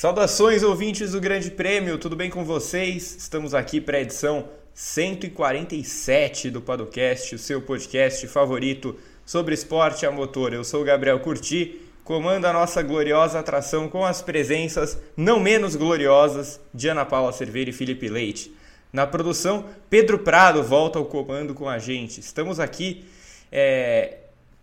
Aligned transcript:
Saudações, 0.00 0.62
ouvintes 0.62 1.12
do 1.12 1.20
Grande 1.20 1.50
Prêmio, 1.50 1.98
tudo 1.98 2.16
bem 2.16 2.30
com 2.30 2.42
vocês? 2.42 3.16
Estamos 3.16 3.52
aqui 3.52 3.82
para 3.82 3.98
a 3.98 4.00
edição 4.00 4.48
147 4.72 6.48
do 6.48 6.62
Padocast, 6.62 7.34
o 7.34 7.38
seu 7.38 7.60
podcast 7.60 8.26
favorito 8.26 8.96
sobre 9.26 9.52
esporte 9.52 10.06
a 10.06 10.10
motor. 10.10 10.54
Eu 10.54 10.64
sou 10.64 10.80
o 10.80 10.84
Gabriel 10.86 11.20
Curti, 11.20 11.82
comando 12.02 12.46
a 12.46 12.52
nossa 12.54 12.80
gloriosa 12.82 13.38
atração 13.38 13.90
com 13.90 14.02
as 14.02 14.22
presenças 14.22 14.98
não 15.14 15.38
menos 15.38 15.76
gloriosas 15.76 16.58
de 16.72 16.88
Ana 16.88 17.04
Paula 17.04 17.30
Cerveira 17.30 17.68
e 17.68 17.74
Felipe 17.74 18.08
Leite. 18.08 18.50
Na 18.90 19.06
produção, 19.06 19.66
Pedro 19.90 20.20
Prado 20.20 20.62
volta 20.62 20.98
ao 20.98 21.04
comando 21.04 21.52
com 21.52 21.68
a 21.68 21.78
gente. 21.78 22.20
Estamos 22.20 22.58
aqui 22.58 23.04
é, 23.52 24.16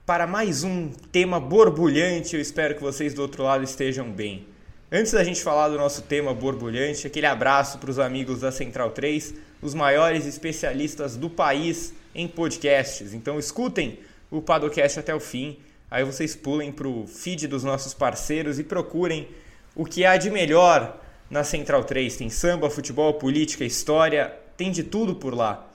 para 0.04 0.26
mais 0.26 0.64
um 0.64 0.90
tema 1.12 1.40
borbulhante. 1.40 2.36
Eu 2.36 2.42
espero 2.42 2.74
que 2.74 2.82
vocês 2.82 3.14
do 3.14 3.22
outro 3.22 3.44
lado 3.44 3.64
estejam 3.64 4.10
bem. 4.12 4.57
Antes 4.90 5.12
da 5.12 5.22
gente 5.22 5.44
falar 5.44 5.68
do 5.68 5.78
nosso 5.78 6.04
tema 6.04 6.34
borbulhante, 6.34 7.06
aquele 7.06 7.26
abraço 7.26 7.78
para 7.78 7.92
os 7.92 8.00
amigos 8.00 8.40
da 8.40 8.54
Central 8.54 8.92
3, 8.92 9.34
os 9.62 9.74
maiores 9.74 10.26
especialistas 10.26 11.18
do 11.18 11.30
país 11.30 11.94
em 12.16 12.26
podcasts. 12.26 13.14
Então 13.14 13.38
escutem 13.38 14.00
o 14.32 14.42
Padocast 14.42 14.98
até 14.98 15.14
o 15.14 15.20
fim, 15.20 15.60
aí 15.92 16.06
vocês 16.06 16.38
pulem 16.38 16.72
para 16.72 16.88
o 16.88 17.06
feed 17.06 17.50
dos 17.50 17.66
nossos 17.66 17.94
parceiros 17.94 18.60
e 18.60 18.64
procurem 18.64 19.28
o 19.76 19.84
que 19.84 20.06
há 20.06 20.16
de 20.16 20.30
melhor 20.30 20.98
na 21.30 21.44
Central 21.44 21.84
3. 21.84 22.16
Tem 22.16 22.30
samba, 22.30 22.70
futebol, 22.70 23.16
política, 23.16 23.66
história, 23.66 24.34
tem 24.56 24.72
de 24.72 24.84
tudo 24.84 25.16
por 25.16 25.34
lá. 25.34 25.67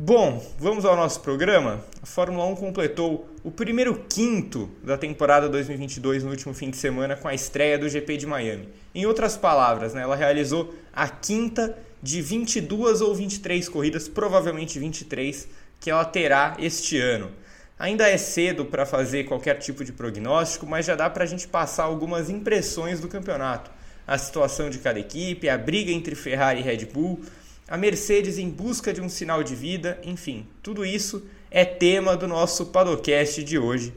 Bom, 0.00 0.40
vamos 0.60 0.84
ao 0.84 0.94
nosso 0.94 1.18
programa. 1.22 1.84
A 2.00 2.06
Fórmula 2.06 2.46
1 2.46 2.54
completou 2.54 3.28
o 3.42 3.50
primeiro 3.50 4.04
quinto 4.08 4.70
da 4.80 4.96
temporada 4.96 5.48
2022 5.48 6.22
no 6.22 6.30
último 6.30 6.54
fim 6.54 6.70
de 6.70 6.76
semana 6.76 7.16
com 7.16 7.26
a 7.26 7.34
estreia 7.34 7.76
do 7.76 7.88
GP 7.88 8.16
de 8.16 8.24
Miami. 8.24 8.68
Em 8.94 9.06
outras 9.06 9.36
palavras, 9.36 9.94
né, 9.94 10.02
ela 10.02 10.14
realizou 10.14 10.72
a 10.92 11.08
quinta 11.08 11.76
de 12.00 12.22
22 12.22 13.00
ou 13.00 13.12
23 13.12 13.68
corridas, 13.68 14.06
provavelmente 14.06 14.78
23, 14.78 15.48
que 15.80 15.90
ela 15.90 16.04
terá 16.04 16.56
este 16.60 16.96
ano. 16.96 17.32
Ainda 17.76 18.08
é 18.08 18.16
cedo 18.16 18.64
para 18.64 18.86
fazer 18.86 19.24
qualquer 19.24 19.58
tipo 19.58 19.82
de 19.82 19.90
prognóstico, 19.90 20.64
mas 20.64 20.86
já 20.86 20.94
dá 20.94 21.10
para 21.10 21.24
a 21.24 21.26
gente 21.26 21.48
passar 21.48 21.82
algumas 21.82 22.30
impressões 22.30 23.00
do 23.00 23.08
campeonato. 23.08 23.68
A 24.06 24.16
situação 24.16 24.70
de 24.70 24.78
cada 24.78 25.00
equipe, 25.00 25.48
a 25.48 25.58
briga 25.58 25.90
entre 25.90 26.14
Ferrari 26.14 26.60
e 26.60 26.62
Red 26.62 26.86
Bull, 26.86 27.20
a 27.68 27.76
Mercedes 27.76 28.38
em 28.38 28.48
busca 28.48 28.92
de 28.92 29.00
um 29.00 29.08
sinal 29.08 29.42
de 29.42 29.54
vida, 29.54 30.00
enfim, 30.02 30.48
tudo 30.62 30.86
isso 30.86 31.28
é 31.50 31.64
tema 31.64 32.16
do 32.16 32.26
nosso 32.26 32.66
Padocast 32.66 33.44
de 33.44 33.58
hoje. 33.58 33.94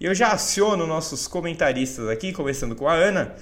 E 0.00 0.06
eu 0.06 0.14
já 0.14 0.32
aciono 0.32 0.86
nossos 0.86 1.28
comentaristas 1.28 2.08
aqui, 2.08 2.32
começando 2.32 2.74
com 2.74 2.88
a 2.88 2.94
Ana, 2.94 3.36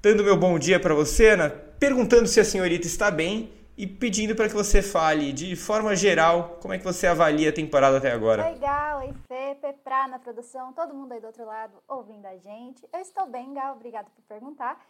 dando 0.00 0.24
meu 0.24 0.36
bom 0.36 0.58
dia 0.58 0.80
para 0.80 0.94
você, 0.94 1.30
Ana, 1.30 1.50
perguntando 1.78 2.26
se 2.26 2.40
a 2.40 2.44
senhorita 2.44 2.86
está 2.86 3.10
bem 3.10 3.52
e 3.76 3.86
pedindo 3.86 4.34
para 4.34 4.48
que 4.48 4.54
você 4.54 4.80
fale 4.80 5.32
de 5.32 5.54
forma 5.54 5.94
geral 5.94 6.58
como 6.62 6.72
é 6.72 6.78
que 6.78 6.84
você 6.84 7.06
avalia 7.06 7.50
a 7.50 7.52
temporada 7.52 7.98
até 7.98 8.10
agora. 8.10 8.46
Oi, 8.46 8.58
Gal, 8.58 9.00
oi, 9.00 9.12
Fê, 9.28 9.56
Peprá 9.60 10.08
na 10.08 10.18
produção, 10.18 10.72
todo 10.72 10.94
mundo 10.94 11.12
aí 11.12 11.20
do 11.20 11.26
outro 11.26 11.44
lado 11.44 11.74
ouvindo 11.86 12.24
a 12.24 12.36
gente. 12.38 12.82
Eu 12.90 13.00
estou 13.00 13.26
bem, 13.26 13.52
Gal, 13.52 13.74
obrigado 13.74 14.06
por 14.06 14.22
perguntar. 14.26 14.80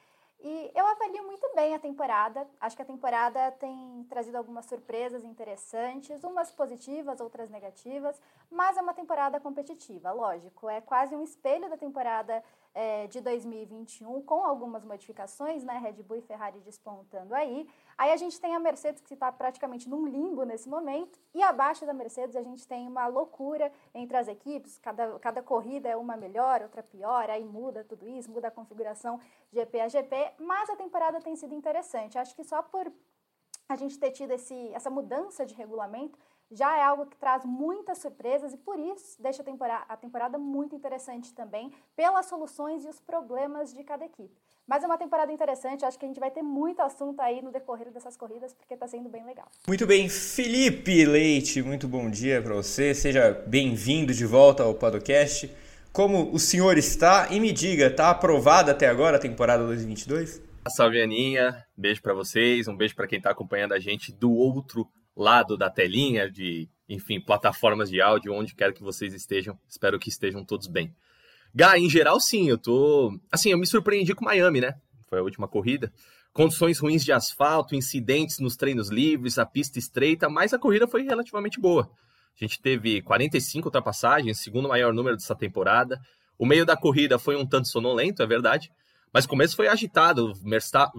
E 0.40 0.70
eu 0.74 0.86
avalio 0.86 1.24
muito 1.24 1.50
bem 1.54 1.74
a 1.74 1.78
temporada. 1.78 2.46
Acho 2.60 2.76
que 2.76 2.82
a 2.82 2.84
temporada 2.84 3.50
tem 3.52 4.04
trazido 4.08 4.36
algumas 4.36 4.66
surpresas 4.66 5.24
interessantes, 5.24 6.22
umas 6.22 6.50
positivas, 6.50 7.20
outras 7.20 7.48
negativas, 7.48 8.20
mas 8.50 8.76
é 8.76 8.82
uma 8.82 8.92
temporada 8.92 9.40
competitiva, 9.40 10.12
lógico. 10.12 10.68
É 10.68 10.80
quase 10.80 11.16
um 11.16 11.22
espelho 11.22 11.70
da 11.70 11.76
temporada 11.76 12.42
é, 12.74 13.06
de 13.06 13.20
2021, 13.20 14.20
com 14.22 14.44
algumas 14.44 14.84
modificações, 14.84 15.62
né? 15.62 15.78
Red 15.78 16.02
Bull 16.02 16.16
e 16.16 16.22
Ferrari 16.22 16.58
despontando 16.60 17.34
aí. 17.34 17.68
Aí 17.96 18.10
a 18.10 18.16
gente 18.16 18.40
tem 18.40 18.54
a 18.54 18.58
Mercedes 18.58 19.00
que 19.00 19.14
está 19.14 19.30
praticamente 19.30 19.88
num 19.88 20.06
limbo 20.06 20.42
nesse 20.42 20.68
momento, 20.68 21.18
e 21.32 21.40
abaixo 21.42 21.86
da 21.86 21.92
Mercedes 21.92 22.34
a 22.34 22.42
gente 22.42 22.66
tem 22.66 22.88
uma 22.88 23.06
loucura 23.06 23.72
entre 23.94 24.16
as 24.16 24.26
equipes, 24.26 24.78
cada, 24.78 25.18
cada 25.20 25.42
corrida 25.42 25.88
é 25.88 25.96
uma 25.96 26.16
melhor, 26.16 26.62
outra 26.62 26.82
pior, 26.82 27.30
aí 27.30 27.44
muda 27.44 27.84
tudo 27.84 28.08
isso, 28.08 28.30
muda 28.30 28.48
a 28.48 28.50
configuração 28.50 29.20
GP 29.52 29.80
a 29.80 29.88
GP, 29.88 30.32
mas 30.38 30.68
a 30.68 30.76
temporada 30.76 31.20
tem 31.20 31.36
sido 31.36 31.54
interessante. 31.54 32.18
Acho 32.18 32.34
que 32.34 32.42
só 32.42 32.60
por 32.60 32.92
a 33.68 33.76
gente 33.76 33.98
ter 33.98 34.10
tido 34.10 34.32
esse, 34.32 34.68
essa 34.74 34.90
mudança 34.90 35.46
de 35.46 35.54
regulamento 35.54 36.18
já 36.50 36.76
é 36.76 36.82
algo 36.82 37.06
que 37.06 37.16
traz 37.16 37.44
muitas 37.44 37.98
surpresas 37.98 38.52
e 38.52 38.56
por 38.56 38.78
isso 38.78 39.20
deixa 39.20 39.42
a 39.42 39.44
temporada, 39.44 39.84
a 39.88 39.96
temporada 39.96 40.38
muito 40.38 40.74
interessante 40.74 41.32
também, 41.32 41.72
pelas 41.96 42.26
soluções 42.26 42.84
e 42.84 42.88
os 42.88 43.00
problemas 43.00 43.72
de 43.72 43.82
cada 43.82 44.04
equipe. 44.04 44.34
Mas 44.66 44.82
é 44.82 44.86
uma 44.86 44.96
temporada 44.96 45.30
interessante, 45.30 45.84
acho 45.84 45.98
que 45.98 46.06
a 46.06 46.08
gente 46.08 46.20
vai 46.20 46.30
ter 46.30 46.42
muito 46.42 46.80
assunto 46.80 47.20
aí 47.20 47.42
no 47.42 47.52
decorrer 47.52 47.90
dessas 47.90 48.16
corridas, 48.16 48.54
porque 48.54 48.74
está 48.74 48.86
sendo 48.86 49.10
bem 49.10 49.24
legal. 49.24 49.46
Muito 49.68 49.86
bem, 49.86 50.08
Felipe 50.08 51.04
Leite, 51.04 51.62
muito 51.62 51.86
bom 51.86 52.08
dia 52.08 52.40
para 52.40 52.54
você, 52.54 52.94
seja 52.94 53.30
bem-vindo 53.46 54.14
de 54.14 54.24
volta 54.24 54.62
ao 54.62 54.74
Podcast. 54.74 55.54
Como 55.92 56.32
o 56.32 56.38
senhor 56.38 56.78
está? 56.78 57.28
E 57.30 57.38
me 57.38 57.52
diga, 57.52 57.86
está 57.86 58.10
aprovada 58.10 58.72
até 58.72 58.88
agora 58.88 59.16
a 59.16 59.20
temporada 59.20 59.64
2022? 59.66 60.42
Salve, 60.74 61.00
Aninha, 61.00 61.62
beijo 61.76 62.00
para 62.00 62.14
vocês, 62.14 62.66
um 62.66 62.76
beijo 62.76 62.96
para 62.96 63.06
quem 63.06 63.18
está 63.18 63.30
acompanhando 63.30 63.74
a 63.74 63.78
gente 63.78 64.10
do 64.10 64.32
outro 64.32 64.88
lado 65.16 65.56
da 65.56 65.70
telinha, 65.70 66.30
de, 66.30 66.68
enfim, 66.88 67.20
plataformas 67.20 67.88
de 67.88 68.00
áudio, 68.00 68.32
onde 68.32 68.54
quer 68.54 68.72
que 68.72 68.82
vocês 68.82 69.14
estejam, 69.14 69.58
espero 69.68 69.98
que 69.98 70.08
estejam 70.08 70.44
todos 70.44 70.66
bem. 70.66 70.94
Gá, 71.54 71.78
em 71.78 71.88
geral, 71.88 72.18
sim, 72.18 72.48
eu 72.48 72.58
tô. 72.58 73.16
Assim, 73.30 73.50
eu 73.50 73.58
me 73.58 73.66
surpreendi 73.66 74.14
com 74.14 74.24
Miami, 74.24 74.60
né? 74.60 74.74
Foi 75.08 75.20
a 75.20 75.22
última 75.22 75.46
corrida. 75.46 75.92
Condições 76.32 76.80
ruins 76.80 77.04
de 77.04 77.12
asfalto, 77.12 77.76
incidentes 77.76 78.40
nos 78.40 78.56
treinos 78.56 78.90
livres, 78.90 79.38
a 79.38 79.46
pista 79.46 79.78
estreita, 79.78 80.28
mas 80.28 80.52
a 80.52 80.58
corrida 80.58 80.88
foi 80.88 81.04
relativamente 81.04 81.60
boa. 81.60 81.88
A 82.34 82.44
gente 82.44 82.60
teve 82.60 83.00
45 83.02 83.68
ultrapassagens, 83.68 84.42
segundo 84.42 84.68
maior 84.68 84.92
número 84.92 85.16
dessa 85.16 85.36
temporada. 85.36 86.00
O 86.36 86.44
meio 86.44 86.66
da 86.66 86.76
corrida 86.76 87.20
foi 87.20 87.36
um 87.36 87.46
tanto 87.46 87.68
sonolento, 87.68 88.20
é 88.20 88.26
verdade, 88.26 88.68
mas 89.14 89.26
o 89.26 89.28
começo 89.28 89.54
foi 89.54 89.68
agitado. 89.68 90.32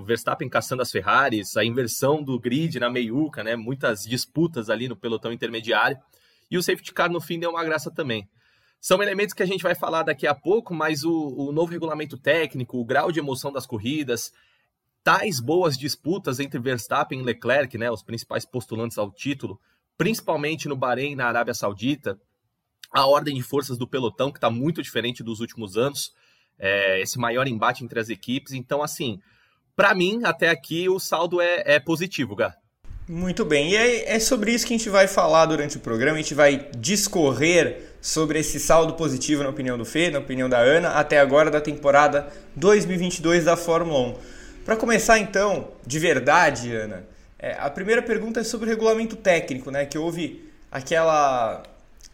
Verstappen 0.06 0.48
caçando 0.48 0.82
as 0.82 0.90
Ferraris, 0.90 1.58
a 1.58 1.66
inversão 1.66 2.24
do 2.24 2.40
grid 2.40 2.80
na 2.80 2.90
meiuca, 2.90 3.44
né? 3.44 3.58
Muitas 3.58 4.04
disputas 4.04 4.70
ali 4.70 4.88
no 4.88 4.96
pelotão 4.96 5.34
intermediário. 5.34 5.98
E 6.50 6.58
o 6.58 6.64
safety 6.64 6.94
car 6.94 7.12
no 7.12 7.20
fim 7.20 7.38
deu 7.38 7.50
uma 7.50 7.66
graça 7.66 7.92
também. 7.92 8.26
São 8.80 9.04
elementos 9.04 9.34
que 9.34 9.44
a 9.44 9.46
gente 9.46 9.64
vai 9.64 9.76
falar 9.76 10.04
daqui 10.04 10.26
a 10.26 10.34
pouco, 10.34 10.74
mas 10.74 11.04
o, 11.04 11.12
o 11.12 11.52
novo 11.52 11.74
regulamento 11.74 12.18
técnico, 12.18 12.80
o 12.80 12.86
grau 12.86 13.12
de 13.12 13.20
emoção 13.20 13.52
das 13.52 13.66
corridas, 13.66 14.32
tais 15.04 15.42
boas 15.42 15.78
disputas 15.78 16.40
entre 16.40 16.58
Verstappen 16.58 17.20
e 17.20 17.24
Leclerc, 17.24 17.78
né, 17.78 17.92
os 17.92 18.02
principais 18.02 18.46
postulantes 18.46 18.98
ao 18.98 19.12
título, 19.12 19.60
principalmente 19.98 20.70
no 20.70 20.78
Bahrein 20.78 21.12
e 21.12 21.16
na 21.18 21.28
Arábia 21.28 21.54
Saudita, 21.54 22.18
a 22.94 23.06
ordem 23.08 23.36
de 23.36 23.42
forças 23.42 23.78
do 23.78 23.88
pelotão, 23.88 24.32
que 24.32 24.38
está 24.38 24.50
muito 24.50 24.82
diferente 24.82 25.22
dos 25.22 25.42
últimos 25.42 25.76
anos, 25.76 26.14
é, 26.60 27.02
esse 27.02 27.18
maior 27.18 27.48
embate 27.48 27.84
entre 27.84 28.00
as 28.00 28.10
equipes. 28.10 28.54
Então, 28.54 28.82
assim, 28.82 29.20
para 29.76 29.94
mim, 29.94 30.22
até 30.24 30.50
aqui, 30.50 30.88
o 30.90 31.00
saldo 31.00 31.42
é, 31.42 31.64
é 31.66 31.80
positivo, 31.80 32.36
Gá. 32.36 32.56
Muito 33.08 33.46
bem, 33.46 33.72
e 33.72 33.76
é, 33.76 34.16
é 34.16 34.20
sobre 34.20 34.52
isso 34.52 34.66
que 34.66 34.74
a 34.74 34.78
gente 34.78 34.90
vai 34.90 35.08
falar 35.08 35.46
durante 35.46 35.78
o 35.78 35.80
programa, 35.80 36.18
a 36.18 36.22
gente 36.22 36.34
vai 36.34 36.70
discorrer 36.76 37.94
sobre 38.02 38.40
esse 38.40 38.60
saldo 38.60 38.94
positivo, 38.94 39.44
na 39.44 39.50
opinião 39.50 39.78
do 39.78 39.86
Fê, 39.86 40.10
na 40.10 40.18
opinião 40.18 40.50
da 40.50 40.58
Ana, 40.58 40.90
até 40.90 41.20
agora 41.20 41.52
da 41.52 41.62
temporada 41.62 42.28
2022 42.56 43.46
da 43.46 43.56
Fórmula 43.56 44.10
1. 44.10 44.16
Para 44.66 44.76
começar 44.76 45.20
então, 45.20 45.70
de 45.86 46.00
verdade, 46.00 46.76
Ana, 46.76 47.06
é, 47.38 47.56
a 47.60 47.70
primeira 47.70 48.02
pergunta 48.02 48.40
é 48.40 48.44
sobre 48.44 48.66
o 48.66 48.70
regulamento 48.70 49.16
técnico, 49.16 49.70
né? 49.70 49.86
Que 49.86 50.00
houve 50.00 50.52
aquela. 50.72 51.62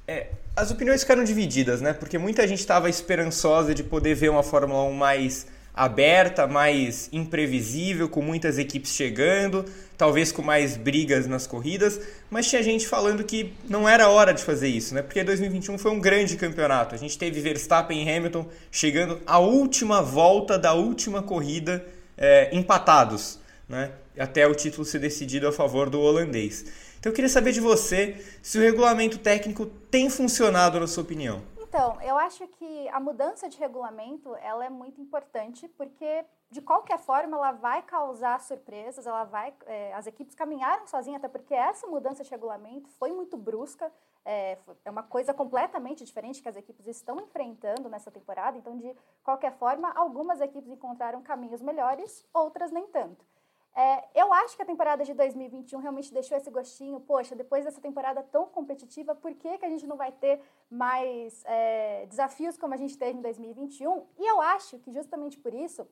É, 0.06 0.28
as 0.56 0.70
opiniões 0.72 1.02
ficaram 1.02 1.24
divididas, 1.24 1.82
né? 1.82 1.94
Porque 1.94 2.18
muita 2.18 2.48
gente 2.48 2.60
estava 2.60 2.90
esperançosa 2.90 3.74
de 3.74 3.84
poder 3.84 4.16
ver 4.16 4.30
uma 4.30 4.44
Fórmula 4.44 4.84
1 4.84 4.94
mais 4.94 5.48
aberta, 5.74 6.46
mais 6.48 7.10
imprevisível, 7.14 8.10
com 8.10 8.22
muitas 8.22 8.58
equipes 8.58 8.94
chegando, 8.94 9.66
talvez 9.98 10.32
com 10.32 10.42
mais 10.42 10.76
brigas 10.76 11.28
nas 11.28 11.48
corridas, 11.48 12.00
mas 12.30 12.50
tinha 12.50 12.62
gente 12.62 12.86
falando 12.86 13.24
que 13.24 13.54
não 13.70 13.88
era 13.88 14.10
hora 14.10 14.34
de 14.34 14.44
fazer 14.44 14.68
isso, 14.68 14.94
né? 14.94 15.02
Porque 15.02 15.24
2021 15.24 15.78
foi 15.78 15.92
um 15.92 16.00
grande 16.00 16.36
campeonato. 16.36 16.94
A 16.94 16.98
gente 16.98 17.18
teve 17.18 17.40
Verstappen 17.40 18.04
e 18.04 18.10
Hamilton 18.12 18.46
chegando 18.70 19.22
à 19.26 19.40
última 19.40 20.02
volta 20.02 20.60
da 20.60 20.74
última 20.74 21.24
corrida 21.24 21.86
é, 22.18 22.50
empatados, 22.52 23.40
né? 23.70 23.92
Até 24.20 24.46
o 24.46 24.54
título 24.54 24.84
ser 24.84 25.00
decidido 25.00 25.48
a 25.48 25.54
favor 25.54 25.90
do 25.90 26.02
holandês. 26.02 26.66
Então 27.02 27.10
eu 27.12 27.16
queria 27.16 27.30
saber 27.30 27.52
de 27.52 27.60
você 27.60 28.24
se 28.44 28.60
o 28.60 28.62
regulamento 28.62 29.18
técnico 29.18 29.66
tem 29.66 30.08
funcionado 30.08 30.80
na 30.80 30.86
sua 30.86 31.02
opinião. 31.02 31.42
Então, 31.58 32.00
eu 32.02 32.16
acho 32.16 32.46
que 32.48 32.88
a 32.90 33.00
mudança 33.00 33.50
de 33.50 33.58
regulamento 33.58 34.36
ela 34.36 34.64
é 34.64 34.70
muito 34.70 35.02
importante 35.02 35.68
porque 35.70 36.24
de 36.52 36.62
qualquer 36.62 37.00
forma 37.00 37.36
ela 37.36 37.54
vai 37.54 37.82
causar 37.82 38.40
surpresas, 38.40 39.08
ela 39.08 39.24
vai, 39.24 39.52
é, 39.66 39.92
as 39.94 40.06
equipes 40.06 40.36
caminharam 40.36 40.86
sozinhas 40.86 41.24
até 41.24 41.28
porque 41.28 41.56
essa 41.56 41.88
mudança 41.88 42.24
de 42.24 42.30
regulamento 42.30 42.88
foi 43.00 43.12
muito 43.12 43.36
brusca, 43.36 43.92
é, 44.24 44.60
é 44.86 44.92
uma 44.92 45.02
coisa 45.02 45.34
completamente 45.34 46.06
diferente 46.06 46.40
que 46.40 46.50
as 46.50 46.56
equipes 46.56 46.86
estão 46.86 47.20
enfrentando 47.20 47.90
nessa 47.90 48.12
temporada. 48.12 48.60
Então, 48.60 48.78
de 48.78 48.96
qualquer 49.24 49.58
forma, 49.58 49.92
algumas 49.96 50.40
equipes 50.40 50.70
encontraram 50.70 51.24
caminhos 51.24 51.64
melhores, 51.64 52.24
outras 52.32 52.70
nem 52.70 52.86
tanto. 52.88 53.26
É, 53.74 54.20
eu 54.20 54.34
acho 54.34 54.56
que 54.56 54.62
a 54.62 54.66
temporada 54.66 55.04
de 55.04 55.14
2021 55.14 55.80
realmente 55.80 56.14
deixou 56.14 56.38
esse 56.38 56.50
gostinho. 56.50 57.00
Poxa, 57.00 57.36
depois 57.36 57.64
dessa 57.64 57.80
temporada 57.80 58.22
tão 58.22 58.46
competitiva, 58.48 59.16
por 59.16 59.34
que, 59.34 59.58
que 59.58 59.66
a 59.66 59.70
gente 59.70 59.88
não 59.88 59.96
vai 59.96 60.12
ter 60.12 60.42
mais 60.70 61.44
é, 61.46 62.06
desafios 62.08 62.58
como 62.58 62.74
a 62.74 62.78
gente 62.78 62.98
teve 62.98 63.18
em 63.18 63.22
2021? 63.22 64.06
E 64.18 64.26
eu 64.26 64.42
acho 64.42 64.78
que 64.80 64.92
justamente 64.92 65.38
por 65.38 65.54
isso, 65.54 65.88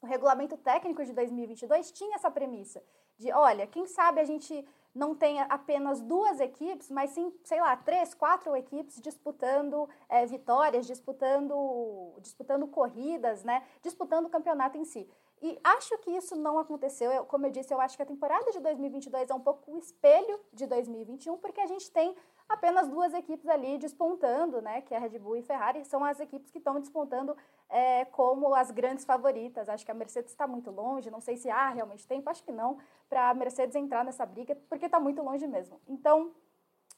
o 0.00 0.06
regulamento 0.06 0.56
técnico 0.56 1.04
de 1.04 1.12
2022 1.12 1.92
tinha 1.92 2.16
essa 2.16 2.30
premissa 2.30 2.82
de, 3.18 3.32
olha, 3.32 3.66
quem 3.66 3.86
sabe 3.86 4.20
a 4.20 4.24
gente 4.24 4.66
não 4.94 5.14
tenha 5.14 5.44
apenas 5.44 6.00
duas 6.00 6.40
equipes, 6.40 6.90
mas 6.90 7.10
sim, 7.10 7.32
sei 7.44 7.60
lá, 7.60 7.76
três, 7.76 8.12
quatro 8.12 8.54
equipes 8.56 9.00
disputando 9.00 9.88
é, 10.08 10.26
vitórias, 10.26 10.86
disputando, 10.86 12.14
disputando 12.20 12.66
corridas, 12.66 13.42
né, 13.42 13.62
disputando 13.80 14.26
o 14.26 14.30
campeonato 14.30 14.76
em 14.76 14.84
si. 14.84 15.08
E 15.42 15.58
acho 15.64 15.98
que 15.98 16.10
isso 16.12 16.36
não 16.36 16.56
aconteceu. 16.56 17.10
Eu, 17.10 17.24
como 17.24 17.46
eu 17.46 17.50
disse, 17.50 17.74
eu 17.74 17.80
acho 17.80 17.96
que 17.96 18.02
a 18.02 18.06
temporada 18.06 18.52
de 18.52 18.60
2022 18.60 19.28
é 19.28 19.34
um 19.34 19.40
pouco 19.40 19.72
o 19.72 19.76
espelho 19.76 20.38
de 20.52 20.68
2021, 20.68 21.36
porque 21.38 21.60
a 21.60 21.66
gente 21.66 21.90
tem 21.90 22.14
apenas 22.48 22.86
duas 22.86 23.12
equipes 23.12 23.48
ali 23.48 23.76
despontando, 23.76 24.62
né? 24.62 24.82
Que 24.82 24.94
é 24.94 24.98
a 24.98 25.00
Red 25.00 25.18
Bull 25.18 25.36
e 25.36 25.42
Ferrari, 25.42 25.84
são 25.84 26.04
as 26.04 26.20
equipes 26.20 26.48
que 26.52 26.58
estão 26.58 26.78
despontando 26.78 27.36
é, 27.68 28.04
como 28.04 28.54
as 28.54 28.70
grandes 28.70 29.04
favoritas. 29.04 29.68
Acho 29.68 29.84
que 29.84 29.90
a 29.90 29.94
Mercedes 29.94 30.30
está 30.30 30.46
muito 30.46 30.70
longe, 30.70 31.10
não 31.10 31.20
sei 31.20 31.36
se 31.36 31.50
há 31.50 31.70
realmente 31.70 32.06
tempo, 32.06 32.30
acho 32.30 32.44
que 32.44 32.52
não, 32.52 32.78
para 33.08 33.30
a 33.30 33.34
Mercedes 33.34 33.74
entrar 33.74 34.04
nessa 34.04 34.24
briga, 34.24 34.54
porque 34.68 34.86
está 34.86 35.00
muito 35.00 35.22
longe 35.22 35.48
mesmo. 35.48 35.80
Então, 35.88 36.32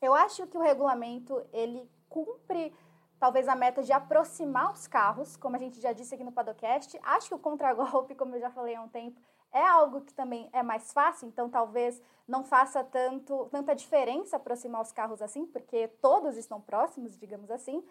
eu 0.03 0.13
acho 0.13 0.47
que 0.49 0.59
o 0.59 0.61
regulamento 0.61 1.43
ele 1.51 1.91
cumpre 2.11 2.75
talvez 3.25 3.49
a 3.49 3.57
meta 3.57 3.83
de 3.83 3.91
aproximar 3.91 4.71
os 4.71 4.87
carros, 4.87 5.35
como 5.35 5.57
a 5.57 5.59
gente 5.59 5.81
já 5.81 5.95
disse 5.95 6.15
aqui 6.15 6.23
no 6.23 6.31
Padocast. 6.31 7.01
Acho 7.03 7.29
que 7.29 7.35
o 7.35 7.39
contragolpe, 7.39 8.15
como 8.15 8.37
eu 8.37 8.41
já 8.41 8.51
falei 8.51 8.75
há 8.75 8.83
um 8.83 8.89
tempo, 8.89 9.19
é 9.51 9.67
algo 9.67 10.03
que 10.03 10.13
também 10.13 10.51
é 10.53 10.63
mais 10.63 10.93
fácil, 10.93 11.27
então 11.27 11.49
talvez 11.49 12.03
não 12.29 12.45
faça 12.45 12.85
tanto, 12.85 13.49
tanta 13.51 13.75
diferença 13.75 14.37
aproximar 14.37 14.83
os 14.83 14.93
carros 14.93 15.23
assim, 15.23 15.47
porque 15.47 15.89
todos 16.03 16.37
estão 16.37 16.61
próximos, 16.61 17.17
digamos 17.17 17.51
assim. 17.51 17.83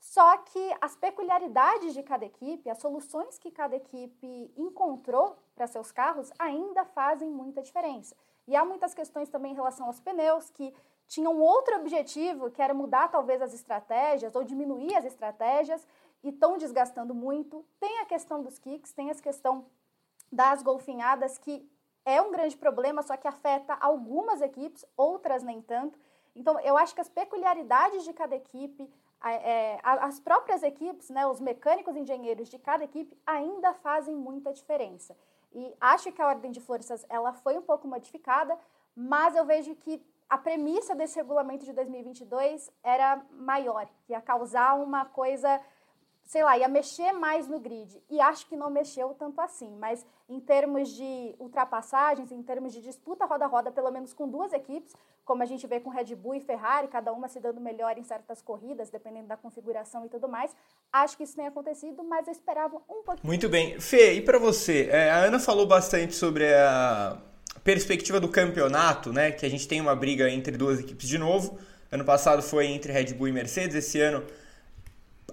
Só 0.00 0.38
que 0.38 0.74
as 0.80 0.96
peculiaridades 0.96 1.92
de 1.92 2.02
cada 2.02 2.24
equipe, 2.24 2.70
as 2.70 2.78
soluções 2.78 3.38
que 3.38 3.50
cada 3.50 3.76
equipe 3.76 4.50
encontrou 4.56 5.36
para 5.54 5.66
seus 5.66 5.92
carros 5.92 6.32
ainda 6.38 6.86
fazem 6.86 7.28
muita 7.28 7.60
diferença. 7.60 8.16
E 8.46 8.56
há 8.56 8.64
muitas 8.64 8.94
questões 8.94 9.28
também 9.28 9.52
em 9.52 9.54
relação 9.54 9.86
aos 9.86 10.00
pneus 10.00 10.48
que 10.48 10.72
tinha 11.08 11.30
um 11.30 11.40
outro 11.40 11.74
objetivo, 11.76 12.50
que 12.50 12.60
era 12.60 12.74
mudar 12.74 13.08
talvez 13.08 13.40
as 13.40 13.54
estratégias 13.54 14.34
ou 14.36 14.44
diminuir 14.44 14.94
as 14.94 15.06
estratégias 15.06 15.84
e 16.22 16.28
estão 16.28 16.58
desgastando 16.58 17.14
muito. 17.14 17.64
Tem 17.80 18.00
a 18.00 18.04
questão 18.04 18.42
dos 18.42 18.58
kicks, 18.58 18.92
tem 18.92 19.10
a 19.10 19.14
questão 19.14 19.64
das 20.30 20.62
golfinhadas, 20.62 21.38
que 21.38 21.66
é 22.04 22.20
um 22.20 22.30
grande 22.30 22.56
problema, 22.56 23.02
só 23.02 23.16
que 23.16 23.26
afeta 23.26 23.74
algumas 23.80 24.42
equipes, 24.42 24.84
outras 24.96 25.42
nem 25.42 25.62
tanto. 25.62 25.98
Então, 26.36 26.60
eu 26.60 26.76
acho 26.76 26.94
que 26.94 27.00
as 27.00 27.08
peculiaridades 27.08 28.04
de 28.04 28.12
cada 28.12 28.36
equipe, 28.36 28.88
é, 29.24 29.78
as 29.82 30.20
próprias 30.20 30.62
equipes, 30.62 31.08
né, 31.08 31.26
os 31.26 31.40
mecânicos 31.40 31.96
engenheiros 31.96 32.48
de 32.48 32.58
cada 32.58 32.84
equipe 32.84 33.18
ainda 33.26 33.72
fazem 33.72 34.14
muita 34.14 34.52
diferença. 34.52 35.16
E 35.52 35.74
acho 35.80 36.12
que 36.12 36.20
a 36.20 36.28
ordem 36.28 36.50
de 36.50 36.60
forças 36.60 37.04
ela 37.08 37.32
foi 37.32 37.56
um 37.56 37.62
pouco 37.62 37.88
modificada, 37.88 38.58
mas 38.94 39.34
eu 39.34 39.46
vejo 39.46 39.74
que 39.74 40.02
a 40.28 40.36
premissa 40.36 40.94
desse 40.94 41.16
regulamento 41.16 41.64
de 41.64 41.72
2022 41.72 42.70
era 42.82 43.22
maior, 43.32 43.88
ia 44.08 44.20
causar 44.20 44.74
uma 44.74 45.04
coisa, 45.06 45.60
sei 46.22 46.44
lá, 46.44 46.58
ia 46.58 46.68
mexer 46.68 47.12
mais 47.12 47.48
no 47.48 47.58
grid. 47.58 48.02
E 48.10 48.20
acho 48.20 48.46
que 48.46 48.56
não 48.56 48.68
mexeu 48.68 49.14
tanto 49.14 49.40
assim, 49.40 49.74
mas 49.76 50.04
em 50.28 50.38
termos 50.38 50.90
de 50.90 51.34
ultrapassagens, 51.38 52.30
em 52.30 52.42
termos 52.42 52.74
de 52.74 52.82
disputa 52.82 53.24
roda 53.24 53.46
a 53.46 53.48
roda, 53.48 53.72
pelo 53.72 53.90
menos 53.90 54.12
com 54.12 54.28
duas 54.28 54.52
equipes, 54.52 54.94
como 55.24 55.42
a 55.42 55.46
gente 55.46 55.66
vê 55.66 55.80
com 55.80 55.88
Red 55.88 56.14
Bull 56.14 56.34
e 56.34 56.40
Ferrari, 56.40 56.88
cada 56.88 57.12
uma 57.12 57.28
se 57.28 57.40
dando 57.40 57.60
melhor 57.60 57.96
em 57.96 58.02
certas 58.02 58.42
corridas, 58.42 58.90
dependendo 58.90 59.28
da 59.28 59.36
configuração 59.36 60.04
e 60.04 60.08
tudo 60.10 60.28
mais. 60.28 60.54
Acho 60.92 61.16
que 61.16 61.22
isso 61.22 61.36
tem 61.36 61.46
acontecido, 61.46 62.04
mas 62.04 62.26
eu 62.26 62.32
esperava 62.32 62.76
um 62.88 63.02
pouquinho. 63.02 63.20
Muito 63.24 63.48
bem. 63.48 63.80
Fê, 63.80 64.14
e 64.14 64.22
para 64.22 64.38
você? 64.38 64.88
É, 64.90 65.10
a 65.10 65.16
Ana 65.24 65.38
falou 65.38 65.66
bastante 65.66 66.14
sobre 66.14 66.52
a 66.54 67.18
perspectiva 67.68 68.18
do 68.18 68.28
campeonato, 68.28 69.12
né, 69.12 69.30
que 69.30 69.44
a 69.44 69.50
gente 69.50 69.68
tem 69.68 69.78
uma 69.78 69.94
briga 69.94 70.30
entre 70.30 70.56
duas 70.56 70.80
equipes 70.80 71.06
de 71.06 71.18
novo. 71.18 71.58
Ano 71.92 72.02
passado 72.02 72.40
foi 72.40 72.64
entre 72.64 72.90
Red 72.90 73.12
Bull 73.12 73.28
e 73.28 73.32
Mercedes, 73.32 73.76
esse 73.76 74.00
ano 74.00 74.24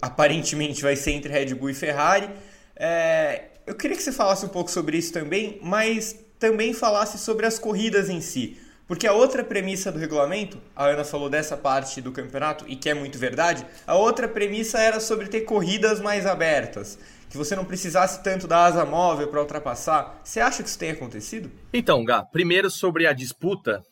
aparentemente 0.02 0.82
vai 0.82 0.98
ser 0.98 1.12
entre 1.12 1.32
Red 1.32 1.56
Bull 1.56 1.70
e 1.70 1.74
Ferrari. 1.74 2.30
É, 2.76 3.44
eu 3.66 3.74
queria 3.74 3.96
que 3.96 4.04
você 4.04 4.12
falasse 4.12 4.46
um 4.46 4.50
pouco 4.50 4.70
sobre 4.70 4.98
isso 4.98 5.14
também, 5.14 5.58
mas 5.62 6.14
também 6.38 6.74
falasse 6.74 7.18
sobre 7.18 7.46
as 7.46 7.58
corridas 7.58 8.10
em 8.10 8.20
si. 8.20 8.58
Porque 8.86 9.08
a 9.08 9.14
outra 9.14 9.42
premissa 9.42 9.90
do 9.90 9.98
regulamento, 9.98 10.62
a 10.76 10.88
Ana 10.88 11.06
falou 11.06 11.30
dessa 11.30 11.56
parte 11.56 12.02
do 12.02 12.12
campeonato, 12.12 12.66
e 12.68 12.76
que 12.76 12.90
é 12.90 12.94
muito 12.94 13.18
verdade, 13.18 13.66
a 13.88 13.96
outra 13.96 14.28
premissa 14.28 14.78
era 14.78 15.00
sobre 15.00 15.28
ter 15.28 15.42
corridas 15.42 16.02
mais 16.02 16.26
abertas 16.26 16.98
que 17.36 17.38
você 17.38 17.56
não 17.56 17.66
precisasse 17.66 18.24
tanto 18.24 18.48
da 18.48 18.64
asa 18.64 18.86
móvel 18.86 19.28
para 19.28 19.42
ultrapassar. 19.42 20.22
Você 20.24 20.40
acha 20.40 20.64
que 20.64 20.70
isso 20.70 20.80
tem 20.80 20.92
acontecido? 20.92 21.52
Então, 21.74 22.04
Gá, 22.06 22.24
primeiro 22.24 22.72
sobre 22.72 23.06
a 23.06 23.12
disputa, 23.12 23.84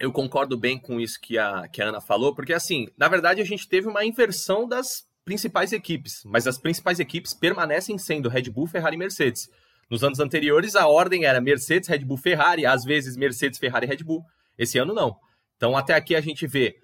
eu 0.00 0.10
concordo 0.10 0.58
bem 0.58 0.78
com 0.80 0.98
isso 0.98 1.20
que 1.20 1.36
a, 1.38 1.68
que 1.68 1.82
a 1.82 1.88
Ana 1.88 2.00
falou, 2.00 2.34
porque 2.34 2.54
assim, 2.54 2.88
na 2.96 3.08
verdade 3.08 3.42
a 3.42 3.44
gente 3.44 3.68
teve 3.68 3.86
uma 3.86 4.04
inversão 4.04 4.66
das 4.66 5.04
principais 5.22 5.72
equipes, 5.72 6.22
mas 6.24 6.46
as 6.46 6.58
principais 6.58 6.98
equipes 6.98 7.34
permanecem 7.34 7.98
sendo 7.98 8.30
Red 8.30 8.50
Bull, 8.50 8.66
Ferrari 8.66 8.96
e 8.96 8.98
Mercedes. 8.98 9.48
Nos 9.90 10.02
anos 10.02 10.18
anteriores, 10.18 10.74
a 10.74 10.88
ordem 10.88 11.26
era 11.26 11.40
Mercedes, 11.40 11.88
Red 11.88 12.06
Bull, 12.06 12.16
Ferrari, 12.16 12.64
às 12.64 12.84
vezes 12.84 13.16
Mercedes, 13.16 13.58
Ferrari 13.58 13.86
Red 13.86 13.98
Bull. 13.98 14.24
Esse 14.56 14.78
ano 14.78 14.94
não. 14.94 15.14
Então, 15.56 15.76
até 15.76 15.94
aqui 15.94 16.16
a 16.16 16.20
gente 16.20 16.46
vê 16.46 16.74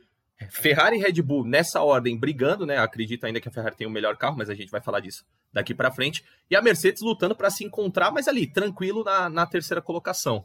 Ferrari 0.50 0.96
e 0.96 1.00
Red 1.00 1.20
Bull 1.22 1.44
nessa 1.44 1.82
ordem 1.82 2.16
brigando, 2.16 2.64
né? 2.64 2.78
Acredito 2.78 3.24
ainda 3.24 3.40
que 3.40 3.48
a 3.48 3.52
Ferrari 3.52 3.76
tem 3.76 3.86
o 3.86 3.90
melhor 3.90 4.16
carro, 4.16 4.36
mas 4.38 4.48
a 4.48 4.54
gente 4.54 4.70
vai 4.70 4.80
falar 4.80 5.00
disso 5.00 5.24
daqui 5.52 5.74
para 5.74 5.90
frente. 5.90 6.24
E 6.48 6.54
a 6.54 6.62
Mercedes 6.62 7.02
lutando 7.02 7.34
para 7.34 7.50
se 7.50 7.64
encontrar, 7.64 8.12
mas 8.12 8.28
ali, 8.28 8.46
tranquilo 8.46 9.02
na, 9.02 9.28
na 9.28 9.46
terceira 9.46 9.82
colocação. 9.82 10.44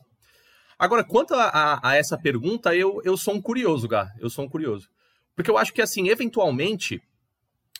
Agora, 0.79 1.03
quanto 1.03 1.35
a, 1.35 1.43
a, 1.43 1.89
a, 1.91 1.95
essa 1.95 2.17
pergunta, 2.17 2.75
eu, 2.75 3.01
eu 3.05 3.15
sou 3.15 3.35
um 3.35 3.41
curioso, 3.41 3.87
Gá. 3.87 4.11
Eu 4.19 4.29
sou 4.29 4.45
um 4.45 4.49
curioso. 4.49 4.89
Porque 5.35 5.49
eu 5.49 5.57
acho 5.57 5.73
que, 5.73 5.81
assim, 5.81 6.09
eventualmente, 6.09 7.01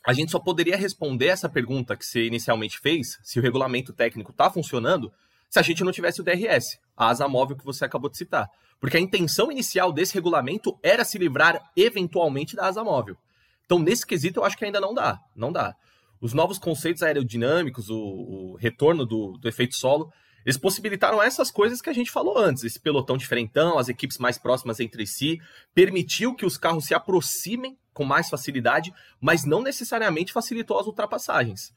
a 0.06 0.14
gente 0.14 0.32
só 0.32 0.40
poderia 0.40 0.78
responder 0.78 1.28
essa 1.28 1.50
pergunta 1.50 1.96
que 1.98 2.06
você 2.06 2.26
inicialmente 2.26 2.80
fez, 2.80 3.18
se 3.24 3.40
o 3.40 3.42
regulamento 3.42 3.92
técnico 3.92 4.32
está 4.32 4.50
funcionando, 4.50 5.12
se 5.50 5.60
a 5.60 5.62
gente 5.62 5.84
não 5.84 5.92
tivesse 5.92 6.22
o 6.22 6.24
DRS, 6.24 6.80
a 6.96 7.10
asa 7.10 7.28
móvel 7.28 7.58
que 7.58 7.66
você 7.66 7.86
acabou 7.86 8.10
de 8.10 8.18
citar. 8.18 8.50
Porque 8.80 8.98
a 8.98 9.00
intenção 9.00 9.52
inicial 9.52 9.92
desse 9.92 10.14
regulamento 10.14 10.78
era 10.84 11.06
se 11.06 11.18
livrar 11.18 11.62
eventualmente 11.76 12.56
da 12.56 12.68
asa 12.68 12.84
móvel. 12.84 13.18
Então, 13.66 13.80
nesse 13.80 14.06
quesito, 14.06 14.40
eu 14.40 14.46
acho 14.46 14.58
que 14.58 14.66
ainda 14.66 14.80
não 14.80 14.94
dá. 14.94 15.20
Não 15.36 15.52
dá. 15.52 15.76
Os 16.20 16.34
novos 16.34 16.58
conceitos 16.58 17.02
aerodinâmicos, 17.04 17.90
o, 17.90 17.98
o 17.98 18.56
retorno 18.56 19.06
do, 19.06 19.38
do 19.38 19.48
efeito 19.48 19.76
solo, 19.76 20.12
eles 20.46 20.58
possibilitaram 20.58 21.22
essas 21.22 21.50
coisas 21.50 21.82
que 21.82 21.90
a 21.90 21.94
gente 21.94 22.12
falou 22.12 22.38
antes, 22.38 22.64
esse 22.64 22.80
pelotão 22.80 23.16
diferentão, 23.16 23.78
as 23.78 23.88
equipes 23.88 24.18
mais 24.18 24.38
próximas 24.38 24.80
entre 24.80 25.08
si, 25.08 25.40
permitiu 25.74 26.36
que 26.36 26.46
os 26.46 26.58
carros 26.58 26.86
se 26.86 26.94
aproximem 26.94 27.78
com 27.94 28.04
mais 28.04 28.30
facilidade, 28.30 28.94
mas 29.22 29.46
não 29.46 29.62
necessariamente 29.62 30.34
facilitou 30.34 30.80
as 30.80 30.88
ultrapassagens. 30.88 31.74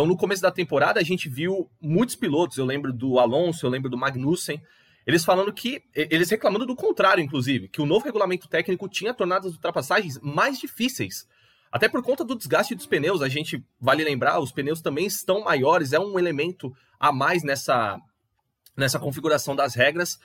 Então, 0.00 0.08
no 0.08 0.16
começo 0.16 0.40
da 0.40 0.50
temporada, 0.50 0.98
a 0.98 1.02
gente 1.02 1.28
viu 1.28 1.68
muitos 1.78 2.16
pilotos, 2.16 2.56
eu 2.56 2.64
lembro 2.64 2.90
do 2.90 3.18
Alonso, 3.18 3.66
eu 3.66 3.70
lembro 3.70 3.90
do 3.90 3.98
Magnussen, 3.98 4.58
eles 5.06 5.26
falando 5.26 5.52
que, 5.52 5.82
eles 5.94 6.30
reclamando 6.30 6.64
do 6.64 6.74
contrário, 6.74 7.22
inclusive, 7.22 7.68
que 7.68 7.82
o 7.82 7.84
novo 7.84 8.06
regulamento 8.06 8.48
técnico 8.48 8.88
tinha 8.88 9.12
tornado 9.12 9.46
as 9.46 9.52
ultrapassagens 9.52 10.18
mais 10.22 10.58
difíceis. 10.58 11.28
Até 11.70 11.86
por 11.86 12.02
conta 12.02 12.24
do 12.24 12.34
desgaste 12.34 12.74
dos 12.74 12.86
pneus, 12.86 13.20
a 13.20 13.28
gente 13.28 13.62
vale 13.78 14.02
lembrar, 14.02 14.40
os 14.40 14.50
pneus 14.50 14.80
também 14.80 15.04
estão 15.04 15.44
maiores, 15.44 15.92
é 15.92 16.00
um 16.00 16.18
elemento 16.18 16.74
a 16.98 17.12
mais 17.12 17.42
nessa, 17.42 18.00
nessa 18.74 18.98
configuração 18.98 19.54
das 19.54 19.74
regras. 19.74 20.18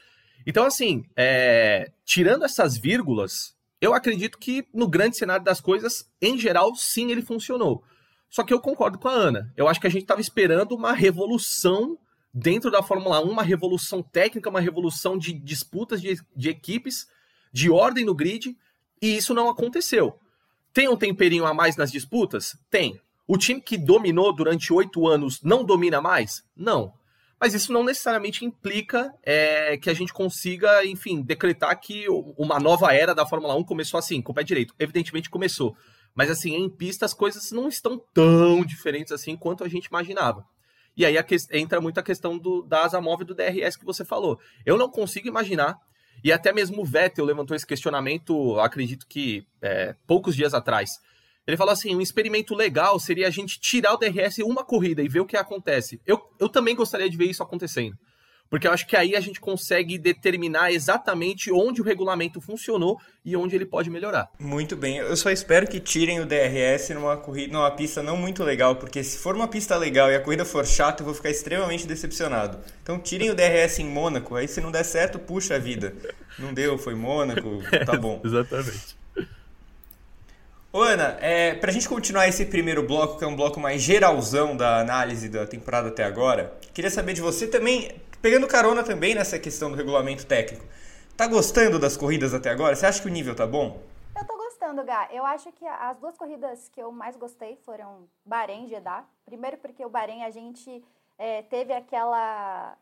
Então, 0.47 0.63
assim, 0.63 1.03
é, 1.17 1.91
tirando 2.05 2.45
essas 2.45 2.77
vírgulas, 2.77 3.53
eu 3.81 3.93
acredito 3.93 4.37
que 4.37 4.65
no 4.73 4.87
grande 4.87 5.17
cenário 5.17 5.43
das 5.43 5.59
coisas, 5.59 6.09
em 6.21 6.37
geral, 6.37 6.73
sim, 6.75 7.11
ele 7.11 7.21
funcionou. 7.21 7.83
Só 8.35 8.43
que 8.43 8.53
eu 8.53 8.59
concordo 8.59 8.99
com 8.99 9.07
a 9.07 9.13
Ana. 9.13 9.53
Eu 9.55 9.65
acho 9.65 9.79
que 9.79 9.87
a 9.87 9.89
gente 9.89 10.01
estava 10.01 10.19
esperando 10.19 10.75
uma 10.75 10.91
revolução 10.91 11.97
dentro 12.33 12.69
da 12.69 12.83
Fórmula 12.83 13.23
1, 13.23 13.29
uma 13.29 13.41
revolução 13.41 14.03
técnica, 14.03 14.49
uma 14.49 14.59
revolução 14.59 15.17
de 15.17 15.31
disputas 15.31 16.01
de, 16.01 16.19
de 16.35 16.49
equipes, 16.49 17.07
de 17.53 17.69
ordem 17.69 18.03
no 18.03 18.13
grid, 18.13 18.53
e 19.01 19.15
isso 19.15 19.33
não 19.33 19.49
aconteceu. 19.49 20.19
Tem 20.73 20.89
um 20.89 20.97
temperinho 20.97 21.45
a 21.45 21.53
mais 21.53 21.77
nas 21.77 21.89
disputas? 21.89 22.57
Tem. 22.69 22.99
O 23.25 23.37
time 23.37 23.61
que 23.61 23.77
dominou 23.77 24.35
durante 24.35 24.73
oito 24.73 25.07
anos 25.07 25.41
não 25.41 25.63
domina 25.63 26.01
mais? 26.01 26.43
Não. 26.53 26.93
Mas 27.39 27.53
isso 27.53 27.71
não 27.71 27.85
necessariamente 27.85 28.43
implica 28.43 29.13
é, 29.23 29.77
que 29.77 29.89
a 29.89 29.93
gente 29.93 30.11
consiga, 30.11 30.85
enfim, 30.85 31.21
decretar 31.21 31.79
que 31.79 32.05
uma 32.37 32.59
nova 32.59 32.93
era 32.93 33.15
da 33.15 33.25
Fórmula 33.25 33.55
1 33.55 33.63
começou 33.63 33.97
assim, 33.97 34.21
com 34.21 34.33
o 34.33 34.35
pé 34.35 34.43
direito. 34.43 34.75
Evidentemente 34.77 35.29
começou. 35.29 35.73
Mas 36.15 36.31
assim, 36.31 36.55
em 36.55 36.69
pista 36.69 37.05
as 37.05 37.13
coisas 37.13 37.51
não 37.51 37.67
estão 37.67 38.01
tão 38.13 38.63
diferentes 38.63 39.11
assim 39.11 39.35
quanto 39.35 39.63
a 39.63 39.67
gente 39.67 39.85
imaginava. 39.85 40.45
E 40.97 41.05
aí 41.05 41.21
que, 41.23 41.35
entra 41.51 41.81
muito 41.81 41.99
a 41.99 42.03
questão 42.03 42.37
do, 42.37 42.63
da 42.63 42.85
asa 42.85 43.01
móvel 43.01 43.27
do 43.27 43.35
DRS 43.35 43.75
que 43.75 43.85
você 43.85 44.05
falou. 44.05 44.39
Eu 44.65 44.77
não 44.77 44.89
consigo 44.89 45.27
imaginar, 45.27 45.77
e 46.23 46.31
até 46.31 46.53
mesmo 46.53 46.81
o 46.81 46.85
Vettel 46.85 47.25
levantou 47.25 47.55
esse 47.55 47.67
questionamento, 47.67 48.57
acredito 48.59 49.05
que 49.05 49.45
é, 49.61 49.93
poucos 50.07 50.35
dias 50.35 50.53
atrás. 50.53 50.91
Ele 51.45 51.57
falou 51.57 51.73
assim: 51.73 51.95
um 51.95 52.01
experimento 52.01 52.55
legal 52.55 52.97
seria 52.99 53.27
a 53.27 53.31
gente 53.31 53.59
tirar 53.59 53.93
o 53.93 53.97
DRS 53.97 54.39
uma 54.39 54.63
corrida 54.63 55.03
e 55.03 55.09
ver 55.09 55.19
o 55.19 55.25
que 55.25 55.37
acontece. 55.37 56.01
Eu, 56.05 56.19
eu 56.39 56.47
também 56.47 56.75
gostaria 56.75 57.09
de 57.09 57.17
ver 57.17 57.25
isso 57.25 57.43
acontecendo. 57.43 57.97
Porque 58.49 58.67
eu 58.67 58.71
acho 58.71 58.85
que 58.87 58.95
aí 58.95 59.15
a 59.15 59.19
gente 59.19 59.39
consegue 59.39 59.97
determinar 59.97 60.71
exatamente 60.71 61.51
onde 61.51 61.81
o 61.81 61.83
regulamento 61.83 62.39
funcionou 62.39 62.99
e 63.23 63.35
onde 63.35 63.55
ele 63.55 63.65
pode 63.65 63.89
melhorar. 63.89 64.29
Muito 64.39 64.75
bem. 64.75 64.97
Eu 64.97 65.17
só 65.17 65.31
espero 65.31 65.67
que 65.67 65.79
tirem 65.79 66.19
o 66.19 66.25
DRS 66.25 66.89
numa 66.91 67.17
corrida, 67.17 67.51
numa 67.51 67.71
pista 67.71 68.03
não 68.03 68.15
muito 68.15 68.43
legal, 68.43 68.75
porque 68.75 69.03
se 69.03 69.17
for 69.17 69.35
uma 69.35 69.47
pista 69.47 69.75
legal 69.75 70.11
e 70.11 70.15
a 70.15 70.19
corrida 70.19 70.45
for 70.45 70.65
chata, 70.65 71.01
eu 71.01 71.05
vou 71.05 71.15
ficar 71.15 71.29
extremamente 71.31 71.87
decepcionado. 71.87 72.59
Então 72.83 72.99
tirem 72.99 73.31
o 73.31 73.35
DRS 73.35 73.79
em 73.79 73.85
Mônaco, 73.85 74.35
aí 74.35 74.47
se 74.47 74.61
não 74.61 74.71
der 74.71 74.85
certo, 74.85 75.17
puxa 75.17 75.55
a 75.55 75.59
vida. 75.59 75.93
Não 76.37 76.53
deu, 76.53 76.77
foi 76.77 76.93
Mônaco, 76.93 77.61
tá 77.85 77.95
bom. 77.97 78.21
exatamente. 78.23 78.95
Ô 80.71 80.81
Ana, 80.81 81.17
é, 81.21 81.53
pra 81.53 81.71
gente 81.71 81.87
continuar 81.87 82.27
esse 82.27 82.45
primeiro 82.45 82.83
bloco, 82.83 83.17
que 83.17 83.23
é 83.23 83.27
um 83.27 83.35
bloco 83.35 83.61
mais 83.61 83.81
geralzão 83.81 84.57
da 84.57 84.79
análise 84.81 85.29
da 85.29 85.47
temporada 85.47 85.87
até 85.87 86.03
agora, 86.03 86.53
queria 86.73 86.91
saber 86.91 87.13
de 87.13 87.21
você 87.21 87.47
também, 87.47 87.93
pegando 88.25 88.47
carona 88.47 88.83
também 88.83 89.13
nessa 89.13 89.37
questão 89.37 89.69
do 89.69 89.77
regulamento 89.77 90.25
técnico. 90.25 90.65
Tá 91.15 91.27
gostando 91.27 91.77
das 91.77 91.95
corridas 91.95 92.33
até 92.33 92.49
agora? 92.49 92.75
Você 92.75 92.83
acha 92.87 92.99
que 92.99 93.07
o 93.07 93.11
nível 93.11 93.35
tá 93.35 93.45
bom? 93.45 93.79
Eu 94.17 94.25
tô 94.25 94.35
gostando, 94.35 94.83
Gá. 94.83 95.07
Eu 95.11 95.23
acho 95.23 95.51
que 95.51 95.63
as 95.63 95.95
duas 95.99 96.17
corridas 96.17 96.67
que 96.69 96.81
eu 96.81 96.91
mais 96.91 97.15
gostei 97.15 97.55
foram 97.63 98.09
Bahrein 98.25 98.65
e 98.65 98.69
Jeddah. 98.69 99.05
Primeiro 99.23 99.57
porque 99.57 99.85
o 99.85 99.89
Bahrein 99.89 100.23
a 100.23 100.31
gente 100.31 100.83
é, 101.19 101.43
teve 101.43 101.71
aquela 101.71 102.75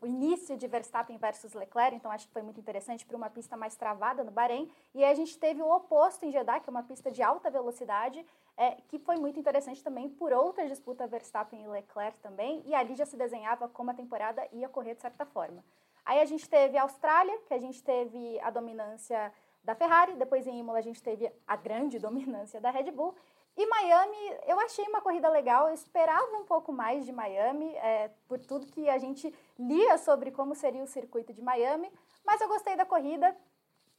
o 0.00 0.06
início 0.06 0.56
de 0.56 0.66
Verstappen 0.66 1.16
versus 1.16 1.54
Leclerc, 1.54 1.94
então 1.94 2.10
acho 2.10 2.26
que 2.26 2.32
foi 2.32 2.42
muito 2.42 2.60
interessante 2.60 3.04
para 3.04 3.16
uma 3.16 3.30
pista 3.30 3.56
mais 3.56 3.76
travada 3.76 4.24
no 4.24 4.30
Bahrein. 4.30 4.70
E 4.94 5.04
a 5.04 5.14
gente 5.14 5.38
teve 5.38 5.62
o 5.62 5.70
oposto 5.70 6.24
em 6.24 6.30
Jeddah, 6.30 6.60
que 6.60 6.68
é 6.68 6.72
uma 6.72 6.82
pista 6.82 7.10
de 7.10 7.22
alta 7.22 7.50
velocidade, 7.50 8.24
é, 8.56 8.72
que 8.88 8.98
foi 8.98 9.16
muito 9.16 9.38
interessante 9.38 9.82
também 9.82 10.08
por 10.08 10.32
outra 10.32 10.66
disputa 10.66 11.06
Verstappen 11.06 11.62
e 11.62 11.68
Leclerc 11.68 12.18
também. 12.20 12.62
E 12.66 12.74
ali 12.74 12.94
já 12.94 13.06
se 13.06 13.16
desenhava 13.16 13.68
como 13.68 13.90
a 13.90 13.94
temporada 13.94 14.46
ia 14.52 14.68
correr 14.68 14.94
de 14.94 15.02
certa 15.02 15.24
forma. 15.24 15.64
Aí 16.04 16.20
a 16.20 16.24
gente 16.24 16.48
teve 16.48 16.76
a 16.78 16.82
Austrália, 16.82 17.38
que 17.46 17.52
a 17.52 17.58
gente 17.58 17.82
teve 17.82 18.40
a 18.40 18.50
dominância 18.50 19.32
da 19.62 19.74
Ferrari, 19.74 20.14
depois 20.14 20.46
em 20.46 20.58
Imola 20.58 20.78
a 20.78 20.82
gente 20.82 21.02
teve 21.02 21.30
a 21.46 21.54
grande 21.54 21.98
dominância 22.00 22.60
da 22.60 22.70
Red 22.70 22.90
Bull, 22.90 23.14
e 23.58 23.66
Miami, 23.66 24.16
eu 24.46 24.60
achei 24.60 24.86
uma 24.86 25.00
corrida 25.00 25.28
legal, 25.28 25.66
eu 25.66 25.74
esperava 25.74 26.36
um 26.36 26.44
pouco 26.44 26.72
mais 26.72 27.04
de 27.04 27.10
Miami, 27.10 27.74
é, 27.74 28.08
por 28.28 28.38
tudo 28.38 28.68
que 28.68 28.88
a 28.88 28.98
gente 28.98 29.34
lia 29.58 29.98
sobre 29.98 30.30
como 30.30 30.54
seria 30.54 30.84
o 30.84 30.86
circuito 30.86 31.32
de 31.32 31.42
Miami, 31.42 31.90
mas 32.24 32.40
eu 32.40 32.46
gostei 32.46 32.76
da 32.76 32.86
corrida 32.86 33.36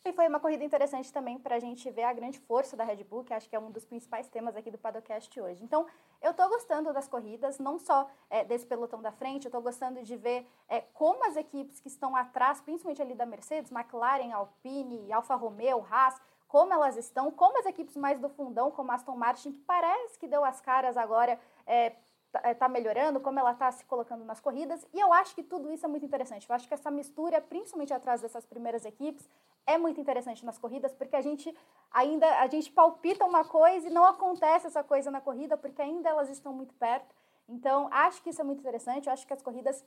e 0.05 0.13
foi 0.13 0.29
uma 0.29 0.39
corrida 0.39 0.63
interessante 0.63 1.11
também 1.11 1.37
para 1.37 1.55
a 1.55 1.59
gente 1.59 1.91
ver 1.91 2.03
a 2.03 2.13
grande 2.13 2.39
força 2.39 2.77
da 2.77 2.85
Red 2.85 3.03
Bull, 3.03 3.25
que 3.25 3.33
acho 3.33 3.49
que 3.49 3.55
é 3.55 3.59
um 3.59 3.69
dos 3.69 3.83
principais 3.83 4.29
temas 4.29 4.55
aqui 4.55 4.71
do 4.71 4.77
podcast 4.77 5.41
hoje. 5.41 5.61
Então, 5.61 5.85
eu 6.21 6.31
estou 6.31 6.47
gostando 6.47 6.93
das 6.93 7.09
corridas, 7.09 7.59
não 7.59 7.77
só 7.77 8.09
é, 8.29 8.45
desse 8.45 8.65
pelotão 8.65 9.01
da 9.01 9.11
frente, 9.11 9.43
eu 9.43 9.49
estou 9.49 9.61
gostando 9.61 10.01
de 10.01 10.15
ver 10.15 10.47
é, 10.69 10.79
como 10.93 11.25
as 11.27 11.35
equipes 11.35 11.81
que 11.81 11.89
estão 11.89 12.15
atrás, 12.15 12.61
principalmente 12.61 13.01
ali 13.01 13.13
da 13.13 13.25
Mercedes, 13.25 13.73
McLaren, 13.73 14.31
Alpine, 14.31 15.11
Alfa 15.11 15.35
Romeo, 15.35 15.85
Haas, 15.91 16.15
como 16.49 16.73
elas 16.73 16.97
estão, 16.97 17.29
como 17.29 17.59
as 17.59 17.65
equipes 17.67 17.95
mais 17.95 18.19
do 18.19 18.27
fundão, 18.27 18.71
como 18.71 18.91
a 18.91 18.95
Aston 18.95 19.15
Martin, 19.15 19.51
que 19.51 19.59
parece 19.59 20.17
que 20.17 20.27
deu 20.27 20.43
as 20.43 20.59
caras 20.59 20.97
agora, 20.97 21.39
é, 21.65 21.91
tá, 22.31 22.41
é, 22.43 22.55
tá 22.55 22.67
melhorando, 22.67 23.19
como 23.19 23.39
ela 23.39 23.51
está 23.51 23.71
se 23.71 23.85
colocando 23.85 24.25
nas 24.25 24.39
corridas, 24.39 24.83
e 24.91 24.99
eu 24.99 25.13
acho 25.13 25.35
que 25.35 25.43
tudo 25.43 25.71
isso 25.71 25.85
é 25.85 25.87
muito 25.87 26.07
interessante. 26.07 26.49
Eu 26.49 26.55
acho 26.55 26.67
que 26.67 26.73
essa 26.73 26.89
mistura, 26.89 27.39
principalmente 27.39 27.93
atrás 27.93 28.21
dessas 28.21 28.47
primeiras 28.47 28.83
equipes, 28.83 29.29
é 29.67 29.77
muito 29.77 30.01
interessante 30.01 30.43
nas 30.43 30.57
corridas, 30.57 30.91
porque 30.91 31.15
a 31.15 31.21
gente 31.21 31.55
ainda 31.91 32.27
a 32.39 32.47
gente 32.47 32.71
palpita 32.71 33.23
uma 33.25 33.45
coisa 33.45 33.87
e 33.87 33.91
não 33.91 34.03
acontece 34.03 34.65
essa 34.65 34.83
coisa 34.83 35.11
na 35.11 35.21
corrida, 35.21 35.55
porque 35.55 35.83
ainda 35.83 36.09
elas 36.09 36.29
estão 36.29 36.51
muito 36.51 36.73
perto. 36.73 37.15
Então, 37.47 37.87
acho 37.91 38.23
que 38.23 38.31
isso 38.31 38.41
é 38.41 38.43
muito 38.43 38.59
interessante, 38.59 39.05
eu 39.05 39.13
acho 39.13 39.25
que 39.25 39.33
as 39.33 39.41
corridas 39.43 39.85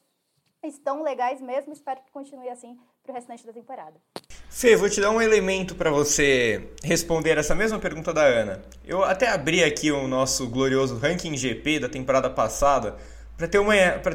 estão 0.63 1.03
legais 1.03 1.41
mesmo, 1.41 1.73
espero 1.73 2.01
que 2.01 2.11
continue 2.13 2.49
assim 2.49 2.79
para 3.03 3.13
o 3.13 3.15
restante 3.15 3.47
da 3.47 3.53
temporada. 3.53 3.95
Fê, 4.49 4.77
vou 4.77 4.89
te 4.89 5.01
dar 5.01 5.11
um 5.11 5.21
elemento 5.21 5.75
para 5.75 5.91
você 5.91 6.69
responder 6.83 7.39
essa 7.39 7.55
mesma 7.55 7.79
pergunta 7.79 8.13
da 8.13 8.23
Ana. 8.23 8.63
Eu 8.85 9.03
até 9.03 9.29
abri 9.29 9.65
aqui 9.65 9.91
o 9.91 10.07
nosso 10.07 10.49
glorioso 10.49 10.99
ranking 10.99 11.37
GP 11.37 11.81
da 11.81 11.89
temporada 11.89 12.29
passada 12.29 12.97
para 13.37 13.49
ter, 13.49 13.61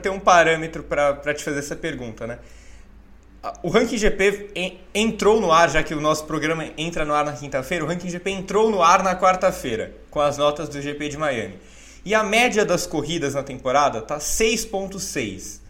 ter 0.01 0.09
um 0.09 0.19
parâmetro 0.19 0.83
para 0.83 1.33
te 1.33 1.43
fazer 1.43 1.59
essa 1.59 1.75
pergunta, 1.75 2.27
né? 2.27 2.39
O 3.63 3.69
Ranking 3.69 3.97
GP 3.97 4.79
entrou 4.93 5.39
no 5.39 5.51
ar, 5.51 5.69
já 5.69 5.81
que 5.81 5.93
o 5.93 6.01
nosso 6.01 6.25
programa 6.25 6.65
entra 6.77 7.05
no 7.05 7.13
ar 7.13 7.23
na 7.23 7.33
quinta-feira, 7.33 7.85
o 7.85 7.87
Ranking 7.87 8.09
GP 8.09 8.29
entrou 8.29 8.69
no 8.69 8.81
ar 8.81 9.03
na 9.03 9.15
quarta-feira, 9.15 9.95
com 10.09 10.19
as 10.19 10.37
notas 10.37 10.67
do 10.67 10.81
GP 10.81 11.09
de 11.09 11.17
Miami. 11.17 11.57
E 12.03 12.13
a 12.13 12.23
média 12.23 12.65
das 12.65 12.85
corridas 12.85 13.35
na 13.35 13.43
temporada 13.43 14.01
tá 14.01 14.17
6.6. 14.17 15.66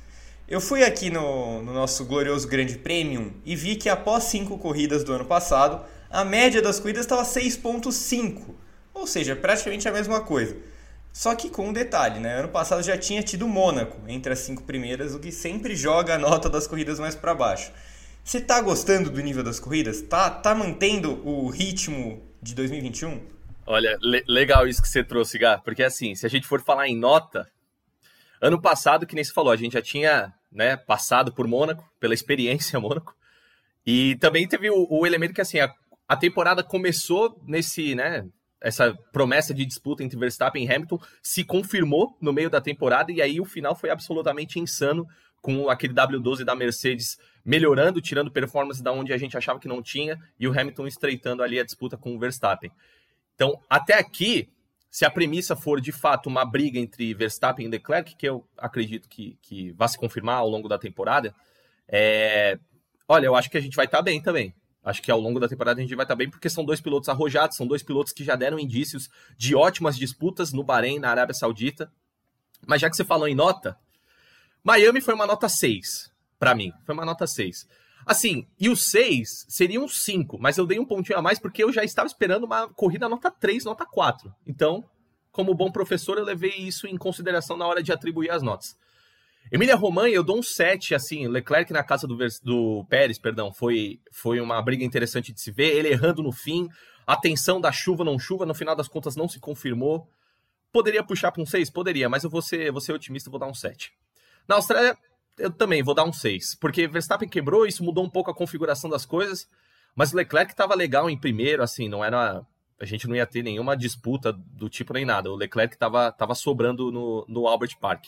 Eu 0.47 0.61
fui 0.61 0.81
aqui 0.81 1.09
no, 1.09 1.61
no, 1.61 1.73
nosso 1.73 2.05
glorioso 2.05 2.47
Grande 2.47 2.77
Premium 2.77 3.33
e 3.45 3.53
vi 3.53 3.75
que 3.75 3.89
após 3.89 4.23
cinco 4.23 4.57
corridas 4.57 5.03
do 5.03 5.11
ano 5.11 5.25
passado, 5.25 5.85
a 6.09 6.23
média 6.23 6.61
das 6.61 6.79
corridas 6.79 7.03
estava 7.03 7.23
6.5, 7.23 8.55
ou 8.93 9.05
seja, 9.05 9.35
praticamente 9.35 9.89
a 9.89 9.91
mesma 9.91 10.21
coisa. 10.21 10.55
Só 11.11 11.35
que 11.35 11.49
com 11.49 11.67
um 11.67 11.73
detalhe, 11.73 12.21
né? 12.21 12.39
Ano 12.39 12.47
passado 12.47 12.81
já 12.81 12.97
tinha 12.97 13.21
tido 13.21 13.45
Mônaco 13.45 13.97
entre 14.07 14.31
as 14.31 14.39
cinco 14.39 14.63
primeiras, 14.63 15.13
o 15.13 15.19
que 15.19 15.33
sempre 15.33 15.75
joga 15.75 16.15
a 16.15 16.17
nota 16.17 16.49
das 16.49 16.65
corridas 16.65 16.97
mais 16.97 17.13
para 17.13 17.33
baixo. 17.33 17.69
Você 18.23 18.39
tá 18.39 18.61
gostando 18.61 19.09
do 19.09 19.19
nível 19.19 19.43
das 19.43 19.59
corridas? 19.59 20.01
Tá, 20.01 20.29
tá 20.29 20.55
mantendo 20.55 21.27
o 21.27 21.49
ritmo 21.49 22.23
de 22.41 22.55
2021? 22.55 23.19
Olha, 23.65 23.97
le 24.01 24.23
legal 24.25 24.65
isso 24.65 24.81
que 24.81 24.87
você 24.87 25.03
trouxe, 25.03 25.37
Gá, 25.37 25.57
porque 25.57 25.83
assim, 25.83 26.15
se 26.15 26.25
a 26.25 26.29
gente 26.29 26.47
for 26.47 26.61
falar 26.61 26.87
em 26.87 26.95
nota, 26.95 27.45
ano 28.41 28.61
passado, 28.61 29.05
que 29.05 29.15
nem 29.15 29.23
você 29.23 29.33
falou, 29.33 29.51
a 29.51 29.55
gente 29.55 29.73
já 29.73 29.81
tinha 29.81 30.33
né, 30.51 30.77
passado 30.77 31.31
por 31.33 31.47
Mônaco, 31.47 31.87
pela 31.99 32.13
experiência 32.13 32.79
Mônaco. 32.81 33.15
E 33.85 34.15
também 34.17 34.47
teve 34.47 34.69
o, 34.69 34.87
o 34.89 35.05
elemento 35.05 35.33
que 35.33 35.41
assim, 35.41 35.59
a, 35.59 35.73
a, 36.07 36.15
temporada 36.15 36.63
começou 36.63 37.41
nesse, 37.45 37.95
né, 37.95 38.25
essa 38.59 38.93
promessa 39.11 39.53
de 39.53 39.65
disputa 39.65 40.03
entre 40.03 40.17
Verstappen 40.17 40.63
e 40.63 40.71
Hamilton 40.71 40.99
se 41.21 41.43
confirmou 41.43 42.17
no 42.19 42.33
meio 42.33 42.49
da 42.49 42.59
temporada 42.59 43.11
e 43.11 43.21
aí 43.21 43.39
o 43.39 43.45
final 43.45 43.75
foi 43.75 43.89
absolutamente 43.89 44.59
insano 44.59 45.07
com 45.41 45.69
aquele 45.69 45.93
W12 45.93 46.43
da 46.43 46.55
Mercedes 46.55 47.17
melhorando, 47.45 48.01
tirando 48.01 48.31
performance 48.31 48.83
da 48.83 48.91
onde 48.91 49.13
a 49.13 49.17
gente 49.17 49.37
achava 49.37 49.59
que 49.59 49.67
não 49.67 49.81
tinha 49.81 50.19
e 50.37 50.47
o 50.47 50.51
Hamilton 50.51 50.87
estreitando 50.87 51.41
ali 51.41 51.59
a 51.59 51.63
disputa 51.63 51.95
com 51.95 52.13
o 52.15 52.19
Verstappen. 52.19 52.69
Então, 53.35 53.61
até 53.69 53.93
aqui, 53.93 54.49
se 54.89 55.05
a 55.05 55.11
premissa 55.11 55.55
for 55.55 55.81
de 55.81 55.91
fato 55.91 56.27
uma 56.27 56.45
briga 56.45 56.79
entre 56.79 57.13
Verstappen 57.13 57.65
e 57.65 57.69
Leclerc, 57.69 58.15
que 58.15 58.27
eu 58.27 58.47
acredito 58.57 59.07
que, 59.07 59.37
que 59.41 59.71
vai 59.73 59.87
se 59.87 59.97
confirmar 59.97 60.37
ao 60.37 60.49
longo 60.49 60.67
da 60.67 60.77
temporada, 60.77 61.33
é... 61.87 62.57
olha, 63.07 63.25
eu 63.25 63.35
acho 63.35 63.49
que 63.49 63.57
a 63.57 63.61
gente 63.61 63.75
vai 63.75 63.85
estar 63.85 63.97
tá 63.97 64.03
bem 64.03 64.21
também. 64.21 64.53
Acho 64.83 65.01
que 65.01 65.11
ao 65.11 65.19
longo 65.19 65.39
da 65.39 65.49
temporada 65.49 65.79
a 65.79 65.83
gente 65.83 65.95
vai 65.95 66.05
estar 66.05 66.15
tá 66.15 66.17
bem, 66.17 66.29
porque 66.29 66.49
são 66.49 66.63
dois 66.63 66.79
pilotos 66.79 67.09
arrojados, 67.09 67.57
são 67.57 67.67
dois 67.67 67.83
pilotos 67.83 68.13
que 68.13 68.23
já 68.23 68.35
deram 68.35 68.57
indícios 68.57 69.09
de 69.37 69.53
ótimas 69.53 69.97
disputas 69.97 70.53
no 70.53 70.63
Bahrein, 70.63 70.97
na 70.97 71.09
Arábia 71.09 71.33
Saudita. 71.33 71.91
Mas 72.65 72.81
já 72.81 72.89
que 72.89 72.95
você 72.95 73.03
falou 73.03 73.27
em 73.27 73.35
nota, 73.35 73.77
Miami 74.63 75.01
foi 75.01 75.13
uma 75.13 75.27
nota 75.27 75.49
6 75.49 76.11
para 76.39 76.55
mim. 76.55 76.71
Foi 76.85 76.95
uma 76.95 77.05
nota 77.05 77.27
6. 77.27 77.67
Assim, 78.07 78.47
e 78.57 78.69
o 78.69 78.75
6 78.75 79.47
seria 79.49 79.81
um 79.81 79.87
5, 79.87 80.39
mas 80.39 80.57
eu 80.57 80.65
dei 80.65 80.79
um 80.79 80.85
pontinho 80.85 81.19
a 81.19 81.21
mais 81.21 81.39
porque 81.39 81.61
eu 81.61 81.73
já 81.73 81.83
estava 81.83 82.07
esperando 82.07 82.45
uma 82.45 82.69
corrida 82.69 83.09
nota 83.09 83.29
3, 83.29 83.65
nota 83.65 83.85
4. 83.85 84.33
Então, 84.47 84.85
como 85.29 85.53
bom 85.53 85.69
professor, 85.69 86.17
eu 86.17 86.23
levei 86.23 86.55
isso 86.55 86.87
em 86.87 86.95
consideração 86.95 87.57
na 87.57 87.67
hora 87.67 87.83
de 87.83 87.91
atribuir 87.91 88.31
as 88.31 88.41
notas. 88.41 88.77
Emília 89.51 89.75
Romanha, 89.75 90.15
eu 90.15 90.23
dou 90.23 90.39
um 90.39 90.41
7, 90.41 90.95
assim, 90.95 91.27
Leclerc 91.27 91.71
na 91.73 91.83
casa 91.83 92.07
do, 92.07 92.17
do 92.43 92.85
Pérez, 92.89 93.19
perdão, 93.19 93.51
foi, 93.51 93.99
foi 94.09 94.39
uma 94.39 94.61
briga 94.61 94.85
interessante 94.85 95.33
de 95.33 95.41
se 95.41 95.51
ver, 95.51 95.75
ele 95.75 95.89
errando 95.89 96.23
no 96.23 96.31
fim, 96.31 96.69
a 97.05 97.17
tensão 97.17 97.59
da 97.59 97.73
chuva 97.73 98.05
não 98.05 98.17
chuva, 98.17 98.45
no 98.45 98.55
final 98.55 98.75
das 98.75 98.87
contas 98.87 99.17
não 99.17 99.27
se 99.27 99.39
confirmou. 99.39 100.09
Poderia 100.71 101.03
puxar 101.03 101.31
para 101.31 101.43
um 101.43 101.45
6? 101.45 101.69
Poderia, 101.71 102.07
mas 102.07 102.23
eu 102.23 102.29
vou 102.29 102.41
ser, 102.41 102.71
vou 102.71 102.81
ser 102.81 102.93
otimista, 102.93 103.29
vou 103.29 103.39
dar 103.39 103.47
um 103.47 103.53
7. 103.53 103.91
Na 104.47 104.55
Austrália, 104.55 104.97
eu 105.37 105.51
também 105.51 105.83
vou 105.83 105.93
dar 105.93 106.03
um 106.03 106.13
6, 106.13 106.55
porque 106.55 106.87
Verstappen 106.87 107.29
quebrou, 107.29 107.65
isso 107.65 107.83
mudou 107.83 108.03
um 108.03 108.09
pouco 108.09 108.31
a 108.31 108.35
configuração 108.35 108.89
das 108.89 109.05
coisas, 109.05 109.47
mas 109.95 110.13
o 110.13 110.17
Leclerc 110.17 110.51
estava 110.51 110.75
legal 110.75 111.09
em 111.09 111.17
primeiro, 111.17 111.63
assim, 111.63 111.87
não 111.87 112.03
era 112.03 112.45
a 112.79 112.85
gente 112.85 113.07
não 113.07 113.15
ia 113.15 113.25
ter 113.25 113.41
nenhuma 113.41 113.75
disputa 113.75 114.31
do 114.31 114.69
tipo 114.69 114.93
nem 114.93 115.03
nada. 115.03 115.31
O 115.31 115.35
Leclerc 115.35 115.73
estava 115.73 116.11
tava 116.11 116.35
sobrando 116.35 116.91
no, 116.91 117.25
no 117.27 117.47
Albert 117.47 117.77
Park. 117.79 118.05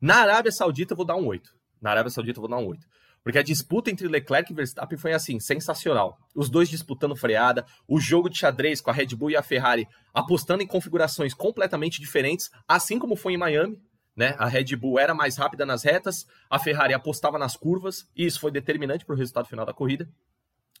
Na 0.00 0.16
Arábia 0.18 0.52
Saudita, 0.52 0.92
eu 0.92 0.96
vou 0.96 1.04
dar 1.04 1.16
um 1.16 1.26
8. 1.26 1.52
Na 1.80 1.90
Arábia 1.90 2.10
Saudita, 2.10 2.38
eu 2.38 2.42
vou 2.42 2.50
dar 2.50 2.58
um 2.58 2.68
8. 2.68 2.86
Porque 3.22 3.38
a 3.38 3.42
disputa 3.42 3.90
entre 3.90 4.08
Leclerc 4.08 4.50
e 4.50 4.54
Verstappen 4.54 4.96
foi 4.96 5.12
assim, 5.12 5.38
sensacional. 5.38 6.16
Os 6.34 6.48
dois 6.48 6.70
disputando 6.70 7.14
freada, 7.14 7.66
o 7.86 8.00
jogo 8.00 8.30
de 8.30 8.38
xadrez 8.38 8.80
com 8.80 8.90
a 8.90 8.94
Red 8.94 9.08
Bull 9.08 9.32
e 9.32 9.36
a 9.36 9.42
Ferrari 9.42 9.86
apostando 10.14 10.62
em 10.62 10.66
configurações 10.66 11.34
completamente 11.34 12.00
diferentes, 12.00 12.50
assim 12.66 12.98
como 12.98 13.16
foi 13.16 13.34
em 13.34 13.38
Miami. 13.38 13.78
Né? 14.20 14.34
A 14.36 14.46
Red 14.46 14.76
Bull 14.76 14.98
era 14.98 15.14
mais 15.14 15.38
rápida 15.38 15.64
nas 15.64 15.82
retas, 15.82 16.26
a 16.50 16.58
Ferrari 16.58 16.92
apostava 16.92 17.38
nas 17.38 17.56
curvas, 17.56 18.06
e 18.14 18.26
isso 18.26 18.38
foi 18.38 18.50
determinante 18.50 19.02
para 19.02 19.14
o 19.14 19.16
resultado 19.16 19.48
final 19.48 19.64
da 19.64 19.72
corrida. 19.72 20.06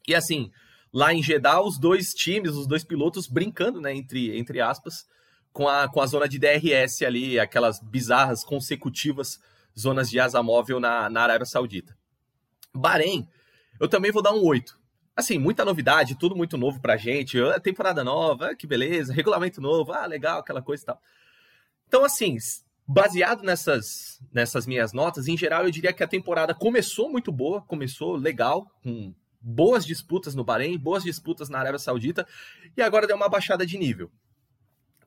E 0.06 0.14
assim, 0.14 0.52
lá 0.92 1.14
em 1.14 1.22
Jeddah, 1.22 1.62
os 1.62 1.78
dois 1.78 2.12
times, 2.12 2.50
os 2.50 2.66
dois 2.66 2.84
pilotos 2.84 3.26
brincando, 3.26 3.80
né, 3.80 3.94
entre, 3.94 4.38
entre 4.38 4.60
aspas, 4.60 5.06
com 5.54 5.66
a, 5.66 5.88
com 5.88 6.02
a 6.02 6.06
zona 6.06 6.28
de 6.28 6.38
DRS 6.38 7.00
ali, 7.00 7.40
aquelas 7.40 7.80
bizarras 7.80 8.44
consecutivas 8.44 9.40
zonas 9.78 10.10
de 10.10 10.20
asa 10.20 10.42
móvel 10.42 10.78
na, 10.78 11.08
na 11.08 11.22
Arábia 11.22 11.46
Saudita. 11.46 11.96
Bahrein, 12.74 13.26
eu 13.80 13.88
também 13.88 14.12
vou 14.12 14.20
dar 14.20 14.34
um 14.34 14.44
8. 14.44 14.78
Assim, 15.16 15.38
muita 15.38 15.64
novidade, 15.64 16.14
tudo 16.14 16.36
muito 16.36 16.58
novo 16.58 16.78
pra 16.78 16.98
gente, 16.98 17.40
ah, 17.40 17.58
temporada 17.58 18.04
nova, 18.04 18.50
ah, 18.50 18.54
que 18.54 18.66
beleza, 18.66 19.14
regulamento 19.14 19.62
novo, 19.62 19.94
ah, 19.94 20.04
legal, 20.04 20.40
aquela 20.40 20.60
coisa 20.60 20.82
e 20.82 20.86
tal. 20.86 21.00
Então, 21.88 22.04
assim, 22.04 22.36
baseado 22.92 23.44
nessas, 23.44 24.20
nessas 24.32 24.66
minhas 24.66 24.92
notas, 24.92 25.28
em 25.28 25.36
geral, 25.36 25.64
eu 25.64 25.70
diria 25.70 25.92
que 25.92 26.02
a 26.02 26.08
temporada 26.08 26.52
começou 26.52 27.08
muito 27.08 27.30
boa, 27.30 27.62
começou 27.62 28.16
legal, 28.16 28.66
com 28.82 29.14
boas 29.40 29.86
disputas 29.86 30.34
no 30.34 30.42
Bahrein, 30.42 30.76
boas 30.76 31.04
disputas 31.04 31.48
na 31.48 31.60
Arábia 31.60 31.78
Saudita, 31.78 32.26
e 32.76 32.82
agora 32.82 33.06
deu 33.06 33.14
uma 33.14 33.28
baixada 33.28 33.64
de 33.64 33.78
nível. 33.78 34.10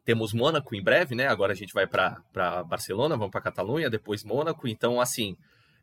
Temos 0.06 0.32
Mônaco 0.32 0.74
em 0.74 0.82
breve, 0.82 1.14
né? 1.14 1.28
Agora 1.28 1.52
a 1.52 1.56
gente 1.56 1.74
vai 1.74 1.86
para 1.86 2.64
Barcelona, 2.64 3.18
vamos 3.18 3.32
para 3.32 3.42
Catalunha, 3.42 3.90
depois 3.90 4.24
Mônaco. 4.24 4.66
Então, 4.66 5.02
assim, 5.02 5.36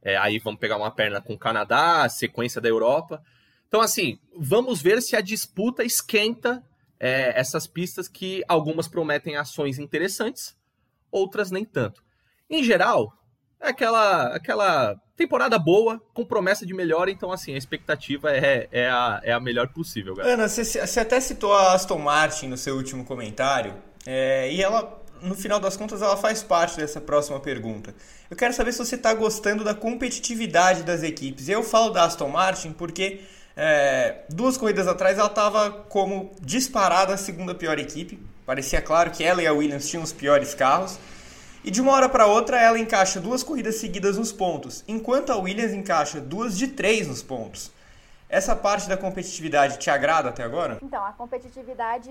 é, 0.02 0.16
aí 0.16 0.38
vamos 0.38 0.58
pegar 0.58 0.78
uma 0.78 0.90
perna 0.90 1.20
com 1.20 1.34
o 1.34 1.38
Canadá, 1.38 2.08
sequência 2.08 2.62
da 2.62 2.68
Europa. 2.68 3.22
Então, 3.68 3.80
assim, 3.80 4.18
vamos 4.34 4.80
ver 4.80 5.02
se 5.02 5.16
a 5.16 5.20
disputa 5.20 5.84
esquenta 5.84 6.62
é, 6.98 7.38
essas 7.38 7.66
pistas 7.66 8.08
que 8.08 8.42
algumas 8.48 8.88
prometem 8.88 9.36
ações 9.36 9.78
interessantes, 9.78 10.58
outras 11.10 11.50
nem 11.50 11.64
tanto. 11.64 12.02
Em 12.48 12.62
geral, 12.62 13.12
é 13.60 13.68
aquela, 13.68 14.34
aquela 14.34 14.96
temporada 15.16 15.58
boa, 15.58 16.00
com 16.14 16.24
promessa 16.24 16.64
de 16.64 16.72
melhor, 16.72 17.08
então 17.08 17.30
assim, 17.30 17.54
a 17.54 17.58
expectativa 17.58 18.34
é, 18.34 18.68
é, 18.72 18.88
a, 18.88 19.20
é 19.22 19.32
a 19.32 19.40
melhor 19.40 19.68
possível, 19.68 20.14
galera. 20.14 20.34
Ana, 20.34 20.48
você, 20.48 20.64
você 20.64 21.00
até 21.00 21.20
citou 21.20 21.52
a 21.52 21.74
Aston 21.74 21.98
Martin 21.98 22.48
no 22.48 22.56
seu 22.56 22.76
último 22.76 23.04
comentário, 23.04 23.74
é, 24.06 24.50
e 24.50 24.62
ela, 24.62 24.98
no 25.20 25.34
final 25.34 25.60
das 25.60 25.76
contas, 25.76 26.00
ela 26.00 26.16
faz 26.16 26.42
parte 26.42 26.78
dessa 26.78 27.00
próxima 27.00 27.38
pergunta. 27.38 27.94
Eu 28.30 28.36
quero 28.36 28.54
saber 28.54 28.72
se 28.72 28.78
você 28.78 28.94
está 28.94 29.12
gostando 29.12 29.62
da 29.62 29.74
competitividade 29.74 30.82
das 30.82 31.02
equipes. 31.02 31.48
Eu 31.48 31.62
falo 31.62 31.90
da 31.90 32.04
Aston 32.04 32.28
Martin 32.28 32.72
porque 32.72 33.20
é, 33.56 34.22
duas 34.30 34.56
corridas 34.56 34.86
atrás 34.86 35.18
ela 35.18 35.26
estava 35.26 35.70
como 35.70 36.32
disparada 36.40 37.12
a 37.12 37.16
segunda 37.18 37.54
pior 37.54 37.78
equipe. 37.78 38.18
Parecia 38.50 38.82
claro 38.82 39.12
que 39.12 39.22
ela 39.22 39.40
e 39.40 39.46
a 39.46 39.52
Williams 39.52 39.88
tinham 39.88 40.02
os 40.02 40.12
piores 40.12 40.56
carros. 40.56 40.98
E 41.62 41.70
de 41.70 41.80
uma 41.80 41.92
hora 41.92 42.08
para 42.08 42.26
outra 42.26 42.60
ela 42.60 42.80
encaixa 42.80 43.20
duas 43.20 43.44
corridas 43.44 43.76
seguidas 43.76 44.18
nos 44.18 44.32
pontos, 44.32 44.82
enquanto 44.88 45.30
a 45.30 45.36
Williams 45.36 45.72
encaixa 45.72 46.20
duas 46.20 46.58
de 46.58 46.66
três 46.66 47.06
nos 47.06 47.22
pontos. 47.22 47.70
Essa 48.28 48.56
parte 48.56 48.88
da 48.88 48.96
competitividade 48.96 49.78
te 49.78 49.88
agrada 49.88 50.30
até 50.30 50.42
agora? 50.42 50.80
Então, 50.82 51.04
a 51.04 51.12
competitividade 51.12 52.10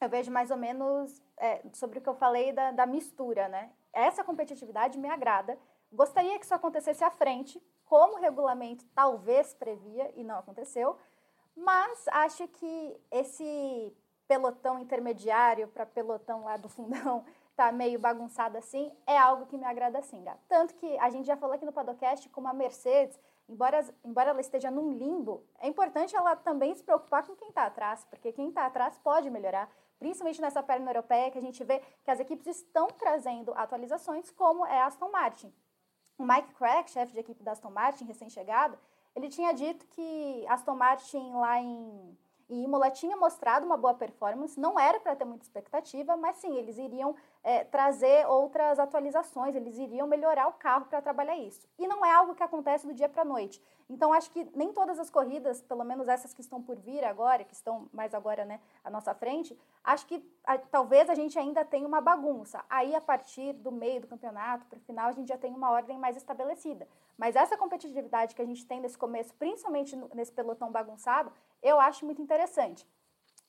eu 0.00 0.08
vejo 0.08 0.30
mais 0.30 0.52
ou 0.52 0.56
menos 0.56 1.20
é, 1.36 1.62
sobre 1.72 1.98
o 1.98 2.00
que 2.00 2.08
eu 2.08 2.14
falei 2.14 2.52
da, 2.52 2.70
da 2.70 2.86
mistura, 2.86 3.48
né? 3.48 3.70
Essa 3.92 4.22
competitividade 4.22 4.96
me 4.96 5.08
agrada. 5.08 5.58
Gostaria 5.92 6.38
que 6.38 6.44
isso 6.44 6.54
acontecesse 6.54 7.02
à 7.02 7.10
frente, 7.10 7.60
como 7.86 8.18
o 8.18 8.20
regulamento 8.20 8.84
talvez 8.94 9.52
previa 9.52 10.12
e 10.14 10.22
não 10.22 10.38
aconteceu, 10.38 10.96
mas 11.56 12.06
acho 12.06 12.46
que 12.46 12.96
esse 13.10 13.92
pelotão 14.30 14.78
intermediário 14.78 15.66
para 15.66 15.84
pelotão 15.84 16.44
lá 16.44 16.56
do 16.56 16.68
fundão 16.68 17.24
tá 17.56 17.72
meio 17.72 17.98
bagunçado 17.98 18.56
assim, 18.56 18.92
é 19.04 19.18
algo 19.18 19.44
que 19.46 19.58
me 19.58 19.64
agrada 19.64 20.00
sim, 20.02 20.22
gato. 20.22 20.38
Tanto 20.48 20.72
que 20.76 20.96
a 20.98 21.10
gente 21.10 21.26
já 21.26 21.36
falou 21.36 21.56
aqui 21.56 21.66
no 21.66 21.72
podcast 21.72 22.28
como 22.28 22.46
a 22.46 22.54
Mercedes, 22.54 23.18
embora, 23.48 23.84
embora 24.04 24.30
ela 24.30 24.40
esteja 24.40 24.70
num 24.70 24.92
limbo, 24.92 25.44
é 25.58 25.66
importante 25.66 26.14
ela 26.14 26.36
também 26.36 26.72
se 26.76 26.84
preocupar 26.84 27.26
com 27.26 27.34
quem 27.34 27.48
está 27.48 27.64
atrás, 27.64 28.04
porque 28.04 28.30
quem 28.30 28.50
está 28.50 28.66
atrás 28.66 28.96
pode 28.98 29.28
melhorar, 29.28 29.68
principalmente 29.98 30.40
nessa 30.40 30.62
perna 30.62 30.88
europeia 30.88 31.28
que 31.32 31.38
a 31.38 31.42
gente 31.42 31.64
vê 31.64 31.82
que 32.04 32.10
as 32.10 32.20
equipes 32.20 32.46
estão 32.46 32.86
trazendo 32.86 33.52
atualizações, 33.56 34.30
como 34.30 34.64
é 34.64 34.80
a 34.80 34.86
Aston 34.86 35.10
Martin. 35.10 35.52
O 36.16 36.22
Mike 36.22 36.54
Crack, 36.54 36.88
chefe 36.88 37.12
de 37.12 37.18
equipe 37.18 37.42
da 37.42 37.50
Aston 37.50 37.70
Martin, 37.70 38.04
recém-chegado, 38.04 38.78
ele 39.16 39.28
tinha 39.28 39.52
dito 39.52 39.84
que 39.88 40.46
Aston 40.48 40.76
Martin 40.76 41.32
lá 41.32 41.60
em 41.60 42.16
e 42.50 42.64
Imola 42.64 42.90
tinha 42.90 43.16
mostrado 43.16 43.64
uma 43.64 43.76
boa 43.76 43.94
performance, 43.94 44.58
não 44.58 44.78
era 44.78 44.98
para 44.98 45.14
ter 45.14 45.24
muita 45.24 45.44
expectativa, 45.44 46.16
mas 46.16 46.36
sim, 46.36 46.56
eles 46.56 46.76
iriam 46.76 47.14
é, 47.42 47.64
trazer 47.64 48.26
outras 48.26 48.78
atualizações, 48.78 49.54
eles 49.54 49.78
iriam 49.78 50.06
melhorar 50.06 50.46
o 50.48 50.52
carro 50.52 50.86
para 50.86 51.00
trabalhar 51.00 51.36
isso. 51.36 51.66
E 51.78 51.86
não 51.86 52.04
é 52.04 52.12
algo 52.12 52.34
que 52.34 52.42
acontece 52.42 52.86
do 52.86 52.94
dia 52.94 53.08
para 53.08 53.22
a 53.22 53.24
noite. 53.24 53.62
Então, 53.88 54.12
acho 54.12 54.30
que 54.30 54.48
nem 54.54 54.72
todas 54.72 55.00
as 55.00 55.10
corridas, 55.10 55.60
pelo 55.62 55.82
menos 55.82 56.06
essas 56.06 56.32
que 56.32 56.40
estão 56.40 56.62
por 56.62 56.76
vir 56.76 57.04
agora, 57.04 57.42
que 57.42 57.54
estão 57.54 57.88
mais 57.92 58.14
agora 58.14 58.44
né, 58.44 58.60
à 58.84 58.90
nossa 58.90 59.12
frente, 59.14 59.58
acho 59.82 60.06
que 60.06 60.24
a, 60.44 60.58
talvez 60.58 61.10
a 61.10 61.14
gente 61.14 61.38
ainda 61.38 61.64
tenha 61.64 61.88
uma 61.88 62.00
bagunça. 62.00 62.64
Aí, 62.68 62.94
a 62.94 63.00
partir 63.00 63.52
do 63.54 63.72
meio 63.72 64.00
do 64.00 64.06
campeonato, 64.06 64.66
para 64.66 64.78
o 64.78 64.82
final, 64.82 65.08
a 65.08 65.12
gente 65.12 65.28
já 65.28 65.38
tem 65.38 65.52
uma 65.52 65.70
ordem 65.70 65.98
mais 65.98 66.16
estabelecida. 66.16 66.86
Mas 67.18 67.34
essa 67.34 67.56
competitividade 67.56 68.34
que 68.34 68.42
a 68.42 68.46
gente 68.46 68.64
tem 68.64 68.80
nesse 68.80 68.96
começo, 68.96 69.34
principalmente 69.34 69.96
nesse 70.14 70.30
pelotão 70.32 70.70
bagunçado, 70.70 71.32
eu 71.62 71.80
acho 71.80 72.04
muito 72.04 72.22
interessante. 72.22 72.86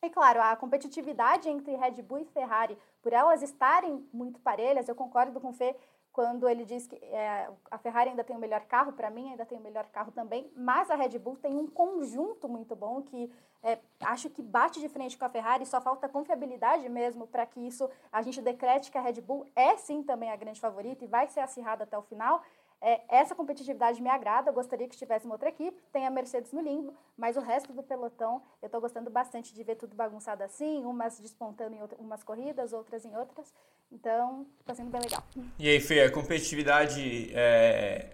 E 0.04 0.10
claro, 0.10 0.42
a 0.42 0.56
competitividade 0.56 1.48
entre 1.48 1.76
Red 1.76 2.02
Bull 2.02 2.20
e 2.20 2.26
Ferrari, 2.26 2.76
por 3.04 3.14
elas 3.14 3.44
estarem 3.44 4.04
muito 4.12 4.40
parelhas, 4.40 4.88
eu 4.88 4.96
concordo 4.96 5.40
com 5.40 5.50
o 5.50 5.54
Fê 5.54 5.76
quando 6.12 6.50
ele 6.50 6.66
diz 6.66 6.88
que 6.88 6.96
é, 6.96 7.50
a 7.70 7.78
Ferrari 7.78 8.10
ainda 8.10 8.24
tem 8.24 8.36
o 8.36 8.40
melhor 8.40 8.66
carro, 8.66 8.94
para 8.94 9.12
mim 9.12 9.30
ainda 9.30 9.46
tem 9.46 9.60
o 9.60 9.62
melhor 9.62 9.86
carro 9.88 10.12
também, 10.12 10.52
mas 10.56 10.90
a 10.90 10.96
Red 10.96 11.20
Bull 11.20 11.38
tem 11.38 11.56
um 11.56 11.68
conjunto 11.68 12.50
muito 12.50 12.76
bom 12.76 13.02
que 13.04 13.32
é, 13.64 13.78
acho 14.02 14.28
que 14.30 14.42
bate 14.42 14.80
de 14.80 14.90
frente 14.90 15.16
com 15.16 15.24
a 15.24 15.30
Ferrari, 15.30 15.66
só 15.68 15.80
falta 15.80 16.10
confiabilidade 16.10 16.90
mesmo 16.90 17.28
para 17.28 17.46
que 17.46 17.60
isso 17.60 17.88
a 18.12 18.24
gente 18.24 18.42
decrete 18.42 18.92
que 18.92 18.98
a 18.98 19.02
Red 19.02 19.22
Bull 19.22 19.46
é 19.56 19.78
sim 19.78 20.02
também 20.02 20.32
a 20.32 20.36
grande 20.36 20.60
favorita 20.60 21.06
e 21.06 21.08
vai 21.08 21.28
ser 21.28 21.42
acirrada 21.42 21.84
até 21.84 21.98
o 21.98 22.02
final. 22.02 22.42
É, 22.84 23.00
essa 23.10 23.36
competitividade 23.36 24.02
me 24.02 24.10
agrada, 24.10 24.50
eu 24.50 24.54
gostaria 24.54 24.88
que 24.88 24.98
tivesse 24.98 25.26
uma 25.26 25.36
outra 25.36 25.50
equipe, 25.50 25.78
tem 25.94 26.08
a 26.08 26.10
Mercedes 26.10 26.52
no 26.52 26.62
limbo, 26.62 26.96
mas 27.16 27.38
o 27.38 27.40
resto 27.40 27.72
do 27.74 27.84
pelotão 27.84 28.42
eu 28.60 28.66
estou 28.66 28.82
gostando 28.82 29.08
bastante 29.08 29.54
de 29.54 29.64
ver 29.64 29.76
tudo 29.76 29.96
bagunçado 29.96 30.44
assim, 30.44 30.84
umas 30.84 31.20
despontando 31.20 31.76
em 31.76 31.82
outra, 31.82 31.96
umas 32.00 32.24
corridas, 32.24 32.74
outras 32.74 33.06
em 33.06 33.16
outras, 33.16 33.54
então 33.92 34.48
está 34.60 34.74
sendo 34.74 34.90
bem 34.90 35.00
legal. 35.00 35.24
E 35.60 35.70
aí, 35.70 35.80
Fê, 35.80 36.02
a 36.02 36.12
competitividade, 36.12 37.32
é... 37.36 38.14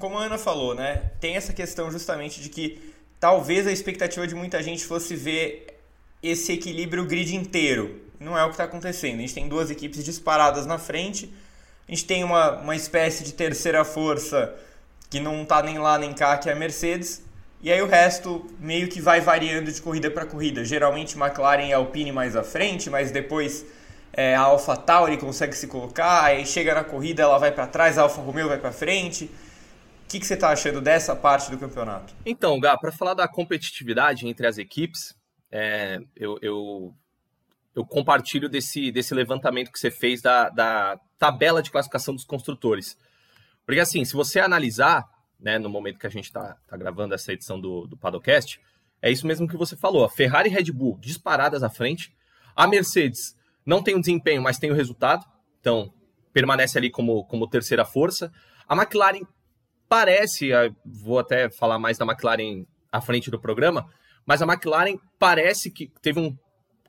como 0.00 0.18
a 0.18 0.24
Ana 0.24 0.36
falou, 0.36 0.74
né, 0.74 1.12
tem 1.20 1.36
essa 1.36 1.52
questão 1.52 1.88
justamente 1.88 2.42
de 2.42 2.48
que 2.48 2.92
talvez 3.20 3.68
a 3.68 3.72
expectativa 3.72 4.26
de 4.26 4.34
muita 4.34 4.60
gente 4.64 4.84
fosse 4.84 5.14
ver 5.14 5.80
esse 6.20 6.52
equilíbrio 6.52 7.06
grid 7.06 7.36
inteiro, 7.36 8.02
não 8.18 8.36
é 8.36 8.42
o 8.42 8.46
que 8.48 8.54
está 8.54 8.64
acontecendo, 8.64 9.18
a 9.18 9.20
gente 9.20 9.34
tem 9.34 9.48
duas 9.48 9.70
equipes 9.70 10.04
disparadas 10.04 10.66
na 10.66 10.76
frente, 10.76 11.32
a 11.88 11.92
gente 11.92 12.04
tem 12.04 12.24
uma, 12.24 12.52
uma 12.52 12.74
espécie 12.74 13.22
de 13.22 13.32
terceira 13.32 13.84
força 13.84 14.54
que 15.08 15.20
não 15.20 15.42
está 15.42 15.62
nem 15.62 15.78
lá 15.78 15.98
nem 15.98 16.12
cá, 16.12 16.36
que 16.36 16.48
é 16.48 16.52
a 16.52 16.56
Mercedes. 16.56 17.24
E 17.62 17.72
aí 17.72 17.80
o 17.80 17.86
resto 17.86 18.46
meio 18.58 18.88
que 18.88 19.00
vai 19.00 19.20
variando 19.20 19.70
de 19.70 19.80
corrida 19.80 20.10
para 20.10 20.26
corrida. 20.26 20.64
Geralmente 20.64 21.16
McLaren 21.16 21.66
e 21.66 21.72
Alpine 21.72 22.12
mais 22.12 22.36
à 22.36 22.42
frente, 22.42 22.90
mas 22.90 23.10
depois 23.10 23.64
é, 24.12 24.34
a 24.34 24.40
Alpha 24.40 24.76
Tauri 24.76 25.16
consegue 25.16 25.54
se 25.54 25.66
colocar, 25.66 26.24
aí 26.24 26.46
chega 26.46 26.74
na 26.74 26.82
corrida 26.82 27.22
ela 27.22 27.38
vai 27.38 27.52
para 27.52 27.66
trás, 27.66 27.98
a 27.98 28.02
Alfa 28.02 28.20
Romeo 28.20 28.48
vai 28.48 28.58
para 28.58 28.72
frente. 28.72 29.24
O 29.24 30.08
que, 30.08 30.20
que 30.20 30.26
você 30.26 30.34
está 30.34 30.50
achando 30.50 30.80
dessa 30.80 31.14
parte 31.16 31.50
do 31.50 31.58
campeonato? 31.58 32.14
Então, 32.24 32.58
Gá, 32.60 32.76
para 32.76 32.92
falar 32.92 33.14
da 33.14 33.26
competitividade 33.26 34.26
entre 34.26 34.46
as 34.46 34.56
equipes, 34.56 35.14
é, 35.50 35.98
eu, 36.14 36.38
eu, 36.40 36.94
eu, 37.74 37.84
compartilho 37.84 38.48
desse, 38.48 38.92
desse 38.92 39.12
levantamento 39.12 39.72
que 39.72 39.78
você 39.78 39.90
fez 39.90 40.22
da, 40.22 40.48
da 40.48 40.98
tabela 41.18 41.62
de 41.62 41.70
classificação 41.70 42.14
dos 42.14 42.24
construtores. 42.24 42.96
Porque 43.64 43.80
assim, 43.80 44.04
se 44.04 44.14
você 44.14 44.40
analisar, 44.40 45.04
né, 45.38 45.58
no 45.58 45.68
momento 45.68 45.98
que 45.98 46.06
a 46.06 46.10
gente 46.10 46.24
está 46.24 46.56
tá 46.66 46.76
gravando 46.76 47.14
essa 47.14 47.32
edição 47.32 47.60
do, 47.60 47.86
do 47.86 47.96
Padocast, 47.96 48.60
é 49.02 49.10
isso 49.10 49.26
mesmo 49.26 49.48
que 49.48 49.56
você 49.56 49.76
falou. 49.76 50.04
A 50.04 50.10
Ferrari 50.10 50.48
e 50.48 50.52
Red 50.52 50.72
Bull 50.72 50.98
disparadas 51.00 51.62
à 51.62 51.68
frente. 51.68 52.14
A 52.54 52.66
Mercedes 52.66 53.36
não 53.64 53.82
tem 53.82 53.94
o 53.94 54.00
desempenho, 54.00 54.42
mas 54.42 54.58
tem 54.58 54.70
o 54.70 54.74
resultado. 54.74 55.24
Então, 55.60 55.92
permanece 56.32 56.78
ali 56.78 56.90
como, 56.90 57.24
como 57.24 57.48
terceira 57.48 57.84
força. 57.84 58.32
A 58.68 58.74
McLaren 58.74 59.26
parece, 59.88 60.50
vou 60.84 61.18
até 61.18 61.50
falar 61.50 61.78
mais 61.78 61.98
da 61.98 62.04
McLaren 62.04 62.64
à 62.90 63.00
frente 63.00 63.30
do 63.30 63.40
programa, 63.40 63.88
mas 64.24 64.42
a 64.42 64.46
McLaren 64.46 64.98
parece 65.18 65.70
que 65.70 65.90
teve 66.00 66.20
um 66.20 66.36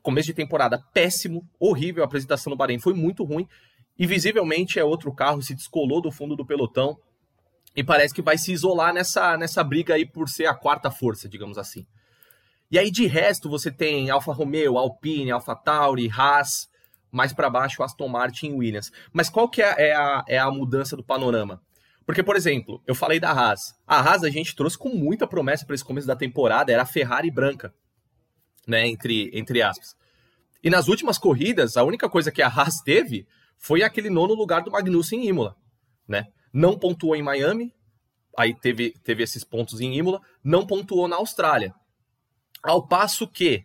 começo 0.02 0.26
de 0.26 0.34
temporada 0.34 0.82
péssimo, 0.92 1.48
horrível, 1.58 2.02
a 2.02 2.06
apresentação 2.06 2.50
no 2.50 2.56
Bahrein 2.56 2.78
foi 2.78 2.94
muito 2.94 3.24
ruim, 3.24 3.46
e 3.98 4.06
visivelmente 4.06 4.78
é 4.78 4.84
outro 4.84 5.12
carro, 5.12 5.42
se 5.42 5.54
descolou 5.54 6.00
do 6.00 6.12
fundo 6.12 6.36
do 6.36 6.46
pelotão, 6.46 6.98
e 7.74 7.82
parece 7.82 8.14
que 8.14 8.22
vai 8.22 8.38
se 8.38 8.52
isolar 8.52 8.92
nessa, 8.92 9.36
nessa 9.36 9.62
briga 9.62 9.94
aí 9.94 10.06
por 10.06 10.28
ser 10.28 10.46
a 10.46 10.54
quarta 10.54 10.90
força, 10.90 11.28
digamos 11.28 11.58
assim. 11.58 11.86
E 12.70 12.78
aí, 12.78 12.90
de 12.90 13.06
resto, 13.06 13.48
você 13.48 13.70
tem 13.70 14.10
Alfa 14.10 14.32
Romeo, 14.32 14.76
Alpine, 14.76 15.30
Alfa 15.30 15.54
Tauri, 15.54 16.10
Haas, 16.10 16.68
mais 17.10 17.32
para 17.32 17.48
baixo 17.48 17.82
Aston 17.82 18.08
Martin 18.08 18.48
e 18.48 18.52
Williams. 18.52 18.92
Mas 19.12 19.30
qual 19.30 19.48
que 19.48 19.62
é, 19.62 19.88
é 19.90 19.94
a, 19.94 20.24
é 20.28 20.38
a 20.38 20.50
mudança 20.50 20.96
do 20.96 21.02
panorama? 21.02 21.62
Porque, 22.04 22.22
por 22.22 22.36
exemplo, 22.36 22.82
eu 22.86 22.94
falei 22.94 23.18
da 23.20 23.30
Haas. 23.30 23.74
A 23.86 24.00
Haas 24.00 24.24
a 24.24 24.30
gente 24.30 24.54
trouxe 24.54 24.76
com 24.76 24.90
muita 24.90 25.26
promessa 25.26 25.64
para 25.64 25.74
esse 25.74 25.84
começo 25.84 26.06
da 26.06 26.16
temporada, 26.16 26.72
era 26.72 26.82
a 26.82 26.86
Ferrari 26.86 27.30
branca, 27.30 27.72
né, 28.66 28.86
entre, 28.86 29.30
entre 29.32 29.62
aspas. 29.62 29.96
E 30.62 30.68
nas 30.68 30.88
últimas 30.88 31.16
corridas, 31.16 31.76
a 31.76 31.84
única 31.84 32.08
coisa 32.08 32.32
que 32.32 32.42
a 32.42 32.48
Haas 32.48 32.80
teve 32.84 33.26
foi 33.58 33.82
aquele 33.82 34.08
nono 34.08 34.34
lugar 34.34 34.62
do 34.62 34.70
Magnussen 34.70 35.20
em 35.20 35.28
Imola, 35.28 35.54
né? 36.06 36.24
Não 36.52 36.78
pontuou 36.78 37.14
em 37.14 37.22
Miami, 37.22 37.72
aí 38.36 38.54
teve, 38.54 38.92
teve 39.04 39.22
esses 39.22 39.44
pontos 39.44 39.80
em 39.80 39.96
Imola, 39.96 40.20
não 40.42 40.66
pontuou 40.66 41.08
na 41.08 41.16
Austrália. 41.16 41.74
Ao 42.62 42.86
passo 42.86 43.26
que 43.28 43.64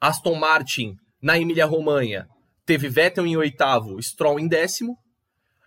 Aston 0.00 0.34
Martin 0.34 0.96
na 1.20 1.38
Emília-Romanha 1.38 2.26
teve 2.64 2.88
Vettel 2.88 3.26
em 3.26 3.36
oitavo, 3.36 4.00
Stroll 4.02 4.38
em 4.40 4.48
décimo, 4.48 4.96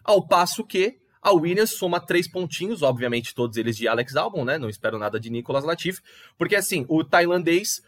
ao 0.03 0.27
passo 0.27 0.65
que 0.65 0.99
a 1.21 1.31
Williams 1.31 1.71
soma 1.71 1.99
três 1.99 2.27
pontinhos, 2.29 2.81
obviamente 2.81 3.35
todos 3.35 3.55
eles 3.57 3.77
de 3.77 3.87
Alex 3.87 4.15
Albon, 4.15 4.43
né? 4.43 4.57
Não 4.57 4.69
espero 4.69 4.97
nada 4.97 5.19
de 5.19 5.29
Nicolas 5.29 5.63
Latifi, 5.63 6.01
porque 6.37 6.55
assim, 6.55 6.85
o 6.89 7.03
tailandês 7.03 7.81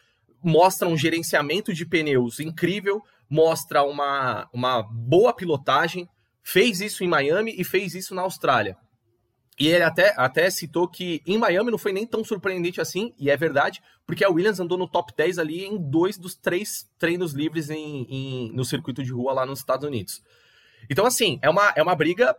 mostra 0.44 0.88
um 0.88 0.98
gerenciamento 0.98 1.74
de 1.74 1.86
pneus 1.86 2.40
incrível, 2.40 3.02
mostra 3.30 3.84
uma, 3.84 4.50
uma 4.54 4.84
boa 4.84 5.34
pilotagem, 5.34 6.08
fez 6.44 6.82
isso 6.82 7.04
em 7.04 7.08
Miami 7.08 7.56
e 7.58 7.64
fez 7.64 7.96
isso 7.96 8.14
na 8.14 8.22
Austrália. 8.22 8.78
E 9.60 9.68
ele 9.68 9.84
até, 9.84 10.14
até 10.18 10.50
citou 10.50 10.88
que 10.88 11.22
em 11.26 11.38
Miami 11.38 11.70
não 11.70 11.78
foi 11.78 11.94
nem 11.94 12.08
tão 12.08 12.24
surpreendente 12.24 12.82
assim, 12.82 13.14
e 13.20 13.30
é 13.30 13.38
verdade, 13.38 13.82
porque 14.06 14.26
a 14.26 14.30
Williams 14.30 14.60
andou 14.60 14.78
no 14.78 14.88
top 14.88 15.14
10 15.16 15.38
ali 15.38 15.64
em 15.64 15.78
dois 15.78 16.18
dos 16.18 16.36
três 16.36 16.90
treinos 16.98 17.34
livres 17.34 17.70
em, 17.70 18.06
em 18.10 18.52
no 18.54 18.66
circuito 18.66 19.04
de 19.04 19.12
rua 19.12 19.34
lá 19.34 19.46
nos 19.46 19.60
Estados 19.60 19.88
Unidos. 19.88 20.24
Então, 20.90 21.06
assim, 21.06 21.40
é 21.42 21.50
uma, 21.50 21.72
é 21.76 21.84
uma 21.84 21.96
briga 21.96 22.36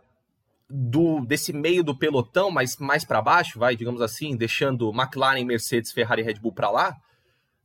do 0.69 1.21
desse 1.21 1.53
meio 1.53 1.83
do 1.83 1.97
pelotão, 1.97 2.51
mas 2.51 2.77
mais 2.77 3.05
para 3.05 3.21
baixo, 3.21 3.59
vai, 3.59 3.75
digamos 3.75 4.01
assim, 4.01 4.35
deixando 4.35 4.91
McLaren, 4.91 5.43
Mercedes, 5.45 5.91
Ferrari 5.91 6.21
e 6.21 6.25
Red 6.25 6.35
Bull 6.35 6.53
para 6.53 6.69
lá. 6.69 6.95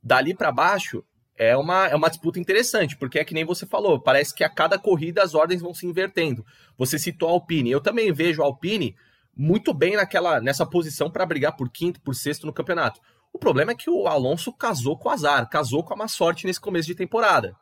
Dali 0.02 0.34
para 0.34 0.50
baixo 0.52 1.04
é 1.36 1.56
uma, 1.56 1.86
é 1.86 1.94
uma 1.94 2.08
disputa 2.08 2.38
interessante, 2.38 2.96
porque 2.96 3.18
é 3.18 3.24
que 3.24 3.34
nem 3.34 3.44
você 3.44 3.64
falou, 3.66 4.00
parece 4.00 4.34
que 4.34 4.44
a 4.44 4.48
cada 4.48 4.78
corrida 4.78 5.22
as 5.22 5.34
ordens 5.34 5.62
vão 5.62 5.72
se 5.72 5.86
invertendo. 5.86 6.44
Você 6.76 6.98
citou 6.98 7.28
a 7.28 7.32
Alpine, 7.32 7.70
eu 7.70 7.80
também 7.80 8.12
vejo 8.12 8.42
a 8.42 8.44
Alpine 8.44 8.94
muito 9.34 9.72
bem 9.72 9.96
naquela 9.96 10.40
nessa 10.40 10.66
posição 10.66 11.10
para 11.10 11.24
brigar 11.24 11.56
por 11.56 11.70
quinto, 11.70 12.00
por 12.00 12.14
sexto 12.14 12.46
no 12.46 12.52
campeonato. 12.52 13.00
O 13.32 13.38
problema 13.38 13.72
é 13.72 13.74
que 13.74 13.88
o 13.88 14.06
Alonso 14.06 14.52
casou 14.52 14.98
com 14.98 15.08
o 15.08 15.12
azar, 15.12 15.48
casou 15.48 15.84
com 15.84 15.94
a 15.94 15.96
má 15.96 16.08
sorte 16.08 16.46
nesse 16.46 16.60
começo 16.60 16.88
de 16.88 16.94
temporada. 16.94 17.54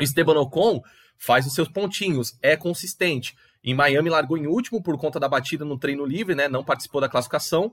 Esteban 0.00 0.40
Ocon 0.40 0.82
faz 1.18 1.46
os 1.46 1.54
seus 1.54 1.68
pontinhos, 1.68 2.36
é 2.42 2.56
consistente. 2.56 3.36
Em 3.62 3.74
Miami 3.74 4.10
largou 4.10 4.36
em 4.36 4.46
último 4.46 4.82
por 4.82 4.98
conta 4.98 5.18
da 5.20 5.28
batida 5.28 5.64
no 5.64 5.78
treino 5.78 6.04
livre, 6.04 6.34
né? 6.34 6.48
Não 6.48 6.64
participou 6.64 7.00
da 7.00 7.08
classificação. 7.08 7.72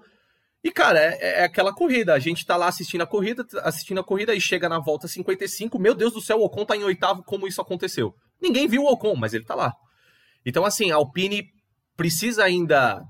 E, 0.64 0.72
cara, 0.72 1.00
é, 1.00 1.42
é, 1.42 1.44
aquela 1.44 1.74
corrida. 1.74 2.14
A 2.14 2.20
gente 2.20 2.46
tá 2.46 2.56
lá 2.56 2.68
assistindo 2.68 3.02
a 3.02 3.08
corrida, 3.08 3.46
assistindo 3.64 4.00
a 4.00 4.04
corrida 4.04 4.34
e 4.34 4.40
chega 4.40 4.70
na 4.70 4.80
volta 4.80 5.08
55. 5.08 5.78
Meu 5.78 5.94
Deus 5.94 6.14
do 6.14 6.22
céu, 6.22 6.40
o 6.40 6.46
Ocon 6.46 6.66
tá 6.66 6.76
em 6.76 6.84
oitavo, 6.84 7.24
como 7.24 7.48
isso 7.48 7.62
aconteceu? 7.62 8.16
Ninguém 8.42 8.68
viu 8.68 8.84
o 8.84 8.92
Ocon, 8.92 9.16
mas 9.16 9.34
ele 9.34 9.44
tá 9.44 9.56
lá. 9.56 9.74
Então, 10.46 10.64
assim, 10.64 10.92
a 10.92 10.96
Alpine 10.96 11.46
precisa 11.96 12.44
ainda 12.44 13.04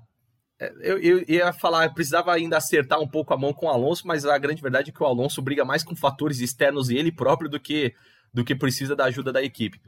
é, 0.63 0.73
eu, 0.79 0.97
eu, 0.99 1.25
ia 1.27 1.51
falar, 1.51 1.93
precisava 1.93 2.33
ainda 2.33 2.57
acertar 2.57 2.99
um 2.99 3.07
pouco 3.07 3.33
a 3.33 3.37
mão 3.37 3.53
com 3.53 3.65
o 3.65 3.69
Alonso, 3.69 4.07
mas 4.07 4.25
a 4.25 4.37
grande 4.37 4.61
verdade 4.61 4.91
é 4.91 4.93
que 4.93 5.03
o 5.03 5.05
Alonso 5.05 5.41
briga 5.41 5.65
mais 5.65 5.83
com 5.83 5.95
fatores 5.95 6.39
externos 6.39 6.89
e 6.89 6.95
ele 6.95 7.11
próprio 7.11 7.49
do 7.49 7.59
que, 7.59 7.93
do 8.33 8.45
que 8.45 8.55
precisa 8.55 8.95
da 8.95 9.05
ajuda 9.05 9.31
da 9.31 9.43
equipe. 9.43 9.79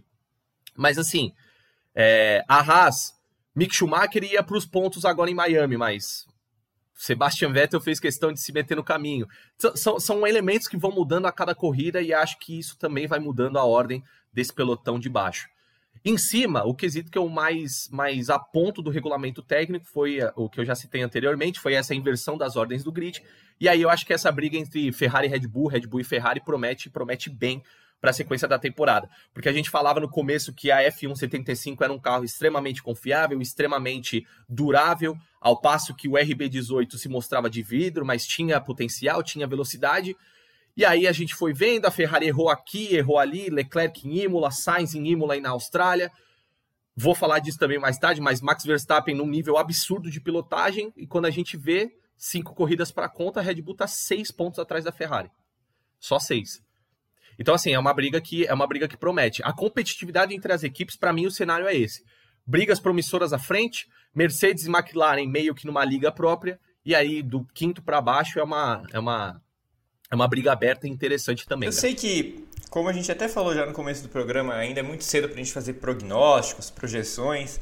Mas 0.75 0.97
assim, 0.97 1.31
é, 1.93 2.43
a 2.47 2.59
Haas, 2.59 3.13
Mick 3.55 3.73
Schumacher 3.73 4.23
ia 4.23 4.43
para 4.43 4.57
os 4.57 4.65
pontos 4.65 5.05
agora 5.05 5.31
em 5.31 5.35
Miami, 5.35 5.77
mas 5.77 6.25
Sebastian 6.95 7.51
Vettel 7.51 7.81
fez 7.81 7.99
questão 7.99 8.31
de 8.31 8.39
se 8.39 8.53
meter 8.53 8.75
no 8.75 8.83
caminho. 8.83 9.27
São, 9.75 9.99
são 9.99 10.25
elementos 10.25 10.67
que 10.67 10.77
vão 10.77 10.91
mudando 10.91 11.25
a 11.25 11.31
cada 11.31 11.53
corrida 11.53 12.01
e 12.01 12.13
acho 12.13 12.39
que 12.39 12.57
isso 12.57 12.77
também 12.77 13.05
vai 13.05 13.19
mudando 13.19 13.57
a 13.57 13.65
ordem 13.65 14.03
desse 14.33 14.53
pelotão 14.53 14.97
de 14.97 15.09
baixo. 15.09 15.47
Em 16.03 16.17
cima, 16.17 16.63
o 16.63 16.75
quesito 16.75 17.09
que 17.09 17.17
eu 17.17 17.27
mais, 17.27 17.89
mais 17.91 18.29
aponto 18.29 18.81
do 18.81 18.91
regulamento 18.91 19.41
técnico 19.41 19.85
foi 19.85 20.19
eh, 20.19 20.31
o 20.35 20.47
que 20.47 20.59
eu 20.59 20.65
já 20.65 20.75
citei 20.75 21.01
anteriormente, 21.01 21.59
foi 21.59 21.73
essa 21.73 21.95
inversão 21.95 22.37
das 22.37 22.55
ordens 22.55 22.83
do 22.83 22.91
grid. 22.91 23.23
E 23.59 23.67
aí 23.67 23.81
eu 23.81 23.89
acho 23.89 24.05
que 24.05 24.13
essa 24.13 24.31
briga 24.31 24.55
entre 24.55 24.91
Ferrari 24.91 25.27
e 25.27 25.29
Red 25.29 25.47
Bull, 25.47 25.67
Red 25.67 25.87
Bull 25.87 26.01
e 26.01 26.03
Ferrari 26.03 26.41
promete, 26.41 26.89
promete 26.89 27.29
bem 27.29 27.63
para 28.05 28.11
a 28.11 28.13
sequência 28.13 28.47
da 28.47 28.59
temporada. 28.59 29.09
Porque 29.33 29.49
a 29.49 29.51
gente 29.51 29.67
falava 29.67 29.99
no 29.99 30.07
começo 30.07 30.53
que 30.53 30.69
a 30.69 30.77
F175 30.91 31.81
era 31.81 31.91
um 31.91 31.99
carro 31.99 32.23
extremamente 32.23 32.83
confiável, 32.83 33.41
extremamente 33.41 34.27
durável, 34.47 35.17
ao 35.41 35.59
passo 35.59 35.95
que 35.95 36.07
o 36.07 36.11
RB18 36.11 36.97
se 36.97 37.09
mostrava 37.09 37.49
de 37.49 37.63
vidro, 37.63 38.05
mas 38.05 38.27
tinha 38.27 38.61
potencial, 38.61 39.23
tinha 39.23 39.47
velocidade. 39.47 40.15
E 40.77 40.85
aí 40.85 41.07
a 41.07 41.11
gente 41.11 41.33
foi 41.33 41.51
vendo, 41.51 41.87
a 41.87 41.91
Ferrari 41.91 42.27
errou 42.27 42.47
aqui, 42.47 42.93
errou 42.93 43.17
ali, 43.17 43.49
Leclerc 43.49 44.07
em 44.07 44.19
Imola, 44.19 44.51
Sainz 44.51 44.93
em 44.93 45.07
Imola 45.07 45.35
e 45.35 45.41
na 45.41 45.49
Austrália. 45.49 46.11
Vou 46.95 47.15
falar 47.15 47.39
disso 47.39 47.57
também 47.57 47.79
mais 47.79 47.97
tarde, 47.97 48.21
mas 48.21 48.39
Max 48.39 48.63
Verstappen 48.63 49.15
num 49.15 49.25
nível 49.25 49.57
absurdo 49.57 50.11
de 50.11 50.21
pilotagem. 50.21 50.93
E 50.95 51.07
quando 51.07 51.25
a 51.25 51.31
gente 51.31 51.57
vê 51.57 51.91
cinco 52.15 52.53
corridas 52.53 52.91
para 52.91 53.09
conta, 53.09 53.39
a 53.39 53.43
Red 53.43 53.63
Bull 53.63 53.73
está 53.73 53.87
seis 53.87 54.29
pontos 54.29 54.59
atrás 54.59 54.83
da 54.83 54.91
Ferrari. 54.91 55.31
Só 55.99 56.19
seis. 56.19 56.63
Então, 57.37 57.53
assim, 57.53 57.73
é 57.73 57.79
uma 57.79 57.93
briga 57.93 58.19
que 58.21 58.45
é 58.45 58.53
uma 58.53 58.67
briga 58.67 58.87
que 58.87 58.97
promete. 58.97 59.41
A 59.43 59.53
competitividade 59.53 60.33
entre 60.33 60.51
as 60.51 60.63
equipes, 60.63 60.95
para 60.95 61.13
mim, 61.13 61.25
o 61.25 61.31
cenário 61.31 61.67
é 61.67 61.75
esse. 61.75 62.03
Brigas 62.45 62.79
promissoras 62.79 63.33
à 63.33 63.39
frente, 63.39 63.87
Mercedes 64.13 64.65
e 64.65 64.69
McLaren 64.69 65.27
meio 65.27 65.55
que 65.55 65.65
numa 65.65 65.83
liga 65.83 66.11
própria, 66.11 66.59
e 66.85 66.93
aí 66.93 67.21
do 67.21 67.45
quinto 67.53 67.81
para 67.81 67.99
baixo 67.99 68.39
é 68.39 68.43
uma, 68.43 68.83
é 68.93 68.99
uma 68.99 69.41
é 70.11 70.15
uma 70.15 70.27
briga 70.27 70.51
aberta 70.51 70.87
e 70.87 70.89
interessante 70.89 71.47
também. 71.47 71.67
Eu 71.67 71.73
né? 71.73 71.79
sei 71.79 71.95
que, 71.95 72.47
como 72.69 72.87
a 72.87 72.93
gente 72.93 73.11
até 73.11 73.27
falou 73.27 73.55
já 73.55 73.65
no 73.65 73.73
começo 73.73 74.03
do 74.03 74.09
programa, 74.09 74.53
ainda 74.53 74.79
é 74.79 74.83
muito 74.83 75.03
cedo 75.03 75.27
para 75.27 75.35
a 75.35 75.43
gente 75.43 75.51
fazer 75.51 75.73
prognósticos, 75.73 76.69
projeções, 76.69 77.59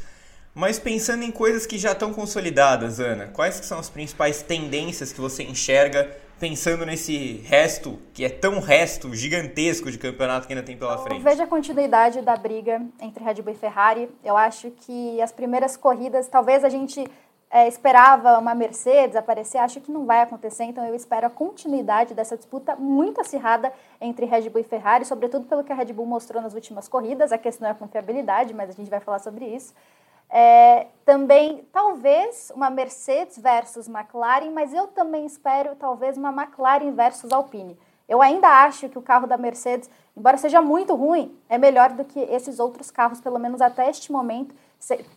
mas 0.54 0.78
pensando 0.78 1.24
em 1.24 1.32
coisas 1.32 1.66
que 1.66 1.78
já 1.78 1.94
estão 1.94 2.14
consolidadas, 2.14 3.00
Ana, 3.00 3.28
quais 3.28 3.56
são 3.56 3.80
as 3.80 3.90
principais 3.90 4.44
tendências 4.44 5.14
que 5.14 5.22
você 5.22 5.42
enxerga 5.42 6.16
pensando 6.44 6.86
nesse 6.86 7.38
resto, 7.46 7.98
que 8.14 8.26
é 8.26 8.28
tão 8.28 8.60
resto 8.60 9.16
gigantesco 9.16 9.90
de 9.90 9.98
campeonato 9.98 10.46
que 10.46 10.52
ainda 10.52 10.66
tem 10.66 10.76
pela 10.76 10.98
frente? 10.98 11.24
Veja 11.24 11.46
a 11.46 11.48
continuidade 11.48 12.22
da 12.22 12.36
briga 12.36 12.82
entre 13.00 13.24
Red 13.24 13.36
Bull 13.36 13.54
e 13.54 13.56
Ferrari. 13.56 14.10
Eu 14.22 14.36
acho 14.36 14.70
que 14.72 15.22
as 15.22 15.32
primeiras 15.32 15.78
corridas, 15.78 16.28
talvez 16.28 16.66
a 16.66 16.68
gente 16.68 17.10
é, 17.50 17.66
esperava 17.66 18.38
uma 18.40 18.54
Mercedes 18.54 19.16
aparecer, 19.16 19.58
acho 19.60 19.80
que 19.80 19.90
não 19.90 20.06
vai 20.06 20.22
acontecer, 20.22 20.66
então 20.66 20.86
eu 20.86 20.94
espero 20.94 21.28
a 21.28 21.30
continuidade 21.30 22.14
dessa 22.14 22.36
disputa 22.36 22.76
muito 22.76 23.22
acirrada 23.22 23.72
entre 24.02 24.26
Red 24.26 24.50
Bull 24.50 24.60
e 24.60 24.66
Ferrari, 24.66 25.06
sobretudo 25.06 25.46
pelo 25.46 25.64
que 25.64 25.72
a 25.72 25.76
Red 25.76 25.94
Bull 25.94 26.06
mostrou 26.06 26.44
nas 26.44 26.54
últimas 26.54 26.90
corridas. 26.90 27.32
A 27.32 27.38
questão 27.38 27.66
é 27.70 27.72
a 27.72 27.74
confiabilidade, 27.74 28.54
mas 28.54 28.70
a 28.70 28.74
gente 28.74 28.90
vai 28.90 29.00
falar 29.00 29.20
sobre 29.20 29.46
isso. 29.46 29.74
É, 30.36 30.88
também, 31.06 31.64
talvez, 31.72 32.52
uma 32.56 32.68
Mercedes 32.68 33.38
versus 33.38 33.88
McLaren, 33.88 34.50
mas 34.50 34.74
eu 34.74 34.88
também 34.88 35.28
espero, 35.28 35.76
talvez, 35.76 36.18
uma 36.18 36.32
McLaren 36.32 36.92
versus 36.92 37.32
Alpine. 37.32 37.78
Eu 38.10 38.20
ainda 38.20 38.48
acho 38.48 38.90
que 38.90 38.98
o 38.98 39.02
carro 39.02 39.28
da 39.28 39.38
Mercedes, 39.38 39.88
embora 40.18 40.36
seja 40.38 40.60
muito 40.60 40.96
ruim, 40.96 41.38
é 41.48 41.60
melhor 41.60 41.92
do 41.92 42.04
que 42.04 42.20
esses 42.20 42.58
outros 42.58 42.90
carros, 42.90 43.22
pelo 43.22 43.38
menos 43.38 43.62
até 43.62 43.88
este 43.88 44.12
momento, 44.12 44.56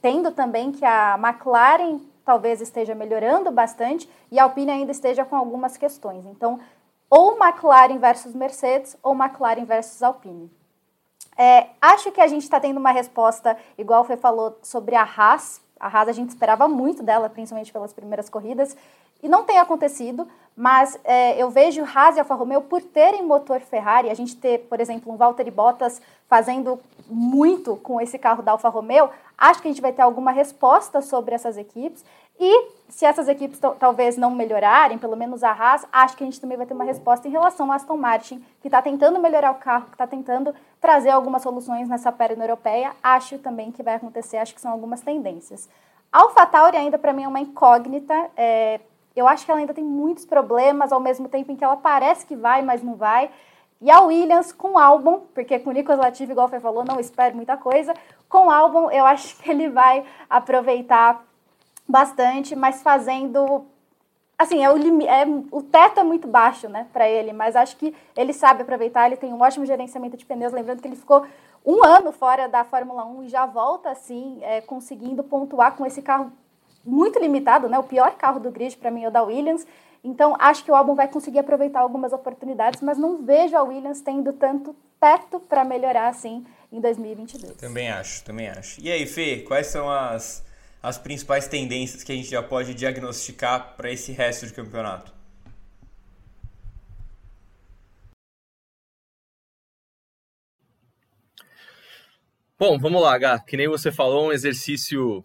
tendo 0.03 0.33
também 0.33 0.71
que 0.71 0.85
a 0.85 1.19
McLaren 1.19 1.99
talvez 2.23 2.61
esteja 2.61 2.95
melhorando 2.95 3.51
bastante 3.51 4.07
e 4.31 4.39
a 4.39 4.43
Alpine 4.43 4.71
ainda 4.71 4.93
esteja 4.93 5.25
com 5.25 5.35
algumas 5.35 5.79
questões. 5.79 6.27
Então, 6.27 6.61
ou 7.09 7.39
McLaren 7.43 7.99
versus 7.99 8.35
Mercedes 8.35 8.99
ou 9.03 9.15
McLaren 9.15 9.65
versus 9.65 10.03
Alpine. 10.03 10.51
É, 11.37 11.67
acho 11.81 12.11
que 12.11 12.21
a 12.21 12.27
gente 12.27 12.43
está 12.43 12.59
tendo 12.59 12.79
uma 12.79 12.91
resposta, 12.91 13.57
igual 13.77 14.03
o 14.03 14.05
Fê 14.05 14.17
falou, 14.17 14.59
sobre 14.63 14.95
a 14.95 15.03
Haas. 15.03 15.61
A 15.79 15.87
Haas 15.87 16.09
a 16.09 16.13
gente 16.13 16.31
esperava 16.31 16.67
muito 16.67 17.03
dela, 17.03 17.29
principalmente 17.29 17.73
pelas 17.73 17.93
primeiras 17.93 18.29
corridas. 18.29 18.77
E 19.23 19.29
não 19.29 19.45
tem 19.45 19.59
acontecido, 19.59 20.27
mas 20.55 20.99
é, 21.05 21.41
eu 21.41 21.51
vejo 21.51 21.85
Haas 21.85 22.17
e 22.17 22.21
Alfa 22.21 22.35
Romeo 22.35 22.63
por 22.63 22.83
terem 22.83 23.23
motor 23.23 23.61
Ferrari, 23.61 24.11
a 24.11 24.15
gente 24.15 24.37
ter, 24.37 24.61
por 24.69 24.81
exemplo, 24.81 25.13
um 25.13 25.17
Valtteri 25.17 25.51
Bottas 25.51 26.01
fazendo 26.29 26.81
muito 27.09 27.77
com 27.77 28.01
esse 28.01 28.19
carro 28.19 28.43
da 28.43 28.53
Alfa 28.53 28.69
Romeo, 28.69 29.11
acho 29.37 29.61
que 29.61 29.69
a 29.69 29.71
gente 29.71 29.81
vai 29.81 29.93
ter 29.93 30.03
alguma 30.03 30.33
resposta 30.33 31.01
sobre 31.01 31.35
essas 31.35 31.57
equipes. 31.57 32.05
E 32.39 32.69
se 32.89 33.05
essas 33.05 33.29
equipes 33.29 33.59
talvez 33.79 34.17
não 34.17 34.31
melhorarem, 34.31 34.99
pelo 34.99 35.17
menos 35.17 35.43
a 35.43 35.51
Haas, 35.51 35.87
acho 35.93 36.17
que 36.17 36.23
a 36.23 36.27
gente 36.27 36.41
também 36.41 36.57
vai 36.57 36.67
ter 36.67 36.75
uma 36.75 36.85
resposta 36.85 37.27
em 37.27 37.31
relação 37.31 37.71
à 37.73 37.77
Aston 37.77 37.97
Martin, 37.97 38.45
que 38.61 38.69
está 38.69 38.81
tentando 38.81 39.21
melhorar 39.21 39.51
o 39.51 39.57
carro, 39.57 39.87
que 39.87 39.95
está 39.95 40.07
tentando 40.07 40.55
trazer 40.81 41.11
algumas 41.11 41.43
soluções 41.43 41.89
nessa 41.89 42.13
perna 42.13 42.45
europeia. 42.45 42.93
Acho 43.03 43.39
também 43.39 43.73
que 43.73 43.83
vai 43.83 43.95
acontecer, 43.95 44.37
acho 44.37 44.55
que 44.55 44.61
são 44.61 44.71
algumas 44.71 45.01
tendências. 45.01 45.69
A 46.13 46.21
AlphaTauri 46.21 46.77
ainda 46.77 46.99
para 46.99 47.13
mim 47.13 47.25
é 47.25 47.29
uma 47.29 47.41
incógnita. 47.41 48.31
É, 48.37 48.81
eu 49.15 49.27
acho 49.27 49.45
que 49.45 49.51
ela 49.51 49.61
ainda 49.61 49.75
tem 49.75 49.85
muitos 49.85 50.25
problemas, 50.25 50.93
ao 50.93 51.01
mesmo 51.01 51.29
tempo 51.29 51.51
em 51.51 51.57
que 51.57 51.65
ela 51.65 51.77
parece 51.77 52.25
que 52.25 52.37
vai, 52.37 52.63
mas 52.63 52.83
não 52.83 52.95
vai. 52.95 53.31
E 53.81 53.91
a 53.91 54.01
Williams 54.01 54.53
com 54.53 54.73
o 54.73 54.79
álbum, 54.79 55.21
porque 55.35 55.59
com 55.59 55.71
o 55.71 55.73
Nicolas 55.73 56.01
Latifi, 56.01 56.33
igual 56.33 56.49
você 56.49 56.61
falou, 56.61 56.85
não 56.85 56.99
espero 56.99 57.37
muita 57.37 57.57
coisa. 57.57 57.93
Com 58.29 58.47
o 58.47 58.51
álbum, 58.51 58.91
eu 58.91 59.05
acho 59.05 59.37
que 59.37 59.51
ele 59.51 59.69
vai 59.69 60.05
aproveitar 60.31 61.26
bastante, 61.89 62.55
mas 62.57 62.83
fazendo. 62.83 63.67
Assim, 64.39 64.63
é 64.63 64.71
o, 64.71 64.77
é, 65.03 65.25
o 65.51 65.63
teto 65.63 66.01
é 66.01 66.05
muito 66.05 66.29
baixo, 66.29 66.69
né, 66.69 66.87
para 66.93 67.09
ele, 67.09 67.33
mas 67.33 67.57
acho 67.57 67.75
que 67.79 67.95
ele 68.15 68.35
sabe 68.35 68.63
aproveitar, 68.63 69.07
ele 69.07 69.17
tem 69.17 69.33
um 69.33 69.41
ótimo 69.41 69.65
gerenciamento 69.65 70.15
de 70.15 70.27
pneus. 70.27 70.53
Lembrando 70.53 70.83
que 70.83 70.89
ele 70.89 70.97
ficou 70.97 71.27
um 71.65 71.83
ano 71.83 72.13
fora 72.13 72.47
da 72.47 72.63
Fórmula 72.63 73.05
1 73.07 73.25
e 73.25 73.29
já 73.29 73.47
volta, 73.47 73.91
assim, 73.91 74.39
é, 74.43 74.61
conseguindo 74.61 75.25
pontuar 75.25 75.75
com 75.75 75.87
esse 75.87 76.03
carro 76.03 76.31
muito 76.85 77.19
limitado, 77.19 77.69
né? 77.69 77.79
O 77.79 77.83
pior 77.83 78.15
carro 78.17 78.39
do 78.39 78.51
grid 78.51 78.77
para 78.77 78.91
mim 78.91 79.05
é 79.05 79.09
o 79.09 79.11
da 79.11 79.23
Williams. 79.23 79.67
Então, 80.05 80.37
acho 80.39 80.65
que 80.65 80.71
o 80.71 80.75
álbum 80.75 80.95
vai 80.95 81.09
conseguir 81.09 81.41
aproveitar 81.41 81.81
algumas 81.81 82.13
oportunidades, 82.13 82.81
mas 82.81 82.97
não 82.97 83.25
vejo 83.25 83.57
a 83.57 83.63
Williams 83.63 84.01
tendo 84.01 84.33
tanto 84.33 84.77
teto 85.01 85.41
para 85.41 85.65
melhorar 85.65 86.07
assim 86.07 86.47
em 86.71 86.81
2022. 86.81 87.57
Também 87.57 87.91
acho, 87.91 88.25
também 88.25 88.49
acho. 88.49 88.81
E 88.81 88.89
aí, 88.89 89.05
Fê, 89.05 89.39
quais 89.39 89.67
são 89.67 89.91
as, 89.91 90.46
as 90.87 90.97
principais 90.97 91.49
tendências 91.49 92.05
que 92.05 92.13
a 92.13 92.15
gente 92.15 92.31
já 92.31 92.41
pode 92.41 92.73
diagnosticar 92.73 93.75
para 93.77 93.91
esse 93.91 94.13
resto 94.13 94.47
de 94.47 94.53
campeonato? 94.53 95.13
Bom, 102.57 102.79
vamos 102.79 103.03
lá, 103.03 103.19
Gá. 103.19 103.41
Que 103.41 103.57
nem 103.57 103.67
você 103.67 103.91
falou, 103.91 104.29
um 104.29 104.33
exercício 104.33 105.25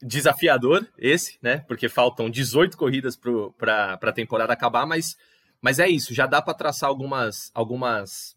desafiador 0.00 0.90
esse, 0.96 1.38
né? 1.42 1.58
Porque 1.68 1.86
faltam 1.90 2.30
18 2.30 2.74
corridas 2.74 3.14
para 3.14 3.98
a 4.00 4.12
temporada 4.12 4.54
acabar, 4.54 4.86
mas, 4.86 5.18
mas 5.60 5.78
é 5.78 5.86
isso, 5.86 6.14
já 6.14 6.24
dá 6.24 6.40
para 6.40 6.54
traçar 6.54 6.88
algumas, 6.88 7.50
algumas 7.52 8.34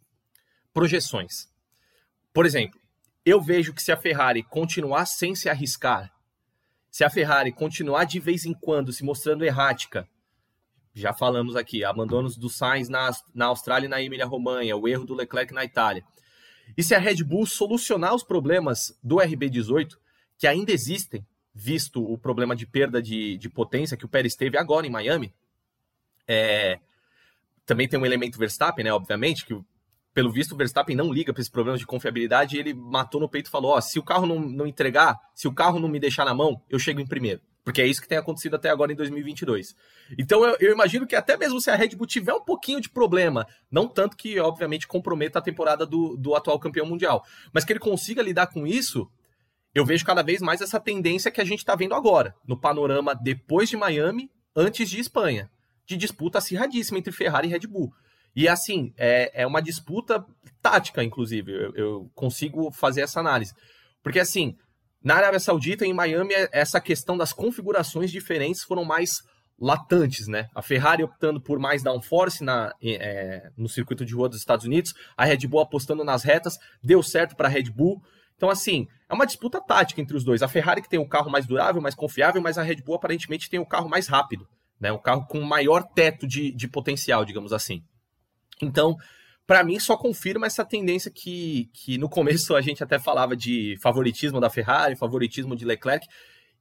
projeções. 0.73 1.47
Por 2.33 2.45
exemplo, 2.45 2.77
eu 3.25 3.39
vejo 3.39 3.73
que 3.73 3.81
se 3.81 3.93
a 3.93 3.95
Ferrari 3.95 4.43
continuar 4.43 5.05
sem 5.05 5.33
se 5.33 5.47
arriscar, 5.47 6.11
se 6.91 7.05
a 7.05 7.09
Ferrari 7.09 7.53
continuar 7.53 8.03
de 8.03 8.19
vez 8.19 8.45
em 8.45 8.53
quando 8.53 8.91
se 8.91 9.03
mostrando 9.03 9.45
errática, 9.45 10.07
já 10.93 11.13
falamos 11.13 11.55
aqui, 11.55 11.85
abandonos 11.85 12.35
do 12.35 12.49
Sainz 12.49 12.89
na, 12.89 13.09
na 13.33 13.45
Austrália 13.45 13.87
e 13.87 13.89
na 13.89 14.01
Emília-Romanha, 14.01 14.75
o 14.75 14.85
erro 14.89 15.05
do 15.05 15.15
Leclerc 15.15 15.53
na 15.53 15.63
Itália. 15.63 16.03
E 16.77 16.83
se 16.83 16.93
a 16.93 16.99
Red 16.99 17.23
Bull 17.23 17.45
solucionar 17.45 18.13
os 18.13 18.23
problemas 18.23 18.97
do 19.01 19.15
RB18, 19.15 19.97
que 20.37 20.45
ainda 20.45 20.73
existem, 20.73 21.25
visto 21.53 22.03
o 22.03 22.17
problema 22.17 22.55
de 22.55 22.65
perda 22.65 23.01
de, 23.01 23.37
de 23.37 23.49
potência 23.49 23.95
que 23.95 24.05
o 24.05 24.09
Pérez 24.09 24.35
teve 24.35 24.57
agora 24.57 24.85
em 24.85 24.89
Miami. 24.89 25.33
É, 26.27 26.77
também 27.65 27.87
tem 27.87 27.99
um 27.99 28.05
elemento 28.05 28.37
Verstappen, 28.37 28.83
né? 28.83 28.91
Obviamente, 28.91 29.45
que 29.45 29.57
pelo 30.13 30.31
visto 30.31 30.53
o 30.53 30.57
Verstappen 30.57 30.95
não 30.95 31.11
liga 31.11 31.33
para 31.33 31.41
esses 31.41 31.51
problemas 31.51 31.79
de 31.79 31.85
confiabilidade 31.85 32.57
ele 32.57 32.73
matou 32.73 33.19
no 33.21 33.29
peito 33.29 33.47
e 33.47 33.51
falou: 33.51 33.71
Ó, 33.71 33.81
se 33.81 33.97
o 33.97 34.03
carro 34.03 34.25
não, 34.25 34.39
não 34.39 34.67
entregar, 34.67 35.17
se 35.33 35.47
o 35.47 35.53
carro 35.53 35.79
não 35.79 35.87
me 35.87 35.99
deixar 35.99 36.25
na 36.25 36.33
mão, 36.33 36.61
eu 36.69 36.79
chego 36.79 36.99
em 36.99 37.07
primeiro. 37.07 37.41
Porque 37.63 37.81
é 37.81 37.85
isso 37.85 38.01
que 38.01 38.07
tem 38.07 38.17
acontecido 38.17 38.55
até 38.55 38.69
agora 38.69 38.91
em 38.91 38.95
2022. 38.95 39.75
Então 40.17 40.43
eu, 40.43 40.57
eu, 40.59 40.71
imagino 40.73 41.05
que 41.05 41.15
até 41.15 41.37
mesmo 41.37 41.61
se 41.61 41.69
a 41.69 41.75
Red 41.75 41.89
Bull 41.89 42.07
tiver 42.07 42.33
um 42.33 42.43
pouquinho 42.43 42.81
de 42.81 42.89
problema, 42.89 43.45
não 43.69 43.87
tanto 43.87 44.17
que, 44.17 44.39
obviamente, 44.39 44.87
comprometa 44.87 45.39
a 45.39 45.41
temporada 45.41 45.85
do, 45.85 46.17
do 46.17 46.33
atual 46.33 46.59
campeão 46.59 46.87
mundial, 46.87 47.23
mas 47.53 47.63
que 47.63 47.71
ele 47.71 47.79
consiga 47.79 48.23
lidar 48.23 48.47
com 48.47 48.65
isso, 48.65 49.07
eu 49.75 49.85
vejo 49.85 50.03
cada 50.03 50.23
vez 50.23 50.41
mais 50.41 50.59
essa 50.59 50.79
tendência 50.79 51.31
que 51.31 51.39
a 51.39 51.45
gente 51.45 51.59
está 51.59 51.75
vendo 51.75 51.93
agora, 51.93 52.35
no 52.47 52.59
panorama 52.59 53.13
depois 53.13 53.69
de 53.69 53.77
Miami, 53.77 54.31
antes 54.55 54.89
de 54.89 54.99
Espanha, 54.99 55.49
de 55.85 55.95
disputa 55.95 56.39
acirradíssima 56.39 56.97
entre 56.97 57.11
Ferrari 57.11 57.47
e 57.47 57.51
Red 57.51 57.67
Bull. 57.67 57.93
E 58.35 58.47
assim, 58.47 58.93
é, 58.97 59.43
é 59.43 59.47
uma 59.47 59.61
disputa 59.61 60.25
tática, 60.61 61.03
inclusive, 61.03 61.51
eu, 61.51 61.75
eu 61.75 62.11
consigo 62.15 62.71
fazer 62.71 63.01
essa 63.01 63.19
análise. 63.19 63.53
Porque 64.03 64.19
assim, 64.19 64.55
na 65.03 65.15
Arábia 65.15 65.39
Saudita 65.39 65.85
e 65.85 65.89
em 65.89 65.93
Miami, 65.93 66.33
essa 66.51 66.79
questão 66.79 67.17
das 67.17 67.33
configurações 67.33 68.11
diferentes 68.11 68.63
foram 68.63 68.85
mais 68.85 69.21
latantes, 69.59 70.27
né? 70.27 70.47
A 70.55 70.61
Ferrari 70.61 71.03
optando 71.03 71.39
por 71.39 71.59
mais 71.59 71.83
downforce 71.83 72.43
na, 72.43 72.73
é, 72.83 73.49
no 73.55 73.69
circuito 73.69 74.03
de 74.03 74.13
rua 74.15 74.27
dos 74.27 74.39
Estados 74.39 74.65
Unidos, 74.65 74.93
a 75.15 75.23
Red 75.23 75.47
Bull 75.47 75.61
apostando 75.61 76.03
nas 76.03 76.23
retas, 76.23 76.57
deu 76.83 77.03
certo 77.03 77.35
para 77.35 77.47
a 77.47 77.51
Red 77.51 77.69
Bull. 77.69 78.01
Então, 78.35 78.49
assim, 78.49 78.87
é 79.07 79.13
uma 79.13 79.25
disputa 79.25 79.61
tática 79.61 80.01
entre 80.01 80.17
os 80.17 80.23
dois. 80.23 80.41
A 80.41 80.47
Ferrari 80.47 80.81
que 80.81 80.89
tem 80.89 80.99
o 80.99 81.07
carro 81.07 81.29
mais 81.29 81.45
durável, 81.45 81.79
mais 81.81 81.93
confiável, 81.93 82.41
mas 82.41 82.57
a 82.57 82.63
Red 82.63 82.77
Bull 82.77 82.95
aparentemente 82.95 83.49
tem 83.49 83.59
o 83.59 83.65
carro 83.65 83.87
mais 83.87 84.07
rápido, 84.07 84.47
né? 84.79 84.91
Um 84.91 85.01
carro 85.01 85.27
com 85.27 85.39
maior 85.41 85.83
teto 85.83 86.25
de, 86.27 86.51
de 86.51 86.67
potencial, 86.67 87.23
digamos 87.23 87.53
assim. 87.53 87.83
Então, 88.61 88.95
para 89.45 89.63
mim, 89.63 89.79
só 89.79 89.97
confirma 89.97 90.47
essa 90.47 90.65
tendência 90.65 91.11
que, 91.11 91.69
que 91.73 91.97
no 91.97 92.09
começo 92.09 92.55
a 92.55 92.61
gente 92.61 92.83
até 92.83 92.97
falava 92.97 93.35
de 93.35 93.77
favoritismo 93.81 94.39
da 94.39 94.49
Ferrari, 94.49 94.95
favoritismo 94.95 95.55
de 95.55 95.65
Leclerc, 95.65 96.07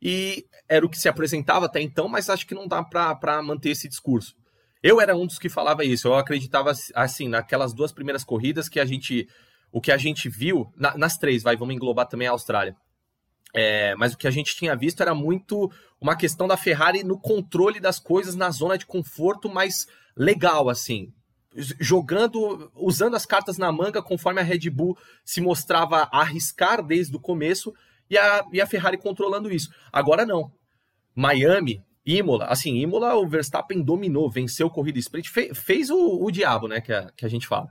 e 0.03 0.46
era 0.68 0.85
o 0.85 0.88
que 0.88 0.98
se 0.98 1.09
apresentava 1.09 1.66
até 1.66 1.81
então, 1.81 2.09
mas 2.09 2.31
acho 2.31 2.46
que 2.46 2.55
não 2.55 2.66
dá 2.66 2.83
para 2.83 3.42
manter 3.42 3.70
esse 3.70 3.88
discurso. 3.88 4.35
Eu 4.83 5.00
era 5.00 5.14
um 5.14 5.26
dos 5.26 5.38
que 5.38 5.48
falava 5.48 5.85
isso, 5.85 6.09
eu 6.09 6.14
acreditava, 6.14 6.72
assim, 6.94 7.29
naquelas 7.29 7.74
duas 7.74 7.92
primeiras 7.92 8.24
corridas 8.24 8.68
que 8.68 8.81
a 8.81 8.85
gente 8.85 9.29
o 9.72 9.81
que 9.81 9.92
a 9.92 9.96
gente 9.96 10.29
viu, 10.29 10.72
na, 10.76 10.96
nas 10.96 11.16
três, 11.16 11.42
vai, 11.42 11.57
vamos 11.57 11.74
englobar 11.74 12.09
também 12.09 12.26
a 12.26 12.33
Austrália. 12.33 12.74
É, 13.55 13.94
mas 13.96 14.12
o 14.12 14.18
que 14.18 14.26
a 14.26 14.31
gente 14.31 14.57
tinha 14.57 14.76
visto 14.76 15.00
era 15.00 15.14
muito 15.14 15.70
uma 16.00 16.16
questão 16.16 16.46
da 16.46 16.57
Ferrari 16.57 17.03
no 17.05 17.18
controle 17.20 17.81
das 17.81 17.98
coisas 17.98 18.35
na 18.35 18.50
zona 18.50 18.79
de 18.79 18.87
conforto 18.87 19.48
mais 19.48 19.87
legal, 20.16 20.68
assim. 20.68 21.12
Jogando, 21.80 22.70
usando 22.76 23.16
as 23.16 23.26
cartas 23.26 23.58
na 23.58 23.72
manga 23.72 24.00
conforme 24.00 24.40
a 24.40 24.44
Red 24.44 24.70
Bull 24.70 24.96
se 25.24 25.40
mostrava 25.40 26.08
arriscar 26.12 26.84
desde 26.84 27.16
o 27.16 27.20
começo 27.20 27.72
e 28.08 28.16
a, 28.16 28.44
e 28.52 28.60
a 28.60 28.66
Ferrari 28.66 28.96
controlando 28.96 29.50
isso. 29.50 29.68
Agora 29.92 30.24
não. 30.24 30.52
Miami, 31.14 31.82
Imola, 32.06 32.46
assim, 32.46 32.76
Imola 32.76 33.14
o 33.16 33.28
Verstappen 33.28 33.82
dominou, 33.82 34.30
venceu 34.30 34.70
corrida 34.70 34.98
sprint, 34.98 35.28
fez, 35.28 35.58
fez 35.58 35.90
o, 35.90 36.24
o 36.24 36.30
diabo, 36.30 36.68
né, 36.68 36.80
que 36.80 36.92
a, 36.92 37.10
que 37.16 37.26
a 37.26 37.28
gente 37.28 37.46
fala. 37.46 37.68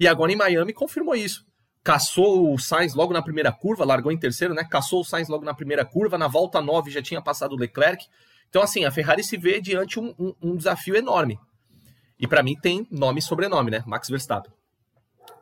E 0.00 0.08
agora 0.08 0.32
em 0.32 0.36
Miami 0.36 0.72
confirmou 0.72 1.14
isso. 1.14 1.44
Caçou 1.84 2.52
o 2.52 2.58
Sainz 2.58 2.94
logo 2.94 3.12
na 3.12 3.22
primeira 3.22 3.52
curva, 3.52 3.84
largou 3.84 4.12
em 4.12 4.18
terceiro, 4.18 4.54
né? 4.54 4.64
Caçou 4.64 5.00
o 5.00 5.04
Sainz 5.04 5.28
logo 5.28 5.44
na 5.44 5.52
primeira 5.52 5.84
curva, 5.84 6.16
na 6.16 6.28
volta 6.28 6.60
9 6.60 6.90
já 6.90 7.02
tinha 7.02 7.20
passado 7.20 7.54
o 7.54 7.58
Leclerc. 7.58 8.04
Então, 8.48 8.62
assim, 8.62 8.84
a 8.84 8.90
Ferrari 8.90 9.24
se 9.24 9.36
vê 9.36 9.60
diante 9.60 9.98
um, 9.98 10.14
um, 10.18 10.34
um 10.42 10.56
desafio 10.56 10.94
enorme. 10.94 11.38
E 12.22 12.28
para 12.28 12.42
mim 12.42 12.54
tem 12.54 12.86
nome 12.88 13.18
e 13.18 13.22
sobrenome, 13.22 13.72
né? 13.72 13.82
Max 13.84 14.08
Verstappen. 14.08 14.52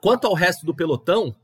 Quanto 0.01 0.27
ao 0.27 0.33
resto 0.33 0.64
do 0.64 0.75
pelotão, 0.75 1.37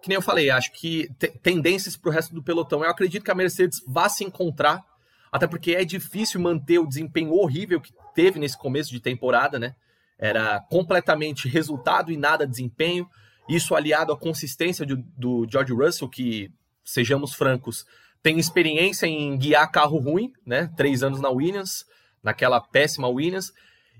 que 0.00 0.08
nem 0.08 0.16
eu 0.16 0.22
falei, 0.22 0.50
acho 0.50 0.72
que 0.72 1.10
tendências 1.42 1.96
para 1.96 2.08
o 2.08 2.12
resto 2.12 2.34
do 2.34 2.42
pelotão. 2.42 2.82
Eu 2.82 2.90
acredito 2.90 3.22
que 3.22 3.30
a 3.30 3.34
Mercedes 3.34 3.82
vá 3.86 4.08
se 4.08 4.24
encontrar, 4.24 4.82
até 5.30 5.46
porque 5.46 5.72
é 5.72 5.84
difícil 5.84 6.40
manter 6.40 6.78
o 6.78 6.86
desempenho 6.86 7.32
horrível 7.32 7.78
que 7.78 7.92
teve 8.14 8.38
nesse 8.38 8.56
começo 8.56 8.90
de 8.90 9.00
temporada, 9.00 9.58
né? 9.58 9.74
Era 10.18 10.60
completamente 10.70 11.46
resultado 11.46 12.10
e 12.10 12.16
nada 12.16 12.46
desempenho. 12.46 13.06
Isso 13.46 13.74
aliado 13.74 14.12
à 14.12 14.16
consistência 14.16 14.86
do, 14.86 14.96
do 15.18 15.46
George 15.50 15.74
Russell, 15.74 16.08
que, 16.08 16.50
sejamos 16.82 17.34
francos, 17.34 17.84
tem 18.22 18.38
experiência 18.38 19.06
em 19.06 19.36
guiar 19.36 19.70
carro 19.70 19.98
ruim, 19.98 20.32
né? 20.46 20.70
Três 20.74 21.02
anos 21.02 21.20
na 21.20 21.28
Williams, 21.28 21.84
naquela 22.22 22.62
péssima 22.62 23.08
Williams. 23.08 23.52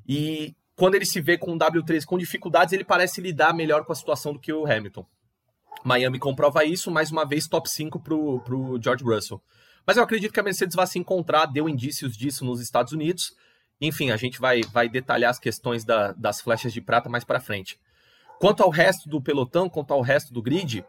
E 0.06 0.54
quando 0.76 0.94
ele 0.94 1.06
se 1.06 1.20
vê 1.20 1.38
com 1.38 1.52
o 1.52 1.58
W3 1.58 2.04
com 2.04 2.18
dificuldades, 2.18 2.72
ele 2.72 2.84
parece 2.84 3.20
lidar 3.20 3.54
melhor 3.54 3.84
com 3.84 3.92
a 3.92 3.96
situação 3.96 4.32
do 4.32 4.38
que 4.38 4.52
o 4.52 4.66
Hamilton. 4.66 5.06
Miami 5.84 6.18
comprova 6.18 6.64
isso, 6.64 6.90
mais 6.90 7.10
uma 7.10 7.26
vez 7.26 7.46
top 7.46 7.68
5 7.68 8.00
para 8.00 8.14
o 8.14 8.80
George 8.82 9.04
Russell. 9.04 9.42
Mas 9.86 9.96
eu 9.96 10.02
acredito 10.02 10.32
que 10.32 10.40
a 10.40 10.42
Mercedes 10.42 10.74
vai 10.74 10.86
se 10.86 10.98
encontrar, 10.98 11.46
deu 11.46 11.68
indícios 11.68 12.16
disso 12.16 12.44
nos 12.44 12.60
Estados 12.60 12.92
Unidos. 12.92 13.34
Enfim, 13.80 14.10
a 14.10 14.16
gente 14.16 14.40
vai, 14.40 14.62
vai 14.72 14.88
detalhar 14.88 15.30
as 15.30 15.38
questões 15.38 15.84
da, 15.84 16.12
das 16.12 16.40
flechas 16.40 16.72
de 16.72 16.80
prata 16.80 17.08
mais 17.08 17.24
para 17.24 17.40
frente. 17.40 17.78
Quanto 18.38 18.62
ao 18.62 18.70
resto 18.70 19.08
do 19.08 19.20
pelotão, 19.20 19.68
quanto 19.68 19.92
ao 19.92 20.00
resto 20.00 20.32
do 20.32 20.42
grid, 20.42 20.84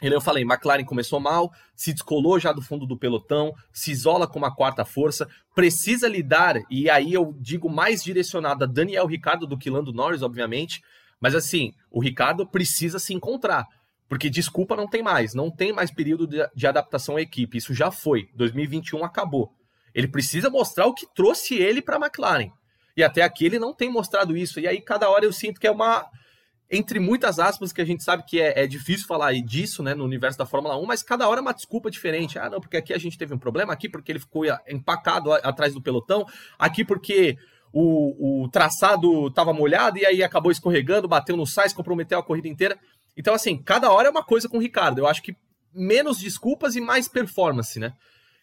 Ele, 0.00 0.14
eu 0.14 0.20
falei, 0.20 0.44
McLaren 0.44 0.84
começou 0.84 1.18
mal, 1.18 1.50
se 1.74 1.92
descolou 1.92 2.38
já 2.38 2.52
do 2.52 2.60
fundo 2.60 2.86
do 2.86 2.98
pelotão, 2.98 3.54
se 3.72 3.90
isola 3.90 4.26
com 4.26 4.38
uma 4.38 4.54
quarta 4.54 4.84
força, 4.84 5.26
precisa 5.54 6.06
lidar, 6.06 6.56
e 6.70 6.90
aí 6.90 7.14
eu 7.14 7.34
digo 7.40 7.70
mais 7.70 8.04
direcionado 8.04 8.64
a 8.64 8.66
Daniel 8.66 9.06
Ricardo 9.06 9.46
do 9.46 9.56
que 9.56 9.70
Lando 9.70 9.94
Norris, 9.94 10.20
obviamente, 10.20 10.82
mas 11.18 11.34
assim, 11.34 11.72
o 11.90 11.98
Ricardo 11.98 12.46
precisa 12.46 12.98
se 12.98 13.14
encontrar, 13.14 13.66
porque 14.06 14.28
desculpa 14.28 14.76
não 14.76 14.86
tem 14.86 15.02
mais, 15.02 15.32
não 15.32 15.50
tem 15.50 15.72
mais 15.72 15.90
período 15.90 16.26
de, 16.26 16.46
de 16.54 16.66
adaptação 16.66 17.16
à 17.16 17.22
equipe, 17.22 17.56
isso 17.56 17.72
já 17.72 17.90
foi, 17.90 18.28
2021 18.34 19.02
acabou. 19.02 19.50
Ele 19.94 20.08
precisa 20.08 20.50
mostrar 20.50 20.86
o 20.86 20.92
que 20.92 21.06
trouxe 21.14 21.54
ele 21.54 21.80
para 21.80 21.96
a 21.96 22.00
McLaren. 22.00 22.50
E 22.94 23.02
até 23.02 23.22
aqui 23.22 23.46
ele 23.46 23.58
não 23.58 23.72
tem 23.72 23.90
mostrado 23.90 24.36
isso, 24.36 24.60
e 24.60 24.68
aí 24.68 24.78
cada 24.82 25.08
hora 25.08 25.24
eu 25.24 25.32
sinto 25.32 25.58
que 25.58 25.66
é 25.66 25.70
uma 25.70 26.06
entre 26.70 26.98
muitas 26.98 27.38
aspas, 27.38 27.72
que 27.72 27.80
a 27.80 27.84
gente 27.84 28.02
sabe 28.02 28.24
que 28.24 28.40
é, 28.40 28.64
é, 28.64 28.66
difícil 28.66 29.06
falar 29.06 29.32
disso, 29.34 29.82
né, 29.82 29.94
no 29.94 30.04
universo 30.04 30.38
da 30.38 30.46
Fórmula 30.46 30.76
1, 30.76 30.84
mas 30.84 31.02
cada 31.02 31.28
hora 31.28 31.38
é 31.38 31.42
uma 31.42 31.54
desculpa 31.54 31.90
diferente. 31.90 32.38
Ah, 32.38 32.50
não, 32.50 32.60
porque 32.60 32.76
aqui 32.76 32.92
a 32.92 32.98
gente 32.98 33.16
teve 33.16 33.32
um 33.32 33.38
problema, 33.38 33.72
aqui 33.72 33.88
porque 33.88 34.10
ele 34.10 34.18
ficou 34.18 34.44
empacado 34.68 35.32
atrás 35.32 35.72
do 35.72 35.82
pelotão, 35.82 36.26
aqui 36.58 36.84
porque 36.84 37.38
o, 37.72 38.44
o 38.44 38.48
traçado 38.48 39.28
estava 39.28 39.52
molhado 39.52 39.98
e 39.98 40.06
aí 40.06 40.22
acabou 40.22 40.50
escorregando, 40.50 41.06
bateu 41.06 41.36
no 41.36 41.46
sais, 41.46 41.72
comprometeu 41.72 42.18
a 42.18 42.22
corrida 42.22 42.48
inteira. 42.48 42.78
Então, 43.16 43.34
assim, 43.34 43.62
cada 43.62 43.92
hora 43.92 44.08
é 44.08 44.10
uma 44.10 44.24
coisa 44.24 44.48
com 44.48 44.58
o 44.58 44.60
Ricardo. 44.60 44.98
Eu 44.98 45.06
acho 45.06 45.22
que 45.22 45.36
menos 45.72 46.18
desculpas 46.18 46.74
e 46.74 46.80
mais 46.80 47.06
performance, 47.06 47.78
né? 47.78 47.92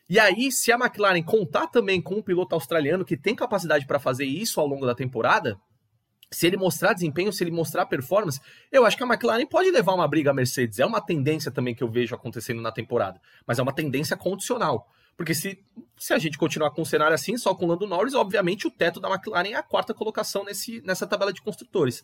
E 0.10 0.20
aí, 0.20 0.52
se 0.52 0.72
a 0.72 0.76
McLaren 0.76 1.24
contar 1.24 1.68
também 1.68 2.02
com 2.02 2.16
um 2.16 2.22
piloto 2.22 2.54
australiano 2.54 3.06
que 3.06 3.18
tem 3.18 3.36
capacidade 3.36 3.88
para 3.88 4.00
fazer 4.00 4.26
isso 4.26 4.60
ao 4.60 4.68
longo 4.68 4.86
da 4.86 4.94
temporada, 4.94 5.58
se 6.34 6.48
ele 6.48 6.58
mostrar 6.58 6.94
desempenho, 6.94 7.32
se 7.32 7.44
ele 7.44 7.52
mostrar 7.52 7.86
performance, 7.86 8.40
eu 8.72 8.86
acho 8.86 8.98
que 8.98 9.04
a 9.04 9.08
McLaren 9.08 9.46
pode 9.46 9.70
levar 9.72 9.94
uma 9.94 10.08
briga 10.08 10.32
à 10.32 10.34
Mercedes. 10.34 10.80
É 10.80 10.86
uma 10.86 11.02
tendência 11.02 11.52
também 11.52 11.76
que 11.76 11.84
eu 11.84 11.88
vejo 11.88 12.16
acontecendo 12.16 12.62
na 12.62 12.72
temporada, 12.72 13.22
mas 13.46 13.60
é 13.60 13.62
uma 13.62 13.74
tendência 13.74 14.18
condicional. 14.18 14.90
Porque 15.16 15.36
se, 15.36 15.64
se 15.98 16.14
a 16.14 16.18
gente 16.18 16.38
continuar 16.38 16.72
com 16.72 16.82
um 16.82 16.86
cenário 16.86 17.14
assim, 17.14 17.38
só 17.38 17.54
com 17.54 17.66
o 17.66 17.68
Lando 17.68 17.86
Norris, 17.86 18.16
obviamente 18.16 18.66
o 18.66 18.72
teto 18.72 19.00
da 19.00 19.10
McLaren 19.10 19.50
é 19.50 19.56
a 19.56 19.64
quarta 19.64 19.94
colocação 19.94 20.44
nesse, 20.44 20.82
nessa 20.82 21.06
tabela 21.06 21.32
de 21.32 21.42
construtores. 21.42 22.04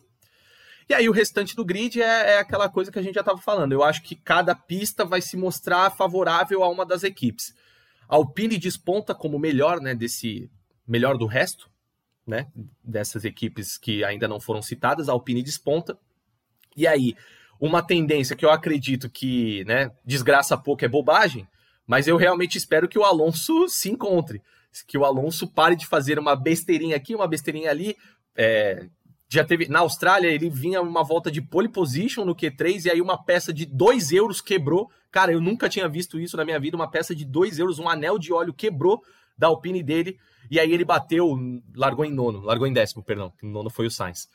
E 0.88 0.94
aí 0.94 1.08
o 1.08 1.12
restante 1.12 1.54
do 1.54 1.64
grid 1.64 2.00
é, 2.00 2.32
é 2.32 2.38
aquela 2.38 2.68
coisa 2.68 2.90
que 2.90 2.98
a 2.98 3.02
gente 3.02 3.14
já 3.14 3.20
estava 3.20 3.38
falando. 3.38 3.72
Eu 3.72 3.82
acho 3.82 4.02
que 4.02 4.14
cada 4.14 4.54
pista 4.54 5.04
vai 5.04 5.20
se 5.20 5.36
mostrar 5.36 5.90
favorável 5.90 6.62
a 6.62 6.68
uma 6.68 6.86
das 6.86 7.02
equipes. 7.02 7.54
A 8.08 8.16
Alpine 8.16 8.58
desponta 8.58 9.14
como 9.14 9.38
melhor, 9.38 9.80
né, 9.80 9.94
desse 9.94 10.50
melhor 10.86 11.16
do 11.16 11.26
resto, 11.26 11.70
né, 12.30 12.46
dessas 12.82 13.24
equipes 13.24 13.76
que 13.76 14.02
ainda 14.04 14.26
não 14.26 14.40
foram 14.40 14.62
citadas, 14.62 15.08
a 15.08 15.12
Alpine 15.12 15.42
desponta. 15.42 15.98
E 16.76 16.86
aí, 16.86 17.14
uma 17.60 17.82
tendência 17.82 18.36
que 18.36 18.44
eu 18.44 18.50
acredito 18.50 19.10
que, 19.10 19.64
né, 19.64 19.90
desgraça 20.04 20.56
pouco 20.56 20.84
é 20.84 20.88
bobagem, 20.88 21.46
mas 21.86 22.06
eu 22.06 22.16
realmente 22.16 22.56
espero 22.56 22.88
que 22.88 22.98
o 22.98 23.04
Alonso 23.04 23.68
se 23.68 23.90
encontre, 23.90 24.40
que 24.86 24.96
o 24.96 25.04
Alonso 25.04 25.48
pare 25.48 25.74
de 25.74 25.86
fazer 25.86 26.18
uma 26.18 26.36
besteirinha 26.36 26.96
aqui, 26.96 27.14
uma 27.14 27.26
besteirinha 27.26 27.68
ali. 27.68 27.96
É, 28.36 28.86
já 29.28 29.44
teve 29.44 29.66
na 29.68 29.80
Austrália, 29.80 30.28
ele 30.28 30.48
vinha 30.48 30.80
uma 30.80 31.02
volta 31.02 31.30
de 31.30 31.42
pole 31.42 31.68
position 31.68 32.24
no 32.24 32.34
Q3 32.34 32.86
e 32.86 32.90
aí 32.90 33.00
uma 33.00 33.22
peça 33.22 33.52
de 33.52 33.66
2 33.66 34.12
euros 34.12 34.40
quebrou. 34.40 34.88
Cara, 35.10 35.32
eu 35.32 35.40
nunca 35.40 35.68
tinha 35.68 35.88
visto 35.88 36.20
isso 36.20 36.36
na 36.36 36.44
minha 36.44 36.60
vida, 36.60 36.76
uma 36.76 36.88
peça 36.88 37.12
de 37.12 37.24
2 37.24 37.58
euros, 37.58 37.80
um 37.80 37.88
anel 37.88 38.18
de 38.18 38.32
óleo 38.32 38.54
quebrou 38.54 39.02
da 39.40 39.48
Alpine 39.48 39.82
dele 39.82 40.18
e 40.50 40.60
aí 40.60 40.72
ele 40.72 40.84
bateu, 40.84 41.36
largou 41.74 42.04
em 42.04 42.12
nono, 42.12 42.40
largou 42.40 42.66
em 42.66 42.72
décimo, 42.72 43.02
perdão, 43.02 43.32
que 43.38 43.46
nono 43.46 43.70
foi 43.70 43.86
o 43.86 43.90
Sainz. 43.90 44.28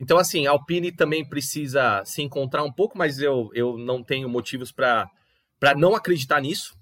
Então, 0.00 0.16
assim, 0.16 0.46
a 0.46 0.52
Alpine 0.52 0.90
também 0.92 1.28
precisa 1.28 2.02
se 2.04 2.22
encontrar 2.22 2.62
um 2.62 2.72
pouco, 2.72 2.96
mas 2.96 3.20
eu, 3.20 3.50
eu 3.52 3.76
não 3.76 4.02
tenho 4.02 4.28
motivos 4.28 4.72
para 4.72 5.10
não 5.76 5.94
acreditar 5.94 6.40
nisso, 6.40 6.76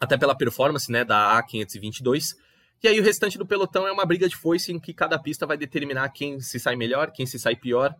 até 0.00 0.18
pela 0.18 0.36
performance 0.36 0.90
né, 0.90 1.04
da 1.04 1.40
A522. 1.40 2.34
E 2.82 2.88
aí 2.88 2.98
o 2.98 3.04
restante 3.04 3.38
do 3.38 3.46
pelotão 3.46 3.86
é 3.86 3.92
uma 3.92 4.04
briga 4.04 4.28
de 4.28 4.36
foice 4.36 4.72
em 4.72 4.80
que 4.80 4.92
cada 4.92 5.16
pista 5.16 5.46
vai 5.46 5.56
determinar 5.56 6.08
quem 6.08 6.40
se 6.40 6.58
sai 6.58 6.74
melhor, 6.74 7.12
quem 7.12 7.24
se 7.24 7.38
sai 7.38 7.54
pior. 7.54 7.94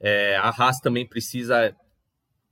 É, 0.00 0.36
a 0.36 0.50
Haas 0.50 0.78
também 0.78 1.04
precisa 1.04 1.74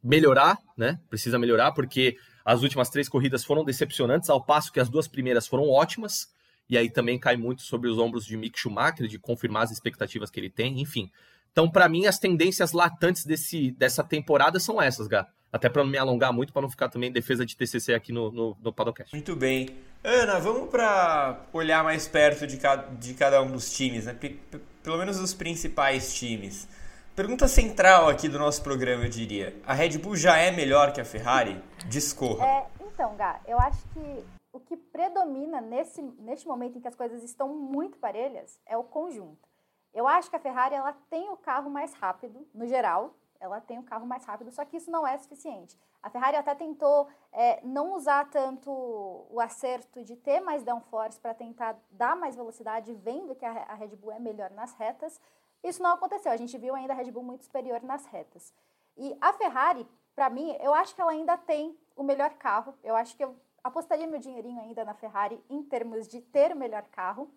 melhorar, 0.03 0.59
né? 0.77 0.99
Precisa 1.09 1.39
melhorar, 1.39 1.71
porque 1.71 2.17
as 2.47 2.63
últimas 2.63 2.89
três 2.89 3.09
corridas 3.09 3.45
foram 3.45 3.65
decepcionantes, 3.65 4.31
ao 4.31 4.41
passo 4.41 4.73
que 4.73 4.79
as 4.79 4.89
duas 4.89 5.09
primeiras 5.09 5.49
foram 5.49 5.69
ótimas 5.69 6.33
e 6.71 6.79
aí 6.79 6.89
também 6.89 7.19
cai 7.19 7.37
muito 7.37 7.63
sobre 7.63 7.91
os 7.91 7.99
ombros 7.99 8.25
de 8.25 8.37
Mick 8.37 8.57
Schumacher, 8.57 9.09
de 9.09 9.19
confirmar 9.19 9.65
as 9.65 9.73
expectativas 9.73 10.31
que 10.31 10.39
ele 10.39 10.49
tem, 10.49 10.81
enfim. 10.81 11.11
Então, 11.51 11.69
para 11.69 11.89
mim, 11.89 12.07
as 12.07 12.21
tendências 12.21 12.71
latantes 12.71 13.25
desse, 13.25 13.73
dessa 13.73 14.05
temporada 14.05 14.61
são 14.61 14.81
essas, 14.81 15.09
Gá. 15.09 15.27
Até 15.53 15.69
para 15.69 15.83
não 15.83 15.91
me 15.91 15.99
alongar 15.99 16.33
muito, 16.33 16.53
para 16.53 16.63
não 16.63 16.71
ficar 16.71 16.89
também 16.89 17.09
em 17.09 17.13
defesa 17.13 17.45
de 17.45 17.57
TCC 17.57 17.95
aqui 17.95 18.13
no, 18.13 18.31
no, 18.31 18.57
no. 18.61 18.75
Muito 19.13 19.35
bem. 19.35 19.71
Ana, 20.05 20.39
vamos 20.39 20.69
para 20.69 21.47
olhar 21.53 21.83
mais 21.83 22.07
perto 22.07 22.47
de 22.47 22.59
cada, 22.59 22.95
de 22.95 23.15
cada 23.15 23.43
um 23.43 23.51
dos 23.51 23.75
times, 23.75 24.05
né? 24.05 24.13
P 24.13 24.39
pelo 24.83 24.99
menos 24.99 25.19
os 25.19 25.35
principais 25.35 26.15
times. 26.15 26.69
Pergunta 27.17 27.49
central 27.49 28.11
aqui 28.11 28.29
do 28.29 28.39
nosso 28.39 28.63
programa, 28.63 29.05
eu 29.05 29.09
diria. 29.09 29.59
A 29.67 29.73
Red 29.73 29.97
Bull 29.97 30.17
já 30.17 30.37
é 30.37 30.51
melhor 30.51 30.93
que 30.93 31.01
a 31.01 31.05
Ferrari? 31.05 31.65
Discorra. 31.89 32.47
É, 32.47 32.67
então, 32.79 33.17
Gá, 33.17 33.41
eu 33.47 33.59
acho 33.59 33.89
que 33.89 34.25
o 34.53 34.61
que 34.61 34.77
predomina 34.77 35.63
nesse, 35.63 36.03
neste 36.03 36.47
momento 36.47 36.77
em 36.77 36.81
que 36.83 36.89
as 36.89 36.95
coisas 36.95 37.23
estão 37.23 37.49
muito 37.49 37.97
parelhas 37.97 38.61
é 38.67 38.77
o 38.77 38.85
conjunto. 38.85 39.49
Eu 39.95 40.07
acho 40.07 40.29
que 40.29 40.37
a 40.37 40.39
Ferrari 40.39 40.75
ela 40.75 40.93
tem 41.09 41.31
o 41.31 41.39
carro 41.39 41.71
mais 41.71 41.95
rápido, 41.95 42.47
no 42.53 42.67
geral, 42.67 43.15
ela 43.41 43.63
tem 43.63 43.79
o 43.79 43.83
carro 43.83 44.07
mais 44.07 44.23
rápido, 44.27 44.51
só 44.51 44.63
que 44.67 44.77
isso 44.77 44.91
não 44.91 45.07
é 45.07 45.17
suficiente. 45.17 45.75
A 46.03 46.11
Ferrari 46.11 46.37
até 46.37 46.55
tentou 46.55 47.09
é, 47.33 47.63
não 47.65 47.95
usar 47.95 48.29
tanto 48.29 48.71
o 48.71 49.41
acerto 49.41 50.05
de 50.05 50.17
ter 50.17 50.41
mais 50.41 50.63
downforce 50.63 51.19
para 51.19 51.33
tentar 51.33 51.79
dar 51.91 52.15
mais 52.15 52.37
velocidade, 52.37 52.93
vendo 52.93 53.35
que 53.35 53.45
a, 53.47 53.53
a 53.69 53.75
Red 53.75 53.97
Bull 53.97 54.13
é 54.13 54.21
melhor 54.21 54.51
nas 54.51 54.75
retas. 54.75 55.19
Isso 55.67 55.83
não 55.83 55.95
aconteceu, 55.95 56.31
a 56.31 56.37
gente 56.37 56.57
viu 56.57 56.77
ainda 56.77 56.93
a 56.93 56.97
Red 56.97 57.11
Bull 57.11 57.25
muito 57.25 57.43
superior 57.43 57.83
nas 57.83 58.07
retas. 58.07 58.55
E 58.97 59.17
a 59.21 59.33
Ferrari, 59.33 59.85
para 60.15 60.31
mim, 60.31 60.57
eu 60.61 60.73
acho 60.73 60.95
que 60.95 61.01
ela 61.01 61.11
ainda 61.11 61.37
tem 61.37 61.77
o 61.97 62.05
melhor 62.05 62.35
carro. 62.35 62.73
Eu 62.85 62.95
acho 62.95 63.17
que 63.17 63.25
eu 63.25 63.35
apostaria 63.65 64.07
meu 64.07 64.21
dinheirinho 64.21 64.61
ainda 64.61 64.85
na 64.85 64.95
Ferrari 64.95 65.43
em 65.51 65.61
termos 65.65 66.07
de 66.07 66.21
ter 66.21 66.53
o 66.53 66.57
melhor 66.57 66.85
carro. 66.85 67.29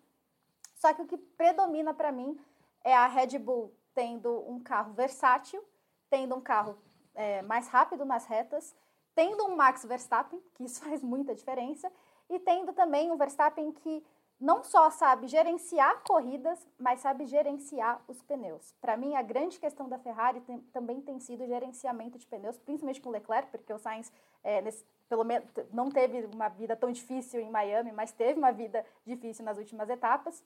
Só 0.76 0.94
que 0.94 1.02
o 1.02 1.06
que 1.06 1.18
predomina 1.18 1.92
para 1.92 2.12
mim 2.12 2.38
é 2.84 2.94
a 2.94 3.08
Red 3.08 3.36
Bull 3.36 3.74
tendo 3.96 4.48
um 4.48 4.60
carro 4.60 4.92
versátil, 4.92 5.62
tendo 6.08 6.36
um 6.36 6.40
carro 6.40 6.78
é, 7.16 7.42
mais 7.42 7.66
rápido 7.66 8.04
nas 8.04 8.26
retas, 8.26 8.76
tendo 9.12 9.44
um 9.44 9.56
Max 9.56 9.84
Verstappen, 9.84 10.40
que 10.54 10.64
isso 10.64 10.80
faz 10.86 11.02
muita 11.02 11.34
diferença, 11.34 11.90
e 12.28 12.38
tendo 12.38 12.72
também 12.72 13.10
um 13.10 13.16
Verstappen 13.16 13.72
que 13.72 14.04
não 14.40 14.64
só 14.64 14.88
sabe 14.88 15.28
gerenciar 15.28 16.02
corridas, 16.02 16.66
mas 16.78 17.00
sabe 17.00 17.26
gerenciar 17.26 18.02
os 18.08 18.22
pneus. 18.22 18.74
Para 18.80 18.96
mim, 18.96 19.14
a 19.14 19.20
grande 19.20 19.60
questão 19.60 19.86
da 19.86 19.98
Ferrari 19.98 20.40
tem, 20.40 20.58
também 20.72 21.00
tem 21.02 21.20
sido 21.20 21.44
o 21.44 21.46
gerenciamento 21.46 22.18
de 22.18 22.26
pneus, 22.26 22.56
principalmente 22.56 23.02
com 23.02 23.10
o 23.10 23.12
Leclerc, 23.12 23.50
porque 23.50 23.70
o 23.70 23.78
Sainz 23.78 24.10
é, 24.42 24.62
nesse, 24.62 24.82
pelo 25.10 25.24
menos 25.24 25.46
não 25.70 25.90
teve 25.90 26.24
uma 26.34 26.48
vida 26.48 26.74
tão 26.74 26.90
difícil 26.90 27.38
em 27.38 27.50
Miami, 27.50 27.92
mas 27.92 28.12
teve 28.12 28.38
uma 28.38 28.50
vida 28.50 28.84
difícil 29.04 29.44
nas 29.44 29.58
últimas 29.58 29.90
etapas. 29.90 30.42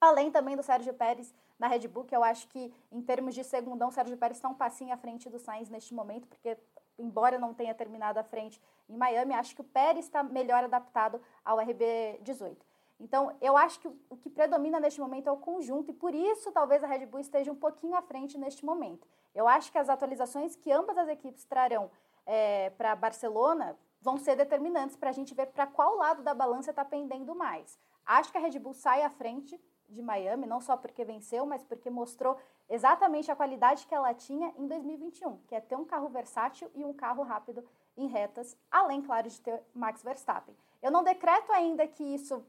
Além 0.00 0.32
também 0.32 0.56
do 0.56 0.62
Sérgio 0.62 0.92
Pérez 0.92 1.32
na 1.56 1.68
Red 1.68 1.86
Bull, 1.86 2.04
que 2.04 2.16
eu 2.16 2.24
acho 2.24 2.48
que 2.48 2.74
em 2.90 3.00
termos 3.00 3.32
de 3.32 3.44
segundão, 3.44 3.88
o 3.88 3.92
Sérgio 3.92 4.16
Pérez 4.16 4.38
está 4.38 4.48
um 4.48 4.54
passinho 4.54 4.92
à 4.92 4.96
frente 4.96 5.30
do 5.30 5.38
Sainz 5.38 5.70
neste 5.70 5.94
momento, 5.94 6.26
porque 6.26 6.58
embora 6.98 7.38
não 7.38 7.54
tenha 7.54 7.74
terminado 7.74 8.18
à 8.18 8.24
frente 8.24 8.60
em 8.88 8.96
Miami, 8.96 9.34
acho 9.34 9.54
que 9.54 9.60
o 9.60 9.64
Pérez 9.64 10.04
está 10.04 10.22
melhor 10.22 10.64
adaptado 10.64 11.20
ao 11.44 11.58
RB18. 11.58 12.56
Então, 13.04 13.36
eu 13.38 13.54
acho 13.54 13.78
que 13.80 13.88
o 14.08 14.16
que 14.16 14.30
predomina 14.30 14.80
neste 14.80 14.98
momento 14.98 15.28
é 15.28 15.30
o 15.30 15.36
conjunto 15.36 15.90
e 15.90 15.94
por 15.94 16.14
isso 16.14 16.50
talvez 16.50 16.82
a 16.82 16.86
Red 16.86 17.04
Bull 17.04 17.20
esteja 17.20 17.52
um 17.52 17.54
pouquinho 17.54 17.94
à 17.94 18.00
frente 18.00 18.38
neste 18.38 18.64
momento. 18.64 19.06
Eu 19.34 19.46
acho 19.46 19.70
que 19.70 19.76
as 19.76 19.90
atualizações 19.90 20.56
que 20.56 20.72
ambas 20.72 20.96
as 20.96 21.08
equipes 21.08 21.44
trarão 21.44 21.90
é, 22.24 22.70
para 22.70 22.96
Barcelona 22.96 23.76
vão 24.00 24.16
ser 24.16 24.36
determinantes 24.36 24.96
para 24.96 25.10
a 25.10 25.12
gente 25.12 25.34
ver 25.34 25.48
para 25.48 25.66
qual 25.66 25.96
lado 25.96 26.22
da 26.22 26.32
balança 26.32 26.70
está 26.70 26.82
pendendo 26.82 27.34
mais. 27.34 27.78
Acho 28.06 28.32
que 28.32 28.38
a 28.38 28.40
Red 28.40 28.58
Bull 28.58 28.72
sai 28.72 29.02
à 29.02 29.10
frente 29.10 29.60
de 29.86 30.00
Miami, 30.00 30.46
não 30.46 30.62
só 30.62 30.74
porque 30.74 31.04
venceu, 31.04 31.44
mas 31.44 31.62
porque 31.62 31.90
mostrou 31.90 32.38
exatamente 32.70 33.30
a 33.30 33.36
qualidade 33.36 33.86
que 33.86 33.94
ela 33.94 34.14
tinha 34.14 34.50
em 34.56 34.66
2021, 34.66 35.36
que 35.46 35.54
é 35.54 35.60
ter 35.60 35.76
um 35.76 35.84
carro 35.84 36.08
versátil 36.08 36.70
e 36.74 36.86
um 36.86 36.94
carro 36.94 37.22
rápido 37.22 37.62
em 37.98 38.06
retas, 38.06 38.56
além, 38.70 39.02
claro, 39.02 39.28
de 39.28 39.38
ter 39.42 39.62
Max 39.74 40.02
Verstappen. 40.02 40.56
Eu 40.82 40.90
não 40.90 41.04
decreto 41.04 41.52
ainda 41.52 41.86
que 41.86 42.02
isso 42.02 42.42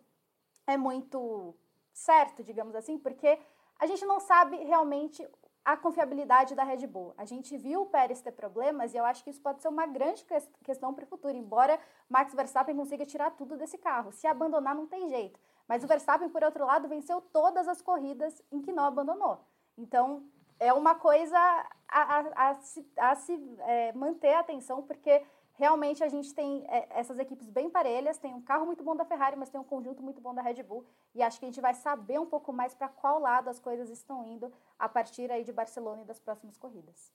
é 0.67 0.77
muito 0.77 1.55
certo, 1.93 2.43
digamos 2.43 2.75
assim, 2.75 2.97
porque 2.97 3.39
a 3.79 3.85
gente 3.85 4.05
não 4.05 4.19
sabe 4.19 4.57
realmente 4.57 5.27
a 5.63 5.75
confiabilidade 5.75 6.53
da 6.53 6.63
Red 6.63 6.85
Bull. 6.85 7.13
A 7.17 7.25
gente 7.25 7.57
viu 7.57 7.81
o 7.81 7.85
Pérez 7.87 8.21
ter 8.21 8.31
problemas 8.31 8.93
e 8.93 8.97
eu 8.97 9.05
acho 9.05 9.23
que 9.23 9.31
isso 9.31 9.41
pode 9.41 9.61
ser 9.61 9.67
uma 9.67 9.87
grande 9.87 10.23
questão 10.63 10.93
para 10.93 11.05
o 11.05 11.07
futuro, 11.07 11.35
embora 11.35 11.79
Max 12.07 12.33
Verstappen 12.35 12.75
consiga 12.75 13.05
tirar 13.05 13.31
tudo 13.31 13.57
desse 13.57 13.77
carro. 13.77 14.11
Se 14.11 14.27
abandonar, 14.27 14.75
não 14.75 14.85
tem 14.85 15.09
jeito. 15.09 15.39
Mas 15.67 15.83
o 15.83 15.87
Verstappen, 15.87 16.29
por 16.29 16.43
outro 16.43 16.65
lado, 16.65 16.87
venceu 16.87 17.19
todas 17.19 17.67
as 17.67 17.81
corridas 17.81 18.39
em 18.51 18.61
que 18.61 18.71
não 18.71 18.85
abandonou. 18.85 19.39
Então, 19.75 20.23
é 20.59 20.71
uma 20.71 20.93
coisa 20.93 21.37
a, 21.87 22.01
a, 22.01 22.49
a, 22.49 22.55
se, 22.55 22.87
a 22.97 23.15
se 23.15 23.57
é, 23.61 23.91
manter 23.93 24.33
a 24.33 24.41
atenção, 24.41 24.83
porque 24.83 25.23
realmente 25.57 26.03
a 26.03 26.07
gente 26.07 26.33
tem 26.33 26.65
é, 26.67 26.87
essas 26.91 27.17
equipes 27.19 27.49
bem 27.49 27.69
parelhas, 27.69 28.17
tem 28.17 28.33
um 28.33 28.41
carro 28.41 28.65
muito 28.65 28.83
bom 28.83 28.95
da 28.95 29.05
Ferrari, 29.05 29.35
mas 29.35 29.49
tem 29.49 29.59
um 29.59 29.63
conjunto 29.63 30.03
muito 30.03 30.21
bom 30.21 30.33
da 30.33 30.41
Red 30.41 30.63
Bull, 30.63 30.85
e 31.13 31.21
acho 31.21 31.39
que 31.39 31.45
a 31.45 31.49
gente 31.49 31.61
vai 31.61 31.73
saber 31.73 32.19
um 32.19 32.25
pouco 32.25 32.51
mais 32.53 32.73
para 32.73 32.87
qual 32.87 33.19
lado 33.19 33.49
as 33.49 33.59
coisas 33.59 33.89
estão 33.89 34.25
indo 34.25 34.51
a 34.77 34.87
partir 34.87 35.31
aí 35.31 35.43
de 35.43 35.53
Barcelona 35.53 36.01
e 36.01 36.05
das 36.05 36.19
próximas 36.19 36.57
corridas. 36.57 37.11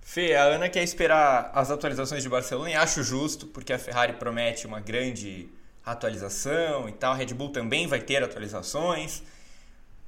Fê, 0.00 0.34
a 0.34 0.44
Ana 0.44 0.68
quer 0.68 0.84
esperar 0.84 1.50
as 1.52 1.70
atualizações 1.70 2.22
de 2.22 2.28
Barcelona 2.28 2.70
e 2.70 2.74
acho 2.74 3.02
justo, 3.02 3.46
porque 3.48 3.72
a 3.72 3.78
Ferrari 3.78 4.14
promete 4.14 4.66
uma 4.66 4.80
grande 4.80 5.50
atualização 5.84 6.88
e 6.88 6.92
tal, 6.92 7.12
a 7.12 7.16
Red 7.16 7.34
Bull 7.34 7.50
também 7.50 7.86
vai 7.86 8.00
ter 8.00 8.22
atualizações. 8.22 9.22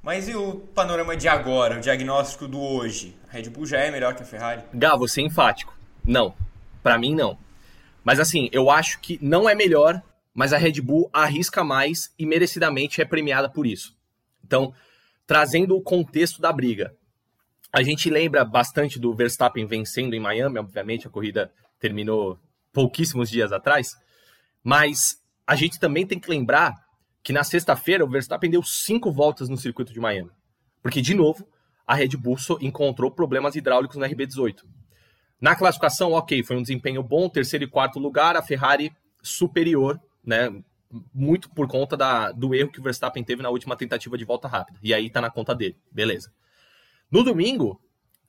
Mas 0.01 0.29
e 0.29 0.35
o 0.35 0.55
panorama 0.73 1.15
de 1.15 1.27
agora, 1.27 1.77
o 1.77 1.81
diagnóstico 1.81 2.47
do 2.47 2.59
hoje? 2.59 3.17
A 3.27 3.33
Red 3.33 3.49
Bull 3.49 3.65
já 3.65 3.79
é 3.79 3.91
melhor 3.91 4.15
que 4.15 4.23
a 4.23 4.25
Ferrari? 4.25 4.63
Gá, 4.73 4.95
você 4.95 5.21
é 5.21 5.25
enfático. 5.25 5.77
Não. 6.05 6.33
Para 6.81 6.97
mim, 6.97 7.13
não. 7.13 7.37
Mas 8.03 8.19
assim, 8.19 8.49
eu 8.53 8.69
acho 8.69 8.99
que 9.01 9.19
não 9.21 9.49
é 9.49 9.53
melhor, 9.53 10.01
mas 10.33 10.53
a 10.53 10.57
Red 10.57 10.81
Bull 10.81 11.09
arrisca 11.11 11.63
mais 11.63 12.13
e 12.17 12.25
merecidamente 12.25 13.01
é 13.01 13.05
premiada 13.05 13.49
por 13.49 13.67
isso. 13.67 13.93
Então, 14.43 14.73
trazendo 15.27 15.75
o 15.75 15.81
contexto 15.81 16.41
da 16.41 16.51
briga. 16.51 16.95
A 17.71 17.83
gente 17.83 18.09
lembra 18.09 18.43
bastante 18.43 18.97
do 18.97 19.13
Verstappen 19.13 19.65
vencendo 19.65 20.15
em 20.15 20.19
Miami, 20.19 20.57
obviamente 20.57 21.05
a 21.05 21.09
corrida 21.09 21.51
terminou 21.77 22.39
pouquíssimos 22.73 23.29
dias 23.29 23.51
atrás, 23.51 23.95
mas 24.63 25.21
a 25.45 25.55
gente 25.55 25.79
também 25.79 26.07
tem 26.07 26.19
que 26.19 26.29
lembrar 26.29 26.73
que 27.23 27.33
na 27.33 27.43
sexta-feira 27.43 28.03
o 28.03 28.09
Verstappen 28.09 28.49
deu 28.49 28.63
cinco 28.63 29.11
voltas 29.11 29.49
no 29.49 29.57
circuito 29.57 29.93
de 29.93 29.99
Miami. 29.99 30.31
Porque, 30.81 31.01
de 31.01 31.13
novo, 31.13 31.47
a 31.85 31.95
Red 31.95 32.09
Bull 32.09 32.37
encontrou 32.61 33.11
problemas 33.11 33.55
hidráulicos 33.55 33.97
no 33.97 34.05
RB18. 34.05 34.63
Na 35.41 35.55
classificação, 35.55 36.11
ok, 36.11 36.43
foi 36.43 36.57
um 36.57 36.61
desempenho 36.61 37.01
bom, 37.01 37.29
terceiro 37.29 37.63
e 37.65 37.67
quarto 37.67 37.99
lugar, 37.99 38.35
a 38.35 38.41
Ferrari 38.41 38.91
superior, 39.21 39.99
né? 40.23 40.49
Muito 41.13 41.49
por 41.49 41.67
conta 41.67 41.95
da, 41.95 42.31
do 42.31 42.53
erro 42.53 42.71
que 42.71 42.79
o 42.79 42.83
Verstappen 42.83 43.23
teve 43.23 43.43
na 43.43 43.49
última 43.49 43.75
tentativa 43.75 44.17
de 44.17 44.25
volta 44.25 44.47
rápida. 44.47 44.79
E 44.81 44.93
aí 44.93 45.09
tá 45.09 45.21
na 45.21 45.29
conta 45.29 45.53
dele, 45.55 45.77
beleza. 45.91 46.31
No 47.11 47.23
domingo, 47.23 47.79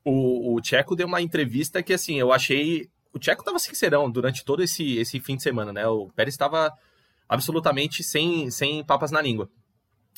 o, 0.05 0.55
o 0.55 0.61
Tcheco 0.61 0.95
deu 0.95 1.07
uma 1.07 1.21
entrevista 1.21 1.83
que, 1.83 1.93
assim, 1.93 2.19
eu 2.19 2.33
achei. 2.33 2.89
O 3.13 3.19
Tcheco 3.19 3.45
tava 3.45 3.59
sincerão 3.59 4.11
durante 4.11 4.45
todo 4.45 4.63
esse, 4.63 4.99
esse 4.99 5.19
fim 5.21 5.37
de 5.37 5.43
semana, 5.43 5.73
né? 5.73 5.87
O 5.87 6.09
Pérez 6.11 6.35
estava 6.35 6.73
absolutamente 7.31 8.03
sem, 8.03 8.51
sem 8.51 8.85
papas 8.85 9.13
na 9.13 9.23
língua. 9.23 9.49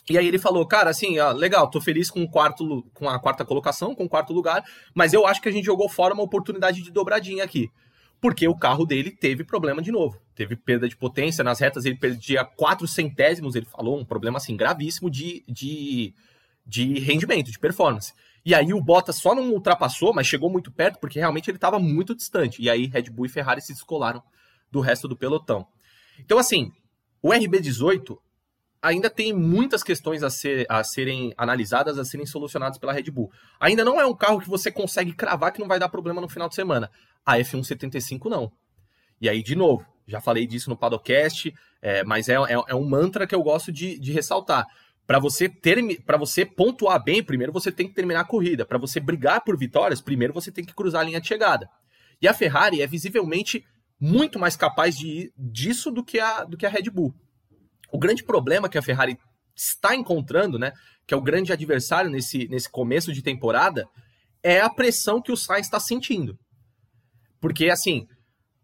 E 0.09 0.17
aí 0.17 0.27
ele 0.27 0.39
falou, 0.39 0.67
cara, 0.67 0.89
assim, 0.89 1.19
ó, 1.19 1.31
legal, 1.31 1.71
tô 1.71 1.79
feliz 1.79 2.11
com 2.11 2.23
o 2.23 2.29
quarto, 2.29 2.83
com 2.95 3.09
a 3.09 3.21
quarta 3.21 3.45
colocação, 3.45 3.95
com 3.95 4.05
o 4.05 4.09
quarto 4.09 4.33
lugar, 4.33 4.65
mas 4.95 5.13
eu 5.13 5.27
acho 5.27 5.41
que 5.41 5.49
a 5.49 5.53
gente 5.53 5.67
jogou 5.67 5.89
fora 5.91 6.15
uma 6.15 6.23
oportunidade 6.23 6.83
de 6.83 6.91
dobradinha 6.91 7.45
aqui. 7.45 7.71
Porque 8.19 8.49
o 8.49 8.57
carro 8.57 8.87
dele 8.87 9.11
teve 9.11 9.45
problema 9.45 9.83
de 9.83 9.93
novo. 9.93 10.19
Teve 10.35 10.57
perda 10.57 10.89
de 10.89 10.97
potência, 10.97 11.45
nas 11.45 11.61
retas 11.61 11.85
ele 11.85 11.99
perdia 11.99 12.45
quatro 12.45 12.89
centésimos, 12.89 13.55
ele 13.55 13.67
falou, 13.67 14.01
um 14.01 14.05
problema 14.05 14.39
assim 14.39 14.57
gravíssimo 14.57 15.11
de, 15.11 15.45
de, 15.47 16.15
de 16.67 16.99
rendimento, 16.99 17.51
de 17.51 17.59
performance. 17.59 18.15
E 18.45 18.55
aí 18.55 18.73
o 18.73 18.81
Bottas 18.81 19.17
só 19.17 19.35
não 19.35 19.51
ultrapassou, 19.51 20.15
mas 20.15 20.27
chegou 20.27 20.51
muito 20.51 20.73
perto, 20.73 20.99
porque 20.99 21.19
realmente 21.19 21.51
ele 21.51 21.59
estava 21.59 21.79
muito 21.79 22.15
distante. 22.15 22.63
E 22.63 22.71
aí 22.71 22.87
Red 22.87 23.11
Bull 23.11 23.27
e 23.27 23.29
Ferrari 23.29 23.61
se 23.61 23.73
descolaram 23.73 24.23
do 24.71 24.81
resto 24.81 25.07
do 25.07 25.17
pelotão. 25.17 25.67
Então, 26.19 26.39
assim, 26.39 26.73
o 27.23 27.31
RB18 27.31 28.19
ainda 28.83 29.09
tem 29.09 29.33
muitas 29.33 29.85
questões 29.85 30.25
a, 30.25 30.29
ser, 30.29 30.67
a 30.69 30.83
serem 30.83 31.33
analisadas, 31.37 31.99
a 31.99 32.05
serem 32.05 32.27
solucionadas 32.27 32.79
pela 32.79 32.93
Red 32.93 33.05
Bull. 33.05 33.31
Ainda 33.61 33.85
não 33.85 34.01
é 34.01 34.05
um 34.05 34.15
carro 34.15 34.41
que 34.41 34.49
você 34.49 34.73
consegue 34.73 35.13
cravar 35.13 35.53
que 35.53 35.61
não 35.61 35.69
vai 35.69 35.79
dar 35.79 35.89
problema 35.89 36.21
no 36.21 36.29
final 36.29 36.49
de 36.49 36.57
semana. 36.57 36.91
A 37.25 37.39
F175 37.39 38.29
não. 38.29 38.51
E 39.21 39.29
aí, 39.29 39.41
de 39.41 39.55
novo, 39.55 39.87
já 40.05 40.21
falei 40.21 40.49
disso 40.49 40.69
no 40.69 40.77
Padocast, 40.77 41.55
é, 41.81 42.03
mas 42.03 42.29
é, 42.29 42.35
é, 42.35 42.61
é, 42.69 42.75
um 42.75 42.85
mantra 42.85 43.25
que 43.25 43.35
eu 43.35 43.43
gosto 43.43 43.71
de, 43.71 43.97
de 44.01 44.11
ressaltar. 44.11 44.67
Para 45.07 45.21
você 45.21 45.49
ter, 45.49 46.03
para 46.03 46.17
você 46.17 46.45
pontuar 46.45 47.03
bem, 47.03 47.23
primeiro 47.23 47.53
você 47.53 47.71
tem 47.71 47.87
que 47.87 47.95
terminar 47.95 48.21
a 48.21 48.25
corrida. 48.25 48.67
Para 48.67 48.79
você 48.79 48.99
brigar 48.99 49.45
por 49.45 49.57
vitórias, 49.57 50.01
primeiro 50.01 50.35
você 50.35 50.51
tem 50.51 50.65
que 50.65 50.75
cruzar 50.75 51.03
a 51.03 51.05
linha 51.05 51.21
de 51.21 51.29
chegada. 51.29 51.69
E 52.21 52.27
a 52.27 52.35
Ferrari 52.35 52.83
é 52.83 52.87
visivelmente 52.87 53.65
muito 54.05 54.37
mais 54.37 54.57
capaz 54.57 54.97
de, 54.97 55.33
disso 55.39 55.89
do 55.89 56.03
que, 56.05 56.19
a, 56.19 56.43
do 56.43 56.57
que 56.57 56.67
a 56.67 56.69
Red 56.69 56.91
Bull. 56.91 57.15
O 57.93 58.01
grande 58.01 58.25
problema 58.25 58.69
que 58.69 58.77
a 58.77 58.83
Ferrari 58.83 59.17
está 59.55 59.95
encontrando, 59.95 60.59
né, 60.59 60.73
que 61.07 61.15
é 61.15 61.17
o 61.17 61.23
grande 61.23 61.53
adversário 61.53 62.11
nesse, 62.11 62.49
nesse 62.49 62.69
começo 62.69 63.13
de 63.13 63.23
temporada, 63.23 63.87
é 64.43 64.61
a 64.61 64.69
pressão 64.69 65.23
que 65.23 65.31
o 65.31 65.37
Sainz 65.37 65.69
está 65.69 65.79
sentindo. 65.79 66.37
Porque, 67.41 67.71
assim, 67.71 68.09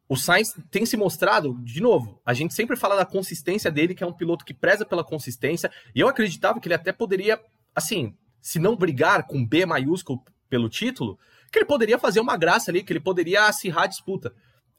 o 0.08 0.16
Sainz 0.16 0.52
tem 0.72 0.84
se 0.84 0.96
mostrado, 0.96 1.56
de 1.62 1.80
novo, 1.80 2.20
a 2.26 2.34
gente 2.34 2.52
sempre 2.52 2.76
fala 2.76 2.96
da 2.96 3.06
consistência 3.06 3.70
dele, 3.70 3.94
que 3.94 4.02
é 4.02 4.06
um 4.06 4.12
piloto 4.12 4.44
que 4.44 4.52
preza 4.52 4.84
pela 4.84 5.04
consistência, 5.04 5.70
e 5.94 6.00
eu 6.00 6.08
acreditava 6.08 6.58
que 6.58 6.66
ele 6.66 6.74
até 6.74 6.90
poderia, 6.90 7.40
assim, 7.76 8.12
se 8.42 8.58
não 8.58 8.74
brigar 8.74 9.24
com 9.24 9.46
B 9.46 9.64
maiúsculo 9.64 10.20
pelo 10.50 10.68
título, 10.68 11.16
que 11.52 11.60
ele 11.60 11.66
poderia 11.66 11.96
fazer 11.96 12.18
uma 12.18 12.36
graça 12.36 12.72
ali, 12.72 12.82
que 12.82 12.92
ele 12.92 12.98
poderia 12.98 13.46
acirrar 13.46 13.84
a 13.84 13.88
disputa. 13.88 14.34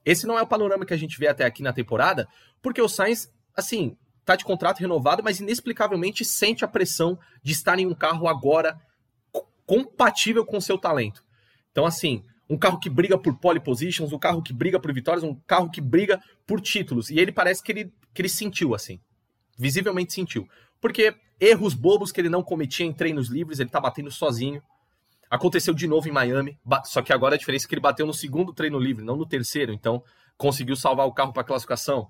Esse 0.05 0.25
não 0.25 0.37
é 0.37 0.41
o 0.41 0.47
panorama 0.47 0.85
que 0.85 0.93
a 0.93 0.97
gente 0.97 1.17
vê 1.19 1.27
até 1.27 1.45
aqui 1.45 1.61
na 1.61 1.73
temporada, 1.73 2.27
porque 2.61 2.81
o 2.81 2.87
Sainz, 2.87 3.31
assim, 3.55 3.97
tá 4.25 4.35
de 4.35 4.45
contrato 4.45 4.79
renovado, 4.79 5.23
mas 5.23 5.39
inexplicavelmente 5.39 6.23
sente 6.23 6.63
a 6.63 6.67
pressão 6.67 7.17
de 7.41 7.51
estar 7.51 7.79
em 7.79 7.85
um 7.85 7.93
carro 7.93 8.27
agora 8.27 8.79
compatível 9.65 10.45
com 10.45 10.59
seu 10.59 10.77
talento. 10.77 11.23
Então, 11.71 11.85
assim, 11.85 12.23
um 12.49 12.57
carro 12.57 12.79
que 12.79 12.89
briga 12.89 13.17
por 13.17 13.37
pole 13.37 13.59
positions, 13.59 14.11
um 14.11 14.17
carro 14.17 14.41
que 14.41 14.51
briga 14.51 14.79
por 14.79 14.91
vitórias, 14.91 15.23
um 15.23 15.35
carro 15.47 15.69
que 15.69 15.79
briga 15.79 16.19
por 16.47 16.59
títulos. 16.59 17.11
E 17.11 17.19
ele 17.19 17.31
parece 17.31 17.61
que 17.61 17.71
ele, 17.71 17.93
que 18.13 18.21
ele 18.21 18.29
sentiu, 18.29 18.73
assim. 18.73 18.99
Visivelmente 19.57 20.13
sentiu. 20.13 20.47
Porque 20.81 21.13
erros 21.39 21.75
bobos 21.75 22.11
que 22.11 22.19
ele 22.19 22.29
não 22.29 22.41
cometia 22.41 22.85
em 22.85 22.93
treinos 22.93 23.29
livres, 23.29 23.59
ele 23.59 23.69
tá 23.69 23.79
batendo 23.79 24.09
sozinho. 24.09 24.61
Aconteceu 25.30 25.73
de 25.73 25.88
novo 25.88 26.07
em 26.07 26.11
Miami, 26.11 26.57
só 26.86 27.01
que 27.01 27.13
agora 27.13 27.36
a 27.36 27.38
diferença 27.38 27.65
é 27.65 27.69
que 27.69 27.75
ele 27.75 27.82
bateu 27.82 28.05
no 28.05 28.13
segundo 28.13 28.51
treino 28.51 28.80
livre, 28.80 29.05
não 29.05 29.15
no 29.15 29.27
terceiro, 29.27 29.71
então 29.71 30.03
conseguiu 30.38 30.75
salvar 30.75 31.05
o 31.05 31.13
carro 31.13 31.32
para 31.32 31.43
classificação. 31.43 32.09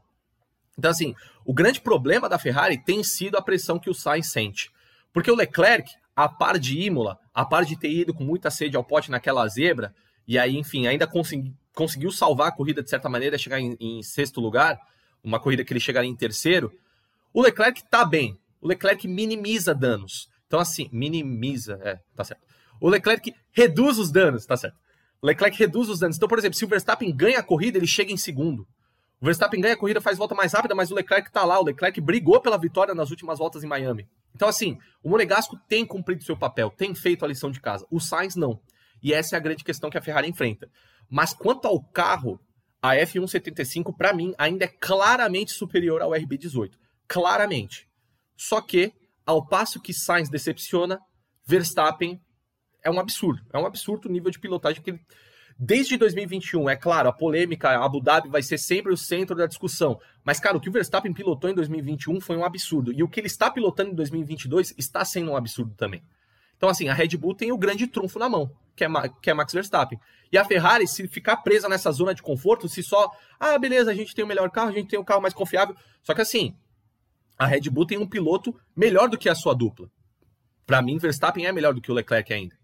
Então, 0.77 0.89
assim, 0.89 1.13
o 1.43 1.53
grande 1.53 1.81
problema 1.81 2.29
da 2.29 2.39
Ferrari 2.39 2.77
tem 2.77 3.03
sido 3.03 3.35
a 3.35 3.41
pressão 3.41 3.77
que 3.77 3.89
o 3.89 3.93
Sainz 3.93 4.31
sente. 4.31 4.71
Porque 5.11 5.29
o 5.29 5.35
Leclerc, 5.35 5.91
a 6.15 6.29
par 6.29 6.57
de 6.57 6.79
Imola, 6.79 7.19
a 7.33 7.43
par 7.43 7.65
de 7.65 7.77
ter 7.77 7.91
ido 7.91 8.13
com 8.13 8.23
muita 8.23 8.49
sede 8.49 8.77
ao 8.77 8.83
pote 8.83 9.11
naquela 9.11 9.45
zebra, 9.47 9.93
e 10.25 10.37
aí, 10.37 10.55
enfim, 10.55 10.87
ainda 10.87 11.05
consegui, 11.05 11.53
conseguiu 11.73 12.11
salvar 12.11 12.47
a 12.47 12.51
corrida 12.51 12.81
de 12.81 12.89
certa 12.89 13.09
maneira, 13.09 13.37
chegar 13.37 13.59
em, 13.59 13.75
em, 13.79 14.01
sexto 14.03 14.39
lugar, 14.39 14.79
uma 15.23 15.39
corrida 15.39 15.65
que 15.65 15.73
ele 15.73 15.79
chegaria 15.79 16.09
em 16.09 16.15
terceiro. 16.15 16.71
O 17.33 17.41
Leclerc 17.41 17.83
tá 17.89 18.05
bem. 18.05 18.39
O 18.61 18.67
Leclerc 18.67 19.07
minimiza 19.07 19.73
danos. 19.73 20.29
Então, 20.47 20.59
assim, 20.59 20.87
minimiza, 20.93 21.79
é, 21.83 21.99
tá 22.15 22.23
certo. 22.23 22.48
O 22.79 22.89
Leclerc 22.89 23.33
reduz 23.51 23.97
os 23.97 24.11
danos, 24.11 24.45
tá 24.45 24.55
certo? 24.55 24.77
O 25.21 25.27
Leclerc 25.27 25.57
reduz 25.57 25.89
os 25.89 25.99
danos. 25.99 26.17
Então, 26.17 26.29
por 26.29 26.37
exemplo, 26.37 26.57
se 26.57 26.63
o 26.63 26.67
Verstappen 26.67 27.13
ganha 27.15 27.39
a 27.39 27.43
corrida, 27.43 27.77
ele 27.77 27.87
chega 27.87 28.11
em 28.11 28.17
segundo. 28.17 28.67
O 29.21 29.25
Verstappen 29.25 29.59
ganha 29.59 29.73
a 29.73 29.77
corrida, 29.77 29.99
faz 29.99 30.17
volta 30.17 30.33
mais 30.33 30.53
rápida, 30.53 30.73
mas 30.73 30.91
o 30.91 30.95
Leclerc 30.95 31.29
tá 31.31 31.43
lá. 31.43 31.59
O 31.59 31.63
Leclerc 31.63 31.99
brigou 31.99 32.39
pela 32.39 32.57
vitória 32.57 32.95
nas 32.95 33.09
últimas 33.09 33.39
voltas 33.39 33.63
em 33.63 33.67
Miami. 33.67 34.07
Então, 34.33 34.47
assim, 34.47 34.77
o 35.03 35.09
Monegasco 35.09 35.57
tem 35.67 35.85
cumprido 35.85 36.23
seu 36.23 36.37
papel, 36.37 36.69
tem 36.69 36.95
feito 36.95 37.25
a 37.25 37.27
lição 37.27 37.51
de 37.51 37.59
casa. 37.59 37.85
O 37.91 37.99
Sainz 37.99 38.35
não. 38.35 38.61
E 39.03 39.13
essa 39.13 39.35
é 39.35 39.37
a 39.37 39.41
grande 39.41 39.63
questão 39.63 39.89
que 39.89 39.97
a 39.97 40.01
Ferrari 40.01 40.29
enfrenta. 40.29 40.69
Mas 41.09 41.33
quanto 41.33 41.67
ao 41.67 41.81
carro, 41.81 42.39
a 42.81 42.95
F175, 42.95 43.93
para 43.95 44.13
mim, 44.13 44.33
ainda 44.37 44.65
é 44.65 44.69
claramente 44.69 45.51
superior 45.51 46.01
ao 46.01 46.11
RB18. 46.11 46.71
Claramente. 47.07 47.89
Só 48.37 48.61
que, 48.61 48.93
ao 49.25 49.45
passo 49.45 49.81
que 49.81 49.93
Sainz 49.93 50.29
decepciona, 50.29 50.97
Verstappen 51.45 52.21
é 52.83 52.89
um 52.89 52.99
absurdo. 52.99 53.41
É 53.51 53.57
um 53.57 53.65
absurdo 53.65 54.07
o 54.07 54.11
nível 54.11 54.31
de 54.31 54.39
pilotagem 54.39 54.81
que 54.81 54.91
ele. 54.91 55.01
Desde 55.61 55.97
2021, 55.97 56.69
é 56.69 56.75
claro, 56.77 57.09
a 57.09 57.13
polêmica, 57.13 57.69
a 57.69 57.83
Abu 57.83 57.99
Dhabi 57.99 58.29
vai 58.29 58.41
ser 58.41 58.57
sempre 58.57 58.93
o 58.93 58.97
centro 58.97 59.35
da 59.35 59.45
discussão. 59.45 59.99
Mas, 60.23 60.39
cara, 60.39 60.55
o 60.55 60.61
que 60.61 60.69
o 60.69 60.71
Verstappen 60.71 61.11
pilotou 61.11 61.49
em 61.49 61.53
2021 61.53 62.21
foi 62.21 62.37
um 62.37 62.45
absurdo. 62.45 62.93
E 62.93 63.03
o 63.03 63.09
que 63.09 63.19
ele 63.19 63.27
está 63.27 63.51
pilotando 63.51 63.91
em 63.91 63.95
2022 63.95 64.73
está 64.77 65.03
sendo 65.03 65.31
um 65.31 65.35
absurdo 65.35 65.73
também. 65.75 66.01
Então, 66.55 66.69
assim, 66.69 66.87
a 66.87 66.93
Red 66.93 67.09
Bull 67.17 67.35
tem 67.35 67.51
o 67.51 67.57
grande 67.57 67.87
trunfo 67.87 68.17
na 68.17 68.29
mão, 68.29 68.49
que 68.73 68.85
é, 68.85 68.87
que 69.21 69.29
é 69.29 69.33
Max 69.33 69.51
Verstappen. 69.51 69.99
E 70.31 70.37
a 70.37 70.45
Ferrari, 70.45 70.87
se 70.87 71.07
ficar 71.09 71.37
presa 71.37 71.67
nessa 71.67 71.91
zona 71.91 72.13
de 72.13 72.21
conforto, 72.21 72.69
se 72.69 72.81
só, 72.81 73.11
ah, 73.37 73.57
beleza, 73.57 73.91
a 73.91 73.93
gente 73.93 74.15
tem 74.15 74.23
o 74.23 74.27
melhor 74.27 74.49
carro, 74.51 74.69
a 74.69 74.73
gente 74.73 74.89
tem 74.89 74.99
o 74.99 75.03
carro 75.03 75.21
mais 75.21 75.33
confiável. 75.33 75.75
Só 76.03 76.13
que, 76.13 76.21
assim, 76.21 76.55
a 77.37 77.45
Red 77.45 77.69
Bull 77.69 77.85
tem 77.85 77.97
um 77.97 78.07
piloto 78.07 78.53
melhor 78.75 79.09
do 79.09 79.17
que 79.17 79.29
a 79.29 79.35
sua 79.35 79.53
dupla. 79.53 79.89
Para 80.65 80.81
mim, 80.81 80.97
Verstappen 80.97 81.45
é 81.45 81.51
melhor 81.51 81.73
do 81.73 81.81
que 81.81 81.91
o 81.91 81.95
Leclerc 81.95 82.33
ainda. 82.33 82.58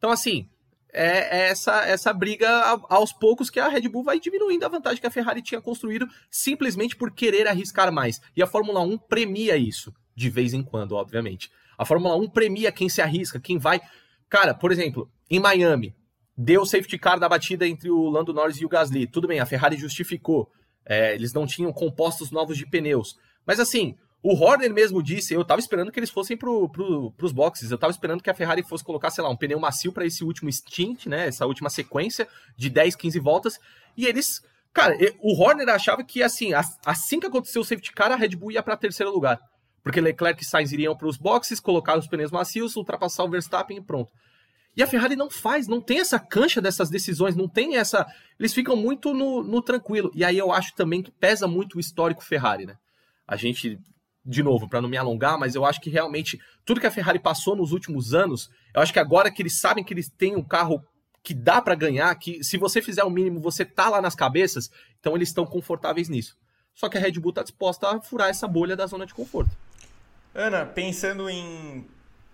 Então, 0.00 0.10
assim, 0.10 0.48
é, 0.92 1.40
é 1.40 1.48
essa, 1.50 1.84
essa 1.84 2.10
briga 2.10 2.48
aos 2.88 3.12
poucos 3.12 3.50
que 3.50 3.60
a 3.60 3.68
Red 3.68 3.82
Bull 3.82 4.02
vai 4.02 4.18
diminuindo 4.18 4.64
a 4.64 4.68
vantagem 4.68 4.98
que 4.98 5.06
a 5.06 5.10
Ferrari 5.10 5.42
tinha 5.42 5.60
construído 5.60 6.08
simplesmente 6.30 6.96
por 6.96 7.12
querer 7.12 7.46
arriscar 7.46 7.92
mais. 7.92 8.18
E 8.34 8.42
a 8.42 8.46
Fórmula 8.46 8.80
1 8.80 8.96
premia 8.96 9.58
isso, 9.58 9.94
de 10.16 10.30
vez 10.30 10.54
em 10.54 10.62
quando, 10.62 10.92
obviamente. 10.92 11.50
A 11.76 11.84
Fórmula 11.84 12.16
1 12.16 12.30
premia 12.30 12.72
quem 12.72 12.88
se 12.88 13.02
arrisca, 13.02 13.38
quem 13.38 13.58
vai. 13.58 13.78
Cara, 14.26 14.54
por 14.54 14.72
exemplo, 14.72 15.10
em 15.30 15.38
Miami, 15.38 15.94
deu 16.34 16.64
safety 16.64 16.96
car 16.96 17.20
da 17.20 17.28
batida 17.28 17.68
entre 17.68 17.90
o 17.90 18.08
Lando 18.08 18.32
Norris 18.32 18.56
e 18.56 18.64
o 18.64 18.68
Gasly. 18.68 19.06
Tudo 19.06 19.28
bem, 19.28 19.38
a 19.38 19.44
Ferrari 19.44 19.76
justificou. 19.76 20.50
É, 20.86 21.14
eles 21.14 21.34
não 21.34 21.46
tinham 21.46 21.70
compostos 21.74 22.30
novos 22.30 22.56
de 22.56 22.66
pneus. 22.66 23.18
Mas 23.46 23.60
assim, 23.60 23.98
o 24.22 24.34
Horner 24.34 24.72
mesmo 24.72 25.02
disse, 25.02 25.32
eu 25.32 25.44
tava 25.44 25.60
esperando 25.60 25.90
que 25.90 25.98
eles 25.98 26.10
fossem 26.10 26.36
pro, 26.36 26.68
pro, 26.68 27.10
pros 27.12 27.32
boxes, 27.32 27.70
eu 27.70 27.78
tava 27.78 27.90
esperando 27.90 28.22
que 28.22 28.28
a 28.28 28.34
Ferrari 28.34 28.62
fosse 28.62 28.84
colocar, 28.84 29.10
sei 29.10 29.24
lá, 29.24 29.30
um 29.30 29.36
pneu 29.36 29.58
macio 29.58 29.92
para 29.92 30.04
esse 30.04 30.22
último 30.22 30.52
stint, 30.52 31.06
né, 31.06 31.28
essa 31.28 31.46
última 31.46 31.70
sequência 31.70 32.28
de 32.56 32.68
10, 32.68 32.96
15 32.96 33.18
voltas, 33.18 33.58
e 33.96 34.06
eles, 34.06 34.42
cara, 34.72 34.94
o 35.20 35.40
Horner 35.40 35.68
achava 35.70 36.04
que, 36.04 36.22
assim, 36.22 36.50
assim 36.84 37.18
que 37.18 37.26
aconteceu 37.26 37.62
o 37.62 37.64
safety 37.64 37.92
car, 37.92 38.12
a 38.12 38.16
Red 38.16 38.36
Bull 38.36 38.52
ia 38.52 38.62
para 38.62 38.76
terceiro 38.76 39.10
lugar, 39.10 39.40
porque 39.82 40.00
Leclerc 40.00 40.42
e 40.42 40.46
Sainz 40.46 40.70
iriam 40.70 40.94
para 40.94 41.08
os 41.08 41.16
boxes, 41.16 41.58
colocar 41.58 41.98
os 41.98 42.06
pneus 42.06 42.30
macios, 42.30 42.76
ultrapassar 42.76 43.24
o 43.24 43.30
Verstappen 43.30 43.78
e 43.78 43.80
pronto. 43.80 44.12
E 44.76 44.82
a 44.82 44.86
Ferrari 44.86 45.16
não 45.16 45.28
faz, 45.28 45.66
não 45.66 45.80
tem 45.80 45.98
essa 45.98 46.18
cancha 46.18 46.60
dessas 46.60 46.88
decisões, 46.88 47.34
não 47.34 47.48
tem 47.48 47.76
essa. 47.76 48.06
Eles 48.38 48.54
ficam 48.54 48.76
muito 48.76 49.12
no, 49.12 49.42
no 49.42 49.60
tranquilo. 49.60 50.12
E 50.14 50.24
aí 50.24 50.38
eu 50.38 50.52
acho 50.52 50.74
também 50.74 51.02
que 51.02 51.10
pesa 51.10 51.48
muito 51.48 51.76
o 51.76 51.80
histórico 51.80 52.22
Ferrari, 52.22 52.66
né? 52.66 52.76
A 53.26 53.34
gente 53.34 53.80
de 54.24 54.42
novo, 54.42 54.68
para 54.68 54.80
não 54.80 54.88
me 54.88 54.96
alongar, 54.96 55.38
mas 55.38 55.54
eu 55.54 55.64
acho 55.64 55.80
que 55.80 55.90
realmente 55.90 56.38
tudo 56.64 56.80
que 56.80 56.86
a 56.86 56.90
Ferrari 56.90 57.18
passou 57.18 57.56
nos 57.56 57.72
últimos 57.72 58.12
anos, 58.14 58.50
eu 58.74 58.82
acho 58.82 58.92
que 58.92 58.98
agora 58.98 59.30
que 59.30 59.42
eles 59.42 59.58
sabem 59.58 59.82
que 59.82 59.94
eles 59.94 60.10
têm 60.10 60.36
um 60.36 60.44
carro 60.44 60.84
que 61.22 61.34
dá 61.34 61.60
para 61.60 61.74
ganhar, 61.74 62.14
que 62.16 62.42
se 62.42 62.56
você 62.56 62.80
fizer 62.80 63.04
o 63.04 63.10
mínimo, 63.10 63.40
você 63.40 63.64
tá 63.64 63.88
lá 63.88 64.00
nas 64.00 64.14
cabeças, 64.14 64.70
então 64.98 65.14
eles 65.14 65.28
estão 65.28 65.46
confortáveis 65.46 66.08
nisso. 66.08 66.36
Só 66.74 66.88
que 66.88 66.96
a 66.96 67.00
Red 67.00 67.12
Bull 67.12 67.32
tá 67.32 67.42
disposta 67.42 67.88
a 67.88 68.00
furar 68.00 68.30
essa 68.30 68.48
bolha 68.48 68.76
da 68.76 68.86
zona 68.86 69.04
de 69.04 69.12
conforto. 69.12 69.50
Ana, 70.34 70.64
pensando 70.64 71.28
em 71.28 71.86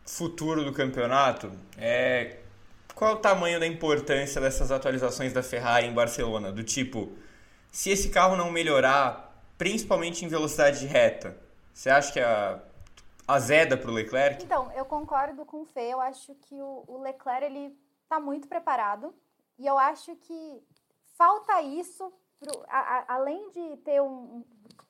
futuro 0.05 0.65
do 0.65 0.73
campeonato, 0.73 1.51
é... 1.77 2.37
qual 2.95 3.13
é 3.13 3.15
o 3.15 3.19
tamanho 3.19 3.59
da 3.59 3.67
importância 3.67 4.41
dessas 4.41 4.71
atualizações 4.71 5.33
da 5.33 5.43
Ferrari 5.43 5.87
em 5.87 5.93
Barcelona? 5.93 6.53
Do 6.53 6.63
tipo, 6.63 7.13
se 7.73 7.91
esse 7.91 8.11
carro 8.11 8.37
não 8.37 8.53
melhorar, 8.53 9.43
principalmente 9.59 10.25
em 10.25 10.29
velocidade 10.29 10.81
de 10.81 10.87
reta, 10.87 11.37
você 11.77 11.91
acha 11.91 12.11
que 12.11 12.21
a 12.21 12.59
azeda 13.29 13.77
para 13.77 13.91
o 13.91 13.93
Leclerc? 13.93 14.43
Então, 14.43 14.73
eu 14.73 14.87
concordo 14.87 15.45
com 15.45 15.61
o 15.61 15.67
Fê. 15.67 15.93
Eu 15.93 16.01
acho 16.01 16.35
que 16.37 16.55
o, 16.55 16.85
o 16.89 17.03
Leclerc 17.03 17.45
ele 17.45 17.79
está 18.03 18.19
muito 18.19 18.49
preparado 18.49 19.15
e 19.59 19.67
eu 19.67 19.79
acho 19.79 20.17
que 20.17 20.63
falta 21.19 21.61
isso, 21.61 22.11
pro, 22.41 22.65
a, 22.67 22.79
a, 22.79 23.15
além 23.17 23.51
de 23.51 23.77
ter 23.85 24.01
um 24.01 24.43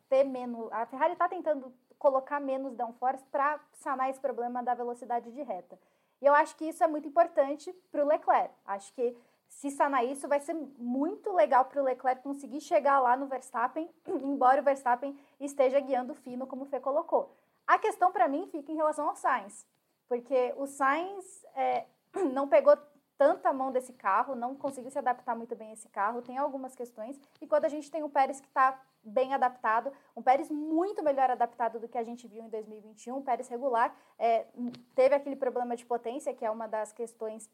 ter 0.09 0.23
menos. 0.23 0.71
A 0.71 0.87
Ferrari 0.87 1.15
está 1.15 1.29
tentando 1.29 1.75
colocar 1.99 2.39
menos 2.39 2.77
downforce 2.77 3.25
para 3.33 3.59
sanar 3.73 4.09
esse 4.09 4.21
problema 4.21 4.63
da 4.63 4.73
velocidade 4.73 5.33
de 5.33 5.43
reta. 5.43 5.77
E 6.23 6.27
eu 6.27 6.35
acho 6.35 6.55
que 6.55 6.67
isso 6.67 6.85
é 6.85 6.87
muito 6.87 7.09
importante 7.09 7.73
para 7.91 8.05
o 8.05 8.07
Leclerc. 8.07 8.55
Acho 8.65 8.95
que 8.95 9.17
se 9.49 9.71
sanar 9.71 10.05
isso, 10.05 10.29
vai 10.29 10.41
ser 10.41 10.55
muito 10.79 11.33
legal 11.33 11.65
para 11.65 11.81
o 11.81 11.85
Leclerc 11.85 12.23
conseguir 12.23 12.61
chegar 12.61 13.01
lá 13.01 13.17
no 13.17 13.27
Verstappen, 13.27 13.89
embora 14.07 14.61
o 14.61 14.65
Verstappen 14.65 15.19
esteja 15.41 15.81
guiando 15.81 16.15
fino, 16.15 16.47
como 16.47 16.63
o 16.63 16.67
Fê 16.67 16.81
colocou. 16.81 17.35
A 17.67 17.79
questão 17.79 18.13
para 18.13 18.29
mim 18.29 18.47
fica 18.47 18.71
em 18.71 18.77
relação 18.77 19.09
ao 19.09 19.17
Sainz, 19.17 19.67
porque 20.09 20.55
o 20.57 20.67
Sainz 20.67 21.45
é, 21.55 21.87
não 22.33 22.47
pegou 22.49 22.77
tanta 23.19 23.53
mão 23.53 23.73
desse 23.73 23.93
carro, 23.95 24.35
não 24.35 24.55
conseguiu 24.55 24.91
se 24.91 24.99
adaptar 24.99 25.35
muito 25.35 25.57
bem 25.57 25.71
a 25.71 25.73
esse 25.73 25.89
carro, 25.89 26.23
tem 26.23 26.37
algumas 26.37 26.75
questões, 26.75 27.19
e 27.41 27.47
quando 27.47 27.65
a 27.65 27.69
gente 27.69 27.91
tem 27.91 28.03
o 28.03 28.11
Pérez 28.11 28.41
que 28.41 28.47
está 28.47 28.79
bem 29.03 29.33
adaptado, 29.33 29.93
um 30.15 30.23
Pérez 30.23 30.51
muito 30.51 31.03
melhor 31.03 31.31
adaptado 31.31 31.81
do 31.81 31.89
que 31.89 31.97
a 31.97 32.05
gente 32.05 32.27
viu 32.29 32.43
em 32.43 32.49
2021, 32.49 33.17
um 33.17 33.23
Pérez 33.23 33.49
regular, 33.49 33.95
é, 34.19 34.47
teve 34.95 35.15
aquele 35.15 35.37
problema 35.37 35.77
de 35.77 35.87
potência, 35.87 36.35
que 36.35 36.45
é 36.45 36.51
uma 36.51 36.67
das 36.67 36.93
questões 36.93 37.49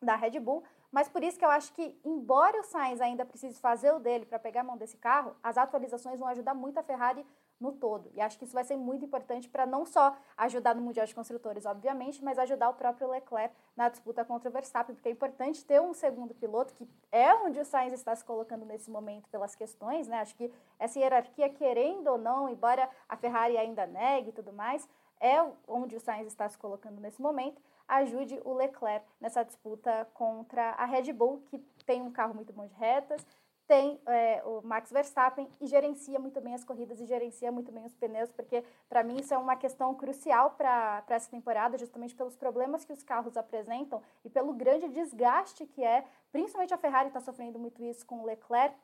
da 0.00 0.16
Red 0.16 0.38
Bull, 0.40 0.64
mas 0.90 1.08
por 1.08 1.22
isso 1.22 1.38
que 1.38 1.44
eu 1.44 1.50
acho 1.50 1.72
que, 1.72 1.98
embora 2.04 2.60
o 2.60 2.64
Sainz 2.64 3.00
ainda 3.00 3.24
precise 3.24 3.60
fazer 3.60 3.92
o 3.92 4.00
dele 4.00 4.26
para 4.26 4.38
pegar 4.38 4.62
a 4.62 4.64
mão 4.64 4.76
desse 4.76 4.96
carro, 4.96 5.36
as 5.42 5.56
atualizações 5.56 6.18
vão 6.18 6.28
ajudar 6.28 6.54
muito 6.54 6.78
a 6.78 6.82
Ferrari 6.82 7.24
no 7.60 7.72
todo. 7.72 8.10
E 8.14 8.20
acho 8.20 8.38
que 8.38 8.44
isso 8.44 8.54
vai 8.54 8.64
ser 8.64 8.76
muito 8.76 9.04
importante 9.04 9.48
para 9.48 9.66
não 9.66 9.84
só 9.84 10.16
ajudar 10.36 10.74
no 10.74 10.80
Mundial 10.80 11.06
de 11.06 11.14
Construtores, 11.14 11.66
obviamente, 11.66 12.24
mas 12.24 12.38
ajudar 12.38 12.70
o 12.70 12.74
próprio 12.74 13.08
Leclerc 13.08 13.54
na 13.76 13.88
disputa 13.88 14.24
contra 14.24 14.48
o 14.48 14.52
Verstappen, 14.52 14.94
porque 14.94 15.10
é 15.10 15.12
importante 15.12 15.64
ter 15.64 15.80
um 15.80 15.92
segundo 15.92 16.34
piloto, 16.34 16.74
que 16.74 16.88
é 17.12 17.34
onde 17.34 17.60
o 17.60 17.64
Sainz 17.64 17.92
está 17.92 18.16
se 18.16 18.24
colocando 18.24 18.64
nesse 18.64 18.90
momento 18.90 19.28
pelas 19.28 19.54
questões, 19.54 20.08
né? 20.08 20.20
Acho 20.20 20.34
que 20.34 20.50
essa 20.78 20.98
hierarquia, 20.98 21.50
querendo 21.50 22.08
ou 22.08 22.18
não, 22.18 22.48
embora 22.48 22.88
a 23.06 23.16
Ferrari 23.16 23.58
ainda 23.58 23.86
negue 23.86 24.30
e 24.30 24.32
tudo 24.32 24.52
mais, 24.52 24.88
é 25.20 25.36
onde 25.68 25.94
o 25.94 26.00
Sainz 26.00 26.26
está 26.26 26.48
se 26.48 26.56
colocando 26.56 26.98
nesse 26.98 27.20
momento 27.20 27.60
ajude 27.96 28.40
o 28.44 28.54
Leclerc 28.54 29.06
nessa 29.20 29.42
disputa 29.42 30.06
contra 30.14 30.70
a 30.70 30.84
Red 30.84 31.12
Bull, 31.12 31.42
que 31.46 31.58
tem 31.84 32.02
um 32.02 32.10
carro 32.10 32.34
muito 32.34 32.52
bom 32.52 32.66
de 32.66 32.74
retas, 32.74 33.24
tem 33.70 34.00
é, 34.04 34.42
o 34.44 34.60
Max 34.62 34.90
Verstappen 34.90 35.48
e 35.60 35.66
gerencia 35.68 36.18
muito 36.18 36.40
bem 36.40 36.54
as 36.54 36.64
corridas 36.64 37.00
e 37.00 37.06
gerencia 37.06 37.52
muito 37.52 37.70
bem 37.70 37.86
os 37.86 37.94
pneus, 37.94 38.32
porque 38.32 38.64
para 38.88 39.04
mim 39.04 39.20
isso 39.20 39.32
é 39.32 39.38
uma 39.38 39.54
questão 39.54 39.94
crucial 39.94 40.50
para 40.50 41.04
essa 41.08 41.30
temporada, 41.30 41.78
justamente 41.78 42.12
pelos 42.12 42.34
problemas 42.34 42.84
que 42.84 42.92
os 42.92 43.04
carros 43.04 43.36
apresentam 43.36 44.02
e 44.24 44.28
pelo 44.28 44.52
grande 44.52 44.88
desgaste 44.88 45.66
que 45.66 45.84
é, 45.84 46.04
principalmente 46.32 46.74
a 46.74 46.78
Ferrari 46.78 47.08
está 47.08 47.20
sofrendo 47.20 47.60
muito 47.60 47.80
isso 47.84 48.04
com 48.04 48.22
o 48.22 48.24
Leclerc. 48.24 48.74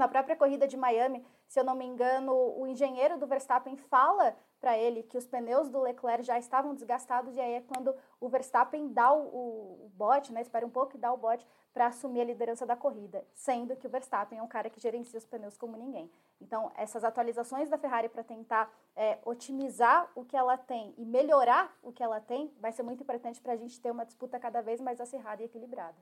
Na 0.00 0.08
própria 0.08 0.34
corrida 0.34 0.66
de 0.66 0.78
Miami, 0.78 1.22
se 1.46 1.60
eu 1.60 1.64
não 1.64 1.74
me 1.74 1.84
engano, 1.84 2.32
o 2.32 2.66
engenheiro 2.66 3.18
do 3.18 3.26
Verstappen 3.26 3.76
fala 3.76 4.34
para 4.58 4.78
ele 4.78 5.02
que 5.02 5.18
os 5.18 5.26
pneus 5.26 5.68
do 5.68 5.78
Leclerc 5.78 6.22
já 6.22 6.38
estavam 6.38 6.74
desgastados 6.74 7.36
e 7.36 7.40
aí 7.40 7.52
é 7.52 7.60
quando 7.60 7.94
o 8.18 8.26
Verstappen 8.26 8.94
dá 8.94 9.12
o, 9.12 9.84
o, 9.84 9.90
bote, 9.92 10.32
né, 10.32 10.40
espera 10.40 10.64
um 10.64 10.70
pouco 10.70 10.96
e 10.96 10.98
dá 10.98 11.12
o 11.12 11.18
bote 11.18 11.46
para 11.74 11.88
assumir 11.88 12.22
a 12.22 12.24
liderança 12.24 12.64
da 12.64 12.74
corrida, 12.74 13.22
sendo 13.34 13.76
que 13.76 13.86
o 13.86 13.90
Verstappen 13.90 14.38
é 14.38 14.42
um 14.42 14.48
cara 14.48 14.70
que 14.70 14.80
gerencia 14.80 15.18
os 15.18 15.26
pneus 15.26 15.58
como 15.58 15.76
ninguém. 15.76 16.10
Então, 16.40 16.72
essas 16.76 17.04
atualizações 17.04 17.68
da 17.68 17.76
Ferrari 17.76 18.08
para 18.08 18.24
tentar 18.24 18.72
é, 18.96 19.18
otimizar 19.26 20.10
o 20.14 20.24
que 20.24 20.34
ela 20.34 20.56
tem 20.56 20.94
e 20.96 21.04
melhorar 21.04 21.76
o 21.82 21.92
que 21.92 22.02
ela 22.02 22.22
tem 22.22 22.50
vai 22.58 22.72
ser 22.72 22.84
muito 22.84 23.02
importante 23.02 23.38
para 23.38 23.52
a 23.52 23.56
gente 23.56 23.78
ter 23.78 23.90
uma 23.90 24.06
disputa 24.06 24.40
cada 24.40 24.62
vez 24.62 24.80
mais 24.80 24.98
acirrada 24.98 25.42
e 25.42 25.44
equilibrada. 25.44 25.98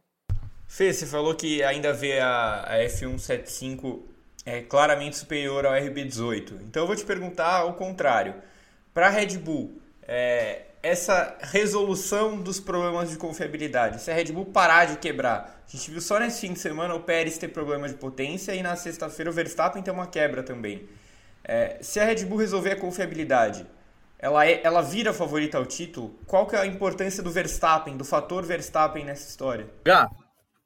Fê, 0.69 0.93
você 0.93 1.07
falou 1.07 1.35
que 1.35 1.63
ainda 1.65 1.95
vê 1.95 2.21
a, 2.21 2.63
a 2.69 2.77
F175 2.85 4.03
é 4.45 4.61
claramente 4.61 5.17
superior 5.17 5.65
ao 5.65 5.73
RB18. 5.73 6.61
Então 6.63 6.83
eu 6.83 6.87
vou 6.87 6.95
te 6.95 7.05
perguntar 7.05 7.57
ao 7.57 7.73
contrário. 7.73 8.35
Para 8.93 9.07
a 9.07 9.11
Red 9.11 9.39
Bull, 9.39 9.81
é, 10.07 10.67
essa 10.83 11.37
resolução 11.41 12.37
dos 12.37 12.61
problemas 12.61 13.11
de 13.11 13.17
confiabilidade, 13.17 14.01
se 14.01 14.11
a 14.11 14.15
Red 14.15 14.27
Bull 14.27 14.45
parar 14.45 14.85
de 14.85 14.99
quebrar, 14.99 15.63
a 15.67 15.77
gente 15.77 15.91
viu 15.91 16.01
só 16.03 16.19
nesse 16.21 16.43
fim 16.43 16.53
de 16.53 16.59
semana 16.59 16.95
o 16.95 17.01
Pérez 17.01 17.39
ter 17.39 17.49
problema 17.49 17.89
de 17.89 17.95
potência 17.95 18.55
e 18.55 18.63
na 18.63 18.77
sexta-feira 18.77 19.31
o 19.31 19.35
Verstappen 19.35 19.83
ter 19.83 19.91
uma 19.91 20.07
quebra 20.07 20.43
também. 20.43 20.87
É, 21.43 21.79
se 21.81 21.99
a 21.99 22.05
Red 22.05 22.27
Bull 22.27 22.39
resolver 22.39 22.73
a 22.73 22.77
confiabilidade, 22.77 23.67
ela, 24.19 24.47
é, 24.47 24.61
ela 24.63 24.83
vira 24.83 25.15
favorita 25.15 25.57
ao 25.57 25.65
título? 25.65 26.19
Qual 26.27 26.47
que 26.47 26.57
é 26.57 26.59
a 26.59 26.67
importância 26.67 27.23
do 27.23 27.31
Verstappen, 27.31 27.97
do 27.97 28.05
fator 28.05 28.45
Verstappen 28.45 29.05
nessa 29.05 29.29
história? 29.29 29.67
Gá, 29.85 30.11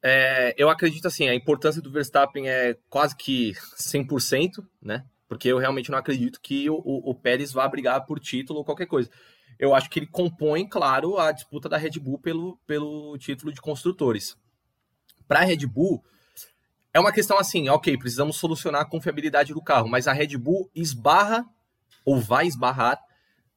é, 0.05 0.53
eu 0.57 0.69
acredito 0.69 1.07
assim, 1.07 1.29
a 1.29 1.33
importância 1.33 1.81
do 1.81 1.89
Verstappen 1.89 2.49
é 2.49 2.77
quase 2.89 3.15
que 3.15 3.53
100%, 3.77 4.61
né? 4.81 5.05
Porque 5.29 5.47
eu 5.47 5.57
realmente 5.57 5.89
não 5.89 5.97
acredito 5.97 6.41
que 6.41 6.69
o, 6.69 6.75
o, 6.75 7.11
o 7.11 7.15
Pérez 7.15 7.53
vá 7.53 7.65
brigar 7.69 8.05
por 8.05 8.19
título 8.19 8.59
ou 8.59 8.65
qualquer 8.65 8.85
coisa. 8.85 9.09
Eu 9.57 9.73
acho 9.73 9.89
que 9.89 9.99
ele 9.99 10.07
compõe, 10.07 10.67
claro, 10.67 11.17
a 11.17 11.31
disputa 11.31 11.69
da 11.69 11.77
Red 11.77 11.99
Bull 12.01 12.19
pelo, 12.19 12.59
pelo 12.67 13.17
título 13.17 13.53
de 13.53 13.61
construtores. 13.61 14.35
Para 15.25 15.39
a 15.39 15.43
Red 15.43 15.65
Bull, 15.65 16.03
é 16.93 16.99
uma 16.99 17.13
questão 17.13 17.37
assim, 17.37 17.69
ok, 17.69 17.97
precisamos 17.97 18.35
solucionar 18.35 18.81
a 18.81 18.85
confiabilidade 18.85 19.53
do 19.53 19.63
carro, 19.63 19.87
mas 19.87 20.05
a 20.05 20.11
Red 20.11 20.37
Bull 20.37 20.69
esbarra 20.75 21.45
ou 22.05 22.19
vai 22.19 22.45
esbarrar 22.45 22.99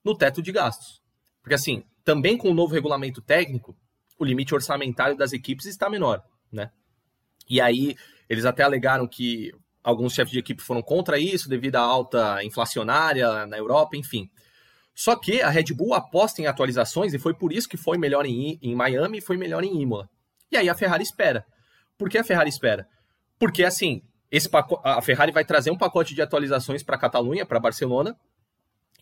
no 0.05 0.17
teto 0.17 0.41
de 0.41 0.53
gastos. 0.53 1.03
Porque 1.43 1.55
assim, 1.55 1.83
também 2.05 2.39
com 2.39 2.51
o 2.51 2.55
novo 2.55 2.73
regulamento 2.73 3.21
técnico, 3.21 3.77
o 4.17 4.25
limite 4.25 4.55
orçamentário 4.55 5.17
das 5.17 5.33
equipes 5.33 5.67
está 5.67 5.91
menor 5.91 6.23
né? 6.53 6.71
E 7.49 7.61
aí 7.61 7.97
eles 8.29 8.45
até 8.45 8.63
alegaram 8.63 9.07
que 9.07 9.53
alguns 9.83 10.15
chefes 10.15 10.33
de 10.33 10.39
equipe 10.39 10.63
foram 10.63 10.83
contra 10.83 11.19
isso 11.19 11.49
devido 11.49 11.77
à 11.77 11.81
alta 11.81 12.43
inflacionária 12.43 13.47
na 13.47 13.57
Europa, 13.57 13.97
enfim. 13.97 14.29
Só 14.95 15.15
que 15.15 15.43
a 15.43 15.51
Red 15.51 15.75
Bull 15.75 15.95
aposta 15.95 16.41
em 16.41 16.47
atualizações 16.47 17.15
e 17.15 17.19
foi 17.19 17.35
por 17.35 17.53
isso 17.53 17.69
que 17.69 17.77
foi 17.77 17.99
melhor 17.99 18.27
em, 18.27 18.59
em 18.63 18.75
Miami 18.75 19.19
e 19.19 19.21
foi 19.21 19.37
melhor 19.37 19.63
em 19.63 19.81
Imola. 19.81 20.09
E 20.51 20.57
aí 20.57 20.69
a 20.69 20.75
Ferrari 20.75 21.03
espera. 21.03 21.45
Por 21.99 22.09
que 22.09 22.19
a 22.19 22.25
Ferrari 22.25 22.49
espera? 22.49 22.89
Porque 23.39 23.63
assim, 23.63 24.03
esse 24.31 24.49
a 24.83 25.03
Ferrari 25.03 25.33
vai 25.33 25.45
trazer 25.45 25.71
um 25.71 25.79
pacote 25.79 26.15
de 26.15 26.23
atualizações 26.23 26.83
para 26.83 26.99
Catalunha, 26.99 27.47
para 27.47 27.61
Barcelona, 27.61 28.17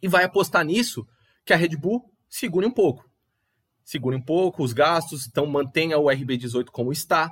e 0.02 0.08
vai 0.08 0.24
apostar 0.24 0.64
nisso 0.64 1.06
que 1.44 1.52
a 1.52 1.56
Red 1.56 1.76
Bull 1.76 2.04
segure 2.28 2.66
um 2.66 2.70
pouco. 2.70 3.08
Segure 3.84 4.16
um 4.16 4.22
pouco 4.22 4.64
os 4.64 4.72
gastos, 4.72 5.26
então 5.26 5.46
mantenha 5.46 5.98
o 5.98 6.06
RB18 6.06 6.66
como 6.72 6.90
está, 6.90 7.30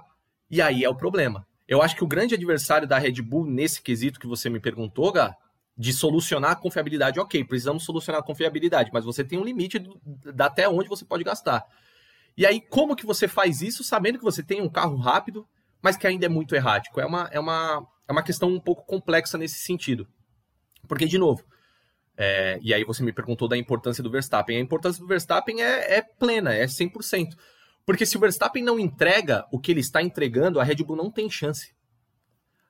e 0.50 0.60
aí 0.60 0.84
é 0.84 0.88
o 0.88 0.94
problema. 0.94 1.46
Eu 1.66 1.80
acho 1.80 1.96
que 1.96 2.04
o 2.04 2.06
grande 2.06 2.34
adversário 2.34 2.86
da 2.86 2.98
Red 2.98 3.22
Bull 3.22 3.46
nesse 3.46 3.80
quesito 3.80 4.20
que 4.20 4.26
você 4.26 4.50
me 4.50 4.60
perguntou, 4.60 5.10
Gá, 5.10 5.34
de 5.76 5.92
solucionar 5.92 6.50
a 6.50 6.56
confiabilidade. 6.56 7.18
Ok, 7.18 7.42
precisamos 7.44 7.84
solucionar 7.84 8.20
a 8.20 8.24
confiabilidade, 8.24 8.90
mas 8.92 9.04
você 9.04 9.24
tem 9.24 9.38
um 9.38 9.44
limite 9.44 9.78
do, 9.78 9.98
da 10.34 10.46
até 10.46 10.68
onde 10.68 10.88
você 10.88 11.04
pode 11.04 11.24
gastar. 11.24 11.64
E 12.36 12.46
aí, 12.46 12.60
como 12.60 12.96
que 12.96 13.06
você 13.06 13.26
faz 13.26 13.62
isso 13.62 13.82
sabendo 13.82 14.18
que 14.18 14.24
você 14.24 14.42
tem 14.42 14.60
um 14.60 14.68
carro 14.68 14.96
rápido, 14.96 15.46
mas 15.80 15.96
que 15.96 16.06
ainda 16.06 16.26
é 16.26 16.28
muito 16.28 16.54
errático? 16.54 17.00
É 17.00 17.06
uma, 17.06 17.28
é 17.32 17.40
uma, 17.40 17.86
é 18.08 18.12
uma 18.12 18.22
questão 18.22 18.48
um 18.48 18.60
pouco 18.60 18.84
complexa 18.84 19.36
nesse 19.36 19.58
sentido. 19.58 20.06
Porque, 20.86 21.06
de 21.06 21.18
novo, 21.18 21.44
é, 22.16 22.58
e 22.62 22.74
aí 22.74 22.84
você 22.84 23.02
me 23.02 23.12
perguntou 23.12 23.48
da 23.48 23.56
importância 23.56 24.02
do 24.02 24.10
Verstappen. 24.10 24.56
A 24.56 24.60
importância 24.60 25.00
do 25.00 25.06
Verstappen 25.06 25.62
é, 25.62 25.98
é 25.98 26.02
plena, 26.02 26.54
é 26.54 26.66
100%. 26.66 27.36
Porque 27.84 28.06
se 28.06 28.16
o 28.16 28.20
Verstappen 28.20 28.62
não 28.62 28.78
entrega 28.78 29.44
o 29.50 29.58
que 29.58 29.72
ele 29.72 29.80
está 29.80 30.02
entregando, 30.02 30.60
a 30.60 30.64
Red 30.64 30.76
Bull 30.76 30.96
não 30.96 31.10
tem 31.10 31.28
chance. 31.28 31.74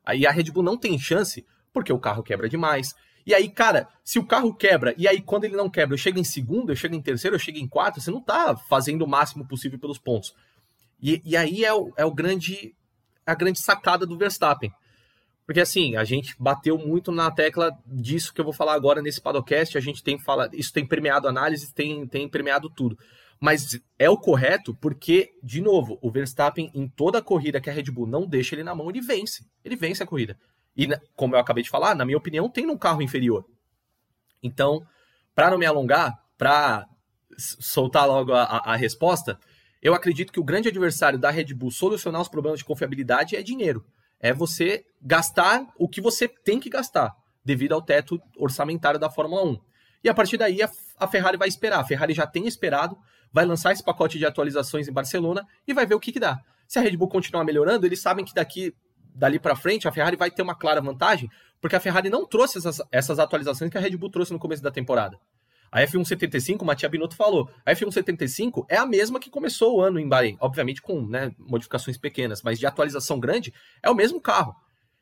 Aí 0.04 0.26
a 0.26 0.30
Red 0.30 0.44
Bull 0.44 0.62
não 0.62 0.76
tem 0.76 0.98
chance 0.98 1.46
porque 1.72 1.92
o 1.92 1.98
carro 1.98 2.22
quebra 2.22 2.48
demais. 2.48 2.94
E 3.24 3.34
aí, 3.34 3.48
cara, 3.48 3.88
se 4.02 4.18
o 4.18 4.26
carro 4.26 4.52
quebra, 4.54 4.94
e 4.96 5.06
aí 5.06 5.20
quando 5.20 5.44
ele 5.44 5.56
não 5.56 5.70
quebra, 5.70 5.94
eu 5.94 5.98
chego 5.98 6.18
em 6.18 6.24
segundo, 6.24 6.72
eu 6.72 6.76
chego 6.76 6.94
em 6.94 7.02
terceiro, 7.02 7.36
eu 7.36 7.40
chego 7.40 7.58
em 7.58 7.68
quarto, 7.68 8.00
você 8.00 8.10
não 8.10 8.20
tá 8.20 8.56
fazendo 8.68 9.02
o 9.02 9.08
máximo 9.08 9.46
possível 9.46 9.78
pelos 9.78 9.98
pontos. 9.98 10.34
E, 11.00 11.22
e 11.24 11.36
aí 11.36 11.64
é 11.64 11.72
o, 11.72 11.92
é 11.96 12.04
o 12.04 12.12
grande 12.12 12.74
a 13.24 13.34
grande 13.34 13.60
sacada 13.60 14.04
do 14.04 14.18
Verstappen. 14.18 14.72
Porque 15.46 15.60
assim, 15.60 15.96
a 15.96 16.04
gente 16.04 16.34
bateu 16.38 16.78
muito 16.78 17.10
na 17.10 17.30
tecla 17.30 17.76
disso 17.86 18.32
que 18.32 18.40
eu 18.40 18.44
vou 18.44 18.54
falar 18.54 18.74
agora 18.74 19.02
nesse 19.02 19.20
podcast, 19.20 19.76
a 19.76 19.80
gente 19.80 20.02
tem 20.02 20.18
fala, 20.18 20.48
isso 20.52 20.72
tem 20.72 20.86
permeado 20.86 21.26
análise, 21.28 21.72
tem, 21.74 22.06
tem 22.06 22.28
permeado 22.28 22.70
tudo. 22.70 22.96
Mas 23.40 23.80
é 23.98 24.08
o 24.08 24.16
correto 24.16 24.72
porque, 24.80 25.32
de 25.42 25.60
novo, 25.60 25.98
o 26.00 26.10
Verstappen, 26.12 26.70
em 26.72 26.88
toda 26.88 27.18
a 27.18 27.22
corrida 27.22 27.60
que 27.60 27.68
a 27.68 27.72
Red 27.72 27.90
Bull 27.90 28.06
não 28.06 28.24
deixa 28.24 28.54
ele 28.54 28.62
na 28.62 28.74
mão, 28.74 28.88
ele 28.88 29.00
vence. 29.00 29.44
Ele 29.64 29.74
vence 29.74 30.00
a 30.00 30.06
corrida. 30.06 30.38
E, 30.76 30.86
como 31.16 31.34
eu 31.34 31.40
acabei 31.40 31.64
de 31.64 31.68
falar, 31.68 31.96
na 31.96 32.04
minha 32.04 32.16
opinião, 32.16 32.48
tem 32.48 32.70
um 32.70 32.78
carro 32.78 33.02
inferior. 33.02 33.44
Então, 34.40 34.86
para 35.34 35.50
não 35.50 35.58
me 35.58 35.66
alongar, 35.66 36.16
para 36.38 36.86
soltar 37.36 38.06
logo 38.06 38.32
a, 38.32 38.44
a, 38.44 38.72
a, 38.72 38.76
resposta, 38.76 39.38
eu 39.82 39.94
acredito 39.94 40.32
que 40.32 40.40
o 40.40 40.44
grande 40.44 40.68
adversário 40.68 41.18
da 41.18 41.30
Red 41.30 41.52
Bull 41.54 41.70
solucionar 41.70 42.20
os 42.20 42.28
problemas 42.28 42.60
de 42.60 42.64
confiabilidade 42.64 43.34
é 43.34 43.42
dinheiro. 43.42 43.84
É 44.22 44.32
você 44.32 44.86
gastar 45.02 45.66
o 45.76 45.88
que 45.88 46.00
você 46.00 46.26
tem 46.28 46.58
que 46.58 46.70
gastar, 46.70 47.14
devido 47.44 47.72
ao 47.72 47.82
teto 47.82 48.18
orçamentário 48.38 48.98
da 48.98 49.10
Fórmula 49.10 49.44
1. 49.44 49.60
E 50.04 50.08
a 50.08 50.14
partir 50.14 50.36
daí, 50.36 50.60
a, 50.62 51.08
Ferrari 51.08 51.36
vai 51.36 51.48
esperar. 51.48 51.80
A 51.80 51.84
Ferrari 51.84 52.14
já 52.14 52.26
tem 52.26 52.46
esperado, 52.46 52.96
vai 53.32 53.44
lançar 53.44 53.72
esse 53.72 53.84
pacote 53.84 54.18
de 54.18 54.24
atualizações 54.24 54.88
em 54.88 54.92
Barcelona 54.92 55.46
e 55.66 55.74
vai 55.74 55.84
ver 55.84 55.94
o 55.94 56.00
que, 56.00 56.12
que 56.12 56.20
dá. 56.20 56.40
Se 56.66 56.78
a 56.78 56.82
Red 56.82 56.96
Bull 56.96 57.08
continuar 57.08 57.44
melhorando, 57.44 57.84
eles 57.84 58.00
sabem 58.00 58.24
que 58.24 58.32
daqui 58.32 58.74
dali 59.14 59.38
para 59.38 59.54
frente 59.54 59.86
a 59.86 59.92
Ferrari 59.92 60.16
vai 60.16 60.30
ter 60.30 60.42
uma 60.42 60.54
clara 60.54 60.80
vantagem, 60.80 61.28
porque 61.60 61.76
a 61.76 61.80
Ferrari 61.80 62.08
não 62.08 62.26
trouxe 62.26 62.58
essas, 62.58 62.80
essas 62.90 63.18
atualizações 63.18 63.70
que 63.70 63.76
a 63.76 63.80
Red 63.80 63.96
Bull 63.96 64.10
trouxe 64.10 64.32
no 64.32 64.38
começo 64.38 64.62
da 64.62 64.70
temporada. 64.70 65.18
A 65.72 65.80
F175, 65.80 66.60
o 66.60 66.64
Matia 66.66 66.86
Binotto 66.86 67.16
falou, 67.16 67.50
a 67.64 67.72
F175 67.72 68.66
é 68.68 68.76
a 68.76 68.84
mesma 68.84 69.18
que 69.18 69.30
começou 69.30 69.76
o 69.76 69.80
ano 69.80 69.98
em 69.98 70.06
Bahrein, 70.06 70.36
obviamente 70.38 70.82
com 70.82 71.00
né, 71.06 71.34
modificações 71.38 71.96
pequenas, 71.96 72.42
mas 72.42 72.58
de 72.58 72.66
atualização 72.66 73.18
grande, 73.18 73.54
é 73.82 73.88
o 73.88 73.94
mesmo 73.94 74.20
carro. 74.20 74.54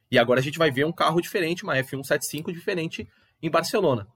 E 0.08 0.16
agora 0.16 0.38
a 0.38 0.42
gente 0.42 0.58
vai 0.58 0.70
ver 0.70 0.86
um 0.86 0.92
carro 0.92 1.20
diferente, 1.20 1.64
uma 1.64 1.74
F175 1.74 2.52
diferente 2.52 3.08
em 3.42 3.50
Barcelona. 3.50 4.06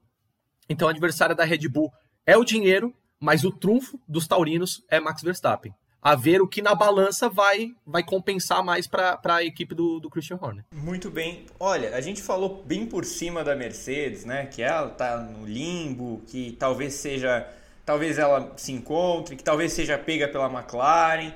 Então 0.69 0.87
a 0.87 0.91
adversária 0.91 1.35
da 1.35 1.43
Red 1.43 1.67
Bull 1.67 1.91
é 2.25 2.37
o 2.37 2.45
dinheiro, 2.45 2.95
mas 3.19 3.43
o 3.43 3.51
trunfo 3.51 3.99
dos 4.07 4.25
taurinos 4.25 4.81
é 4.89 4.97
Max 4.97 5.21
Verstappen. 5.21 5.73
A 6.05 6.13
ver 6.13 6.39
o 6.39 6.47
que 6.47 6.61
na 6.61 6.75
balança 6.75 7.27
vai 7.27 7.73
vai 7.83 8.03
compensar 8.03 8.63
mais 8.63 8.85
para 8.85 9.19
a 9.23 9.43
equipe 9.43 9.73
do, 9.73 9.99
do 9.99 10.07
Christian 10.07 10.37
Horner. 10.39 10.63
Muito 10.71 11.09
bem. 11.09 11.47
Olha, 11.59 11.95
a 11.95 11.99
gente 11.99 12.21
falou 12.21 12.63
bem 12.63 12.85
por 12.85 13.03
cima 13.03 13.43
da 13.43 13.55
Mercedes, 13.55 14.23
né? 14.23 14.45
Que 14.45 14.61
ela 14.61 14.89
tá 14.89 15.17
no 15.17 15.47
limbo, 15.47 16.21
que 16.27 16.55
talvez 16.59 16.93
seja. 16.93 17.51
Talvez 17.83 18.19
ela 18.19 18.53
se 18.55 18.71
encontre, 18.71 19.35
que 19.35 19.43
talvez 19.43 19.73
seja 19.73 19.97
pega 19.97 20.27
pela 20.27 20.45
McLaren. 20.45 21.33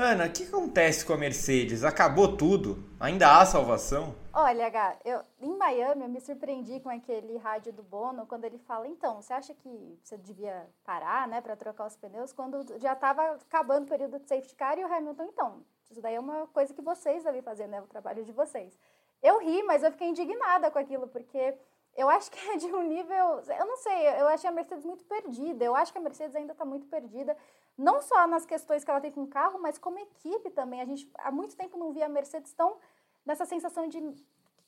Ana, 0.00 0.26
o 0.26 0.30
que 0.30 0.44
acontece 0.44 1.04
com 1.04 1.12
a 1.12 1.16
Mercedes? 1.16 1.82
Acabou 1.82 2.36
tudo? 2.36 2.84
Ainda 3.00 3.36
há 3.36 3.44
salvação? 3.44 4.14
Olha, 4.32 4.68
H, 4.68 4.96
eu, 5.04 5.22
em 5.40 5.56
Miami 5.56 6.04
eu 6.04 6.08
me 6.08 6.20
surpreendi 6.20 6.78
com 6.78 6.88
aquele 6.88 7.36
rádio 7.36 7.72
do 7.72 7.82
Bono 7.82 8.24
quando 8.24 8.44
ele 8.44 8.58
fala: 8.58 8.86
então, 8.86 9.20
você 9.20 9.32
acha 9.32 9.52
que 9.54 9.98
você 10.00 10.16
devia 10.16 10.70
parar, 10.84 11.26
né, 11.26 11.40
para 11.40 11.56
trocar 11.56 11.84
os 11.84 11.96
pneus 11.96 12.32
quando 12.32 12.64
já 12.78 12.92
estava 12.92 13.22
acabando 13.32 13.86
o 13.86 13.88
período 13.88 14.20
de 14.20 14.28
safety 14.28 14.54
car 14.54 14.78
e 14.78 14.84
o 14.84 14.94
Hamilton, 14.94 15.24
então, 15.24 15.64
isso 15.90 16.00
daí 16.00 16.14
é 16.14 16.20
uma 16.20 16.46
coisa 16.46 16.72
que 16.72 16.80
vocês 16.80 17.24
devem 17.24 17.42
fazer, 17.42 17.66
né, 17.66 17.80
o 17.80 17.88
trabalho 17.88 18.24
de 18.24 18.30
vocês. 18.30 18.78
Eu 19.20 19.40
ri, 19.40 19.64
mas 19.64 19.82
eu 19.82 19.90
fiquei 19.90 20.10
indignada 20.10 20.70
com 20.70 20.78
aquilo 20.78 21.08
porque 21.08 21.56
eu 21.96 22.08
acho 22.08 22.30
que 22.30 22.38
é 22.50 22.56
de 22.56 22.66
um 22.66 22.82
nível. 22.82 23.42
Eu 23.58 23.66
não 23.66 23.76
sei, 23.78 24.08
eu 24.20 24.28
achei 24.28 24.48
a 24.48 24.52
Mercedes 24.52 24.84
muito 24.84 25.04
perdida. 25.04 25.64
Eu 25.64 25.74
acho 25.74 25.90
que 25.90 25.98
a 25.98 26.00
Mercedes 26.00 26.36
ainda 26.36 26.52
está 26.52 26.64
muito 26.64 26.86
perdida, 26.86 27.36
não 27.78 28.02
só 28.02 28.26
nas 28.26 28.44
questões 28.44 28.82
que 28.82 28.90
ela 28.90 29.00
tem 29.00 29.12
com 29.12 29.22
o 29.22 29.28
carro, 29.28 29.60
mas 29.60 29.78
como 29.78 30.00
equipe 30.00 30.50
também. 30.50 30.80
A 30.80 30.84
gente 30.84 31.08
há 31.18 31.30
muito 31.30 31.56
tempo 31.56 31.78
não 31.78 31.92
via 31.92 32.06
a 32.06 32.08
Mercedes 32.08 32.52
tão 32.52 32.76
nessa 33.24 33.46
sensação 33.46 33.86
de 33.86 33.98
o 33.98 34.12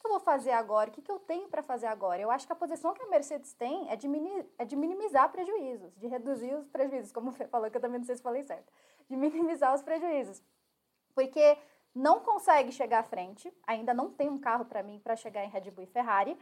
que 0.00 0.06
eu 0.06 0.10
vou 0.12 0.20
fazer 0.20 0.52
agora? 0.52 0.88
O 0.88 0.92
que 0.92 1.10
eu 1.10 1.18
tenho 1.18 1.48
para 1.48 1.62
fazer 1.62 1.86
agora? 1.86 2.22
Eu 2.22 2.30
acho 2.30 2.46
que 2.46 2.52
a 2.52 2.56
posição 2.56 2.94
que 2.94 3.02
a 3.02 3.08
Mercedes 3.08 3.52
tem 3.52 3.90
é 3.90 3.96
de, 3.96 4.08
mini, 4.08 4.48
é 4.56 4.64
de 4.64 4.76
minimizar 4.76 5.30
prejuízos, 5.30 5.94
de 5.98 6.06
reduzir 6.06 6.54
os 6.54 6.68
prejuízos, 6.68 7.12
como 7.12 7.32
você 7.32 7.46
falou, 7.46 7.70
que 7.70 7.76
eu 7.76 7.80
também 7.80 7.98
não 7.98 8.06
sei 8.06 8.16
se 8.16 8.22
falei 8.22 8.42
certo, 8.42 8.72
de 9.08 9.16
minimizar 9.16 9.74
os 9.74 9.82
prejuízos. 9.82 10.42
Porque 11.14 11.58
não 11.94 12.20
consegue 12.20 12.72
chegar 12.72 13.00
à 13.00 13.02
frente, 13.02 13.52
ainda 13.66 13.92
não 13.92 14.10
tem 14.10 14.30
um 14.30 14.38
carro 14.38 14.64
para 14.64 14.82
mim 14.82 15.00
para 15.00 15.16
chegar 15.16 15.44
em 15.44 15.50
Red 15.50 15.70
Bull 15.70 15.84
e 15.84 15.86
Ferrari. 15.86 16.38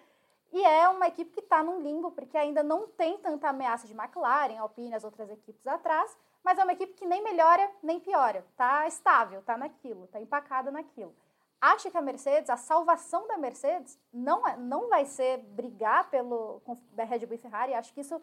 E 0.53 0.65
é 0.65 0.89
uma 0.89 1.09
equipe 1.09 1.31
que 1.31 1.41
está 1.41 1.63
num 1.63 1.81
limbo, 1.81 2.11
porque 2.11 2.37
ainda 2.37 2.63
não 2.63 2.89
tem 2.89 3.19
tanta 3.19 3.49
ameaça 3.49 3.87
de 3.87 3.93
McLaren, 3.93 4.59
Alpine, 4.59 4.95
as 4.95 5.05
outras 5.05 5.29
equipes 5.31 5.67
atrás, 5.67 6.17
mas 6.43 6.59
é 6.59 6.65
uma 6.65 6.73
equipe 6.73 6.95
que 6.95 7.07
nem 7.07 7.23
melhora 7.23 7.71
nem 7.83 8.01
piora. 8.01 8.45
Está 8.51 8.87
estável, 8.87 9.41
está 9.41 9.57
naquilo, 9.57 10.05
está 10.05 10.21
empacada 10.21 10.71
naquilo. 10.71 11.15
Acho 11.61 11.91
que 11.91 11.99
a 11.99 12.03
Mercedes, 12.03 12.49
a 12.51 12.57
salvação 12.57 13.27
da 13.27 13.37
Mercedes, 13.37 13.99
não, 14.13 14.47
é, 14.47 14.57
não 14.57 14.89
vai 14.89 15.05
ser 15.05 15.39
brigar 15.39 16.09
pelo 16.09 16.63
Red 16.97 17.27
Bull 17.27 17.35
e 17.35 17.39
Ferrari. 17.39 17.75
Acho 17.75 17.93
que 17.93 18.01
isso 18.01 18.21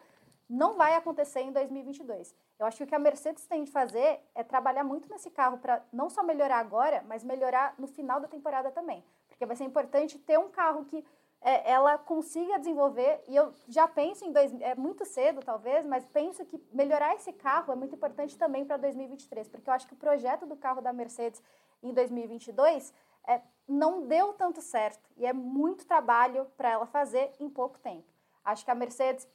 não 0.50 0.76
vai 0.76 0.96
acontecer 0.96 1.42
em 1.42 1.52
2022. 1.52 2.34
Eu 2.58 2.66
acho 2.66 2.78
que 2.78 2.84
o 2.84 2.88
que 2.88 2.96
a 2.96 3.00
Mercedes 3.00 3.46
tem 3.46 3.64
de 3.64 3.72
fazer 3.72 4.22
é 4.34 4.44
trabalhar 4.44 4.84
muito 4.84 5.10
nesse 5.10 5.30
carro 5.30 5.58
para 5.58 5.84
não 5.92 6.10
só 6.10 6.24
melhorar 6.24 6.60
agora, 6.60 7.04
mas 7.08 7.24
melhorar 7.24 7.76
no 7.78 7.88
final 7.88 8.22
da 8.22 8.28
temporada 8.28 8.72
também. 8.72 9.04
Porque 9.28 9.46
vai 9.46 9.56
ser 9.56 9.66
importante 9.66 10.18
ter 10.20 10.40
um 10.40 10.50
carro 10.50 10.86
que 10.86 11.06
é, 11.46 11.72
ela 11.72 11.96
consiga 11.96 12.58
desenvolver, 12.58 13.22
e 13.28 13.36
eu 13.36 13.54
já 13.68 13.88
penso 13.88 14.26
em 14.26 14.32
dois, 14.32 14.52
é 14.62 14.74
muito 14.74 15.06
cedo 15.06 15.42
talvez, 15.46 15.86
mas 15.86 16.04
penso 16.04 16.44
que 16.44 16.60
melhorar 16.74 17.14
esse 17.14 17.32
carro 17.32 17.72
é 17.72 17.76
muito 17.76 17.94
importante 17.94 18.36
também 18.36 18.66
para 18.66 18.78
2023, 18.78 19.48
porque 19.50 19.70
eu 19.70 19.74
acho 19.76 19.88
que 19.88 19.94
o 19.94 19.98
projeto 19.98 20.48
do 20.48 20.56
carro 20.56 20.82
da 20.82 20.92
Mercedes 20.92 21.44
em 21.84 21.94
2022 21.94 22.92
é, 23.28 23.42
não 23.68 24.08
deu 24.08 24.34
tanto 24.34 24.60
certo 24.60 25.08
e 25.16 25.24
é 25.24 25.34
muito 25.34 25.86
trabalho 25.86 26.48
para 26.58 26.72
ela 26.72 26.88
fazer 26.88 27.32
em 27.40 27.48
pouco 27.48 27.78
tempo. 27.78 28.12
Acho 28.44 28.66
que 28.66 28.72
a 28.72 28.76
Mercedes 28.76 29.28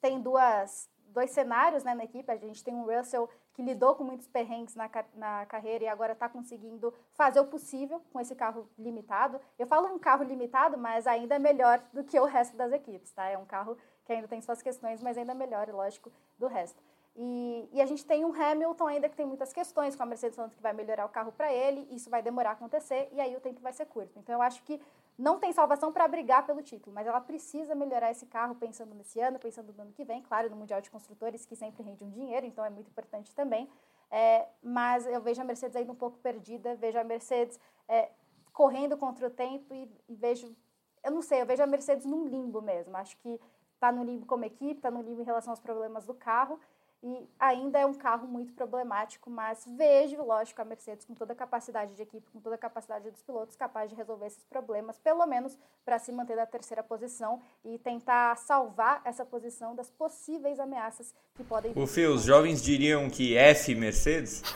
tem 0.00 0.22
duas, 0.22 0.90
dois 1.08 1.30
cenários 1.30 1.84
né, 1.84 1.94
na 1.94 2.04
equipe, 2.04 2.32
a 2.32 2.36
gente 2.36 2.64
tem 2.64 2.74
um 2.74 2.86
Russell 2.86 3.28
que 3.54 3.62
lidou 3.62 3.94
com 3.94 4.04
muitos 4.04 4.26
perrengues 4.26 4.74
na, 4.74 4.90
na 5.14 5.46
carreira 5.46 5.84
e 5.84 5.88
agora 5.88 6.12
está 6.12 6.28
conseguindo 6.28 6.92
fazer 7.12 7.40
o 7.40 7.46
possível 7.46 8.02
com 8.12 8.20
esse 8.20 8.34
carro 8.34 8.68
limitado. 8.76 9.40
Eu 9.58 9.66
falo 9.66 9.88
um 9.88 9.98
carro 9.98 10.24
limitado, 10.24 10.76
mas 10.76 11.06
ainda 11.06 11.36
é 11.36 11.38
melhor 11.38 11.80
do 11.92 12.02
que 12.02 12.18
o 12.18 12.24
resto 12.24 12.56
das 12.56 12.72
equipes, 12.72 13.12
tá? 13.12 13.28
É 13.28 13.38
um 13.38 13.46
carro 13.46 13.78
que 14.04 14.12
ainda 14.12 14.28
tem 14.28 14.40
suas 14.40 14.60
questões, 14.60 15.02
mas 15.02 15.16
ainda 15.16 15.32
é 15.32 15.34
melhor, 15.34 15.68
lógico, 15.68 16.12
do 16.38 16.46
resto. 16.48 16.82
E, 17.16 17.68
e, 17.72 17.80
a 17.80 17.86
gente 17.86 18.04
tem 18.04 18.24
um 18.24 18.34
Hamilton 18.34 18.86
ainda 18.88 19.08
que 19.08 19.14
tem 19.14 19.24
muitas 19.24 19.52
questões, 19.52 19.94
com 19.94 20.02
a 20.02 20.06
Mercedes 20.06 20.34
falando 20.34 20.52
que 20.52 20.60
vai 20.60 20.72
melhorar 20.72 21.06
o 21.06 21.08
carro 21.08 21.30
para 21.30 21.52
ele, 21.52 21.86
isso 21.92 22.10
vai 22.10 22.20
demorar 22.20 22.50
a 22.50 22.52
acontecer 22.54 23.08
e 23.12 23.20
aí 23.20 23.36
o 23.36 23.40
tempo 23.40 23.60
vai 23.60 23.72
ser 23.72 23.86
curto. 23.86 24.18
Então 24.18 24.34
eu 24.34 24.42
acho 24.42 24.64
que 24.64 24.80
não 25.16 25.38
tem 25.38 25.52
salvação 25.52 25.92
para 25.92 26.08
brigar 26.08 26.44
pelo 26.44 26.62
título, 26.62 26.92
mas 26.94 27.06
ela 27.06 27.20
precisa 27.20 27.74
melhorar 27.74 28.10
esse 28.10 28.26
carro 28.26 28.54
pensando 28.56 28.94
nesse 28.94 29.20
ano, 29.20 29.38
pensando 29.38 29.72
no 29.72 29.82
ano 29.82 29.92
que 29.92 30.04
vem, 30.04 30.20
claro, 30.22 30.50
no 30.50 30.56
Mundial 30.56 30.80
de 30.80 30.90
Construtores, 30.90 31.46
que 31.46 31.54
sempre 31.54 31.82
rende 31.82 32.02
um 32.02 32.10
dinheiro, 32.10 32.44
então 32.44 32.64
é 32.64 32.70
muito 32.70 32.90
importante 32.90 33.34
também. 33.34 33.68
É, 34.10 34.48
mas 34.62 35.06
eu 35.06 35.20
vejo 35.20 35.40
a 35.40 35.44
Mercedes 35.44 35.76
ainda 35.76 35.92
um 35.92 35.96
pouco 35.96 36.18
perdida, 36.18 36.74
vejo 36.74 36.98
a 36.98 37.04
Mercedes 37.04 37.58
é, 37.88 38.10
correndo 38.52 38.96
contra 38.96 39.26
o 39.26 39.30
tempo 39.30 39.72
e, 39.72 39.90
e, 40.08 40.14
vejo, 40.14 40.54
eu 41.02 41.10
não 41.10 41.22
sei, 41.22 41.40
eu 41.42 41.46
vejo 41.46 41.62
a 41.62 41.66
Mercedes 41.66 42.04
num 42.04 42.26
limbo 42.26 42.60
mesmo. 42.60 42.96
Acho 42.96 43.16
que 43.18 43.40
está 43.74 43.92
no 43.92 44.02
limbo 44.02 44.26
como 44.26 44.44
equipe, 44.44 44.78
está 44.78 44.90
no 44.90 45.02
limbo 45.02 45.20
em 45.20 45.24
relação 45.24 45.52
aos 45.52 45.60
problemas 45.60 46.06
do 46.06 46.14
carro 46.14 46.58
e 47.06 47.28
ainda 47.38 47.78
é 47.78 47.84
um 47.84 47.92
carro 47.92 48.26
muito 48.26 48.54
problemático, 48.54 49.28
mas 49.28 49.62
vejo, 49.76 50.22
lógico, 50.22 50.62
a 50.62 50.64
Mercedes 50.64 51.04
com 51.04 51.14
toda 51.14 51.34
a 51.34 51.36
capacidade 51.36 51.94
de 51.94 52.00
equipe, 52.00 52.26
com 52.32 52.40
toda 52.40 52.54
a 52.54 52.58
capacidade 52.58 53.10
dos 53.10 53.20
pilotos, 53.20 53.54
capaz 53.56 53.90
de 53.90 53.96
resolver 53.96 54.26
esses 54.26 54.42
problemas, 54.44 54.98
pelo 54.98 55.26
menos 55.26 55.58
para 55.84 55.98
se 55.98 56.10
manter 56.10 56.34
na 56.34 56.46
terceira 56.46 56.82
posição 56.82 57.42
e 57.62 57.78
tentar 57.78 58.34
salvar 58.38 59.02
essa 59.04 59.22
posição 59.22 59.76
das 59.76 59.90
possíveis 59.90 60.58
ameaças 60.58 61.14
que 61.34 61.44
podem 61.44 61.74
vir. 61.74 61.82
O 61.82 61.86
Fio, 61.86 62.14
os 62.14 62.24
jovens 62.24 62.62
diriam 62.62 63.10
que 63.10 63.36
F 63.36 63.74
Mercedes? 63.74 64.42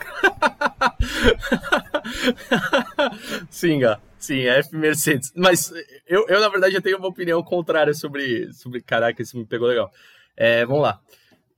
Sim, 3.50 3.80
Gá. 3.80 4.00
Sim, 4.18 4.46
F 4.46 4.74
Mercedes. 4.74 5.30
Mas 5.36 5.70
eu, 6.06 6.26
eu, 6.26 6.40
na 6.40 6.48
verdade, 6.48 6.72
já 6.72 6.80
tenho 6.80 6.96
uma 6.96 7.08
opinião 7.08 7.42
contrária 7.42 7.92
sobre. 7.92 8.50
sobre 8.54 8.80
caraca, 8.80 9.20
isso 9.20 9.36
me 9.36 9.44
pegou 9.44 9.68
legal. 9.68 9.92
É, 10.34 10.64
vamos 10.64 10.80
lá. 10.82 10.98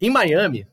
Em 0.01 0.11
Miami, 0.11 0.67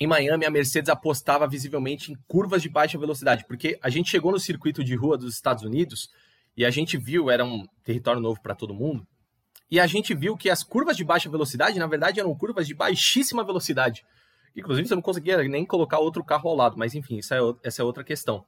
em 0.00 0.06
Miami, 0.06 0.46
a 0.46 0.50
Mercedes 0.50 0.88
apostava 0.88 1.46
visivelmente 1.46 2.10
em 2.10 2.16
curvas 2.26 2.62
de 2.62 2.70
baixa 2.70 2.98
velocidade, 2.98 3.44
porque 3.46 3.78
a 3.82 3.90
gente 3.90 4.08
chegou 4.08 4.32
no 4.32 4.40
circuito 4.40 4.82
de 4.82 4.94
rua 4.94 5.18
dos 5.18 5.34
Estados 5.34 5.62
Unidos 5.62 6.08
e 6.56 6.64
a 6.64 6.70
gente 6.70 6.96
viu, 6.96 7.30
era 7.30 7.44
um 7.44 7.66
território 7.84 8.20
novo 8.20 8.40
para 8.40 8.54
todo 8.54 8.74
mundo, 8.74 9.06
e 9.70 9.78
a 9.78 9.86
gente 9.86 10.14
viu 10.14 10.38
que 10.38 10.48
as 10.48 10.64
curvas 10.64 10.96
de 10.96 11.04
baixa 11.04 11.28
velocidade, 11.28 11.78
na 11.78 11.86
verdade, 11.86 12.18
eram 12.18 12.34
curvas 12.34 12.66
de 12.66 12.74
baixíssima 12.74 13.44
velocidade. 13.44 14.02
Inclusive, 14.56 14.88
você 14.88 14.94
não 14.94 15.02
conseguia 15.02 15.36
nem 15.44 15.66
colocar 15.66 15.98
outro 15.98 16.24
carro 16.24 16.48
ao 16.48 16.56
lado, 16.56 16.78
mas 16.78 16.94
enfim, 16.94 17.18
é, 17.18 17.68
essa 17.68 17.82
é 17.82 17.84
outra 17.84 18.02
questão. 18.02 18.44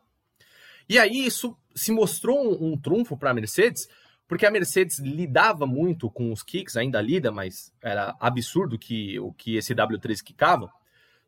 E 0.88 0.98
aí, 0.98 1.24
isso 1.24 1.56
se 1.74 1.92
mostrou 1.92 2.38
um, 2.42 2.72
um 2.72 2.76
trunfo 2.76 3.16
para 3.16 3.30
a 3.30 3.34
Mercedes, 3.34 3.88
porque 4.26 4.46
a 4.46 4.50
Mercedes 4.50 4.98
lidava 4.98 5.66
muito 5.66 6.10
com 6.10 6.32
os 6.32 6.42
kicks, 6.42 6.76
ainda 6.76 7.00
lida, 7.00 7.30
mas 7.30 7.72
era 7.82 8.16
absurdo 8.18 8.78
que 8.78 9.20
o 9.20 9.32
que 9.32 9.56
esse 9.56 9.74
W13 9.74 10.22
quicava. 10.24 10.72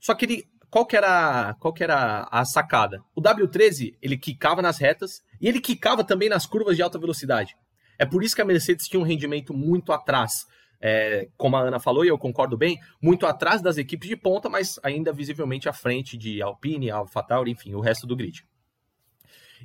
Só 0.04 0.14
que 0.14 0.26
ele, 0.26 0.44
qual 0.68 0.84
que 0.84 0.94
era, 0.94 1.54
qual 1.58 1.72
que 1.72 1.82
era 1.82 2.28
a 2.30 2.44
sacada? 2.44 3.02
O 3.16 3.22
W13, 3.22 3.96
ele 4.02 4.18
quicava 4.18 4.60
nas 4.60 4.76
retas 4.76 5.22
e 5.40 5.48
ele 5.48 5.62
quicava 5.62 6.04
também 6.04 6.28
nas 6.28 6.44
curvas 6.44 6.76
de 6.76 6.82
alta 6.82 6.98
velocidade. 6.98 7.56
É 7.98 8.04
por 8.04 8.22
isso 8.22 8.36
que 8.36 8.42
a 8.42 8.44
Mercedes 8.44 8.86
tinha 8.86 9.00
um 9.00 9.04
rendimento 9.04 9.54
muito 9.54 9.94
atrás, 9.94 10.46
é, 10.78 11.30
como 11.38 11.56
a 11.56 11.60
Ana 11.60 11.80
falou, 11.80 12.04
e 12.04 12.08
eu 12.08 12.18
concordo 12.18 12.54
bem, 12.54 12.78
muito 13.00 13.24
atrás 13.24 13.62
das 13.62 13.78
equipes 13.78 14.06
de 14.06 14.14
ponta, 14.14 14.50
mas 14.50 14.78
ainda 14.82 15.10
visivelmente 15.10 15.70
à 15.70 15.72
frente 15.72 16.18
de 16.18 16.42
Alpine, 16.42 16.90
AlphaTauri, 16.90 17.52
enfim, 17.52 17.72
o 17.72 17.80
resto 17.80 18.06
do 18.06 18.14
grid. 18.14 18.44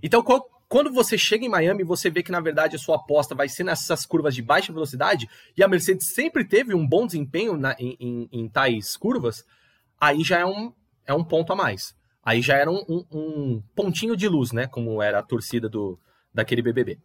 Então, 0.01 0.23
quando 0.69 0.93
você 0.93 1.17
chega 1.17 1.43
em 1.43 1.49
Miami, 1.49 1.83
você 1.83 2.09
vê 2.09 2.23
que 2.23 2.31
na 2.31 2.39
verdade 2.39 2.77
a 2.77 2.79
sua 2.79 2.95
aposta 2.95 3.35
vai 3.35 3.49
ser 3.49 3.65
nessas 3.65 4.05
curvas 4.05 4.33
de 4.33 4.41
baixa 4.41 4.71
velocidade, 4.71 5.27
e 5.57 5.61
a 5.61 5.67
Mercedes 5.67 6.13
sempre 6.13 6.45
teve 6.45 6.73
um 6.73 6.87
bom 6.87 7.05
desempenho 7.05 7.57
na, 7.57 7.75
em, 7.77 7.97
em, 7.99 8.29
em, 8.31 8.47
tais 8.47 8.95
curvas, 8.95 9.43
aí 9.99 10.23
já 10.23 10.39
é 10.39 10.45
um, 10.45 10.73
é 11.05 11.13
um 11.13 11.23
ponto 11.23 11.51
a 11.53 11.55
mais. 11.55 11.95
Aí 12.23 12.41
já 12.41 12.55
era 12.55 12.69
um, 12.69 12.83
um, 12.87 13.05
um 13.11 13.63
pontinho 13.75 14.15
de 14.15 14.27
luz, 14.27 14.51
né? 14.51 14.67
Como 14.67 15.01
era 15.01 15.19
a 15.19 15.23
torcida 15.23 15.67
do, 15.67 15.99
daquele 16.33 16.61
BBB. 16.61 16.99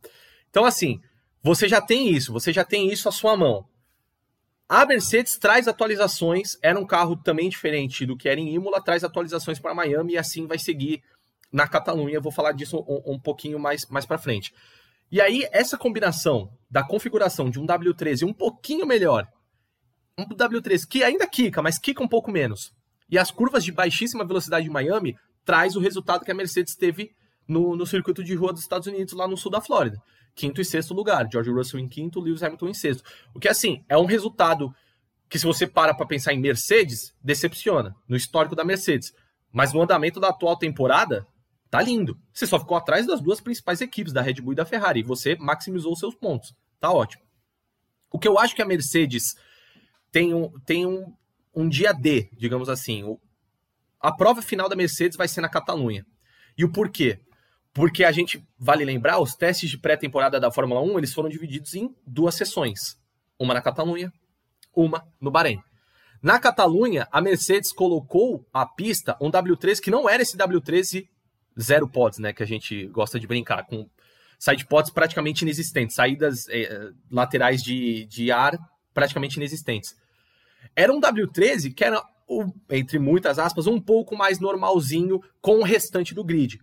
Então, 0.51 0.64
assim, 0.64 1.01
você 1.42 1.68
já 1.68 1.80
tem 1.80 2.11
isso, 2.11 2.32
você 2.32 2.53
já 2.53 2.64
tem 2.64 2.92
isso 2.92 3.09
à 3.09 3.12
sua 3.12 3.36
mão. 3.36 3.66
A 4.68 4.86
Mercedes 4.86 5.36
traz 5.36 5.68
atualizações, 5.68 6.57
era 6.62 6.78
um 6.78 6.86
carro 6.86 7.16
também 7.16 7.49
diferente 7.49 8.07
do 8.07 8.16
que 8.16 8.28
era 8.28 8.40
em 8.40 8.55
Imola, 8.55 8.82
traz 8.82 9.05
atualizações 9.05 9.59
para 9.59 9.74
Miami 9.74 10.14
e 10.14 10.18
assim 10.18 10.47
vai 10.47 10.59
seguir 10.59 11.03
na 11.53 11.68
Catalunha. 11.68 12.20
Vou 12.20 12.32
falar 12.32 12.53
disso 12.53 12.84
um, 12.88 13.14
um 13.14 13.18
pouquinho 13.18 13.59
mais, 13.59 13.86
mais 13.88 14.07
para 14.07 14.18
frente. 14.18 14.53
E 15.11 15.20
aí, 15.20 15.47
essa 15.53 15.76
combinação 15.76 16.51
da 16.70 16.82
configuração 16.82 17.51
de 17.51 17.61
um 17.61 17.66
W13 17.66 18.26
um 18.26 18.32
pouquinho 18.32 18.86
melhor, 18.86 19.28
um 20.18 20.24
W13 20.24 20.88
que 20.88 21.05
ainda 21.05 21.26
quica, 21.26 21.62
mas 21.62 21.78
quica 21.78 22.03
um 22.03 22.09
pouco 22.09 22.32
menos, 22.32 22.72
e 23.11 23.18
as 23.18 23.30
curvas 23.30 23.64
de 23.64 23.72
baixíssima 23.72 24.24
velocidade 24.24 24.64
de 24.64 24.70
Miami, 24.70 25.16
traz 25.44 25.76
o 25.76 25.80
resultado 25.80 26.24
que 26.24 26.30
a 26.30 26.34
Mercedes 26.34 26.74
teve 26.74 27.11
no, 27.46 27.76
no 27.76 27.86
circuito 27.86 28.24
de 28.24 28.34
rua 28.34 28.52
dos 28.52 28.62
Estados 28.62 28.86
Unidos, 28.86 29.14
lá 29.14 29.28
no 29.28 29.36
sul 29.36 29.50
da 29.50 29.61
Flórida 29.61 30.02
quinto 30.34 30.61
e 30.61 30.64
sexto 30.64 30.92
lugar. 30.92 31.28
George 31.30 31.50
Russell 31.50 31.80
em 31.80 31.88
quinto, 31.88 32.20
Lewis 32.20 32.42
Hamilton 32.42 32.68
em 32.68 32.74
sexto. 32.74 33.05
O 33.34 33.38
que, 33.38 33.48
assim, 33.48 33.84
é 33.88 33.96
um 33.96 34.05
resultado 34.05 34.74
que, 35.28 35.38
se 35.38 35.46
você 35.46 35.66
para 35.66 35.94
para 35.94 36.07
pensar 36.07 36.32
em 36.34 36.40
Mercedes, 36.40 37.14
decepciona 37.22 37.94
no 38.09 38.16
histórico 38.16 38.57
da 38.57 38.64
Mercedes. 38.64 39.12
Mas 39.52 39.72
no 39.72 39.82
andamento 39.82 40.18
da 40.18 40.28
atual 40.28 40.57
temporada, 40.57 41.26
tá 41.70 41.80
lindo. 41.80 42.18
Você 42.32 42.46
só 42.46 42.59
ficou 42.59 42.76
atrás 42.76 43.07
das 43.07 43.20
duas 43.20 43.40
principais 43.40 43.80
equipes, 43.80 44.12
da 44.12 44.20
Red 44.20 44.34
Bull 44.34 44.52
e 44.52 44.57
da 44.57 44.66
Ferrari. 44.66 45.00
E 45.00 45.05
você 45.05 45.36
maximizou 45.36 45.94
seus 45.96 46.14
pontos. 46.14 46.52
Tá 46.80 46.92
ótimo. 46.92 47.22
O 48.11 48.18
que 48.18 48.28
eu 48.28 48.38
acho 48.38 48.55
que 48.55 48.62
a 48.62 48.66
Mercedes 48.66 49.34
tem 50.11 50.34
um, 50.34 50.50
tem 50.61 50.86
um, 50.86 51.12
um 51.55 51.68
dia 51.68 51.92
D, 51.92 52.28
digamos 52.36 52.68
assim. 52.68 53.05
A 54.00 54.12
prova 54.12 54.42
final 54.42 54.68
da 54.68 54.76
Mercedes 54.76 55.16
vai 55.16 55.28
ser 55.28 55.40
na 55.40 55.48
Catalunha. 55.48 56.05
E 56.57 56.64
o 56.64 56.72
porquê? 56.72 57.18
Porque 57.72 58.05
a 58.05 58.12
gente, 58.12 58.42
vale 58.59 58.84
lembrar, 58.84 59.20
os 59.20 59.34
testes 59.34 59.70
de 59.70 59.78
pré-temporada 59.78 60.38
da 60.38 60.50
Fórmula 60.50 60.80
1, 60.80 60.98
eles 60.98 61.12
foram 61.12 61.28
divididos 61.28 61.74
em 61.74 61.94
duas 62.07 62.34
sessões. 62.34 62.96
Uma 63.38 63.55
na 63.55 63.61
Catalunha, 63.61 64.12
uma 64.74 65.05
no 65.20 65.30
Bahrein. 65.30 65.61
Na 66.22 66.38
Catalunha, 66.38 67.09
a 67.11 67.20
Mercedes 67.20 67.72
colocou 67.72 68.46
a 68.52 68.64
pista 68.64 69.16
um 69.20 69.30
W13 69.30 69.80
que 69.80 69.90
não 69.90 70.09
era 70.09 70.22
esse 70.22 70.36
W13 70.36 71.07
zero 71.61 71.88
pods, 71.88 72.18
né, 72.18 72.32
que 72.32 72.42
a 72.42 72.46
gente 72.46 72.86
gosta 72.88 73.18
de 73.18 73.26
brincar, 73.26 73.64
com 73.66 73.88
side 74.38 74.66
pods 74.66 74.90
praticamente 74.90 75.42
inexistentes, 75.42 75.94
saídas 75.94 76.48
eh, 76.48 76.90
laterais 77.11 77.62
de, 77.62 78.07
de 78.07 78.30
ar 78.30 78.59
praticamente 78.92 79.36
inexistentes. 79.36 79.94
Era 80.74 80.92
um 80.92 81.00
W13 81.00 81.74
que 81.74 81.84
era, 81.84 82.02
entre 82.70 82.98
muitas 82.98 83.38
aspas, 83.38 83.66
um 83.66 83.80
pouco 83.80 84.16
mais 84.16 84.38
normalzinho 84.38 85.20
com 85.40 85.58
o 85.58 85.64
restante 85.64 86.14
do 86.14 86.24
grid. 86.24 86.60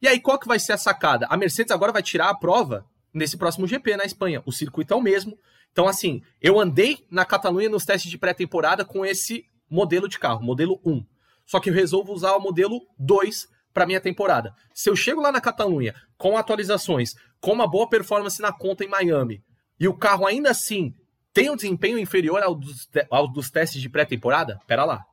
E 0.00 0.08
aí, 0.08 0.20
qual 0.20 0.38
que 0.38 0.48
vai 0.48 0.58
ser 0.58 0.72
a 0.72 0.78
sacada? 0.78 1.26
A 1.30 1.36
Mercedes 1.36 1.70
agora 1.70 1.92
vai 1.92 2.02
tirar 2.02 2.28
a 2.28 2.34
prova 2.34 2.84
nesse 3.12 3.36
próximo 3.36 3.66
GP 3.66 3.96
na 3.96 4.04
Espanha. 4.04 4.42
O 4.44 4.52
circuito 4.52 4.92
é 4.92 4.96
o 4.96 5.00
mesmo. 5.00 5.38
Então, 5.72 5.88
assim, 5.88 6.22
eu 6.40 6.60
andei 6.60 7.06
na 7.10 7.24
Catalunha 7.24 7.68
nos 7.68 7.84
testes 7.84 8.10
de 8.10 8.18
pré-temporada 8.18 8.84
com 8.84 9.04
esse 9.04 9.44
modelo 9.70 10.08
de 10.08 10.18
carro, 10.18 10.42
modelo 10.42 10.80
1. 10.84 11.04
Só 11.46 11.60
que 11.60 11.70
eu 11.70 11.74
resolvo 11.74 12.12
usar 12.12 12.32
o 12.36 12.40
modelo 12.40 12.80
2 12.98 13.48
para 13.72 13.86
minha 13.86 14.00
temporada. 14.00 14.54
Se 14.72 14.88
eu 14.88 14.94
chego 14.94 15.20
lá 15.20 15.32
na 15.32 15.40
Catalunha 15.40 15.94
com 16.16 16.36
atualizações, 16.36 17.14
com 17.40 17.52
uma 17.52 17.68
boa 17.68 17.88
performance 17.88 18.40
na 18.40 18.52
conta 18.52 18.84
em 18.84 18.88
Miami, 18.88 19.42
e 19.78 19.88
o 19.88 19.96
carro 19.96 20.26
ainda 20.26 20.50
assim 20.50 20.94
tem 21.34 21.50
um 21.50 21.56
desempenho 21.56 21.98
inferior 21.98 22.42
ao 22.42 22.54
dos, 22.54 22.88
ao 23.10 23.30
dos 23.30 23.50
testes 23.50 23.82
de 23.82 23.90
pré-temporada, 23.90 24.58
pera 24.68 24.84
lá. 24.84 25.04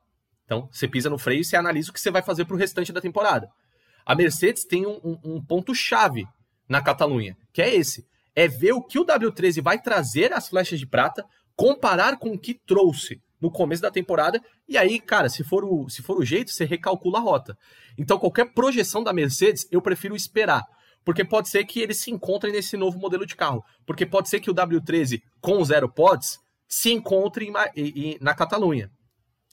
Então, 0.46 0.70
você 0.72 0.88
pisa 0.88 1.10
no 1.10 1.18
freio 1.18 1.42
e 1.42 1.44
você 1.44 1.56
analisa 1.56 1.90
o 1.90 1.94
que 1.94 2.00
você 2.00 2.12
vai 2.12 2.22
fazer 2.22 2.46
para 2.46 2.56
o 2.56 2.60
restante 2.60 2.94
da 2.94 3.02
temporada. 3.02 3.50
A 4.06 4.14
Mercedes 4.14 4.64
tem 4.64 4.86
um, 4.86 5.00
um, 5.04 5.20
um 5.24 5.44
ponto-chave 5.44 6.26
na 6.70 6.82
Catalunha, 6.82 7.36
que 7.52 7.62
é 7.62 7.74
esse: 7.74 8.06
é 8.36 8.48
ver 8.48 8.74
o 8.74 8.84
que 8.84 9.00
o 9.00 9.06
W13 9.06 9.62
vai 9.64 9.82
trazer 9.82 10.32
às 10.32 10.48
flechas 10.48 10.80
de 10.80 10.86
prata, 10.86 11.26
comparar 11.56 12.18
com 12.18 12.30
o 12.30 12.40
que 12.40 12.54
trouxe 12.54 13.20
no 13.42 13.50
começo 13.50 13.82
da 13.82 13.90
temporada, 13.90 14.40
e 14.70 14.78
aí, 14.78 15.00
cara, 15.00 15.28
se 15.28 15.44
for 15.44 15.64
o, 15.64 15.90
se 15.90 16.04
for 16.04 16.18
o 16.18 16.24
jeito, 16.24 16.52
você 16.52 16.64
recalcula 16.64 17.18
a 17.18 17.22
rota. 17.22 17.58
Então, 17.98 18.20
qualquer 18.20 18.54
projeção 18.54 19.04
da 19.04 19.12
Mercedes, 19.12 19.68
eu 19.72 19.82
prefiro 19.82 20.16
esperar. 20.16 20.64
Porque 21.04 21.26
pode 21.26 21.50
ser 21.50 21.66
que 21.66 21.80
eles 21.80 21.98
se 21.98 22.12
encontrem 22.12 22.54
nesse 22.54 22.78
novo 22.78 23.00
modelo 23.00 23.26
de 23.26 23.36
carro. 23.36 23.64
Porque 23.86 24.06
pode 24.06 24.30
ser 24.30 24.40
que 24.40 24.52
o 24.52 24.56
W13 24.56 25.22
com 25.40 25.64
zero 25.64 25.90
pods 25.90 26.40
se 26.68 26.92
encontre 26.92 27.52
em, 27.76 28.18
na 28.22 28.34
Catalunha. 28.34 28.92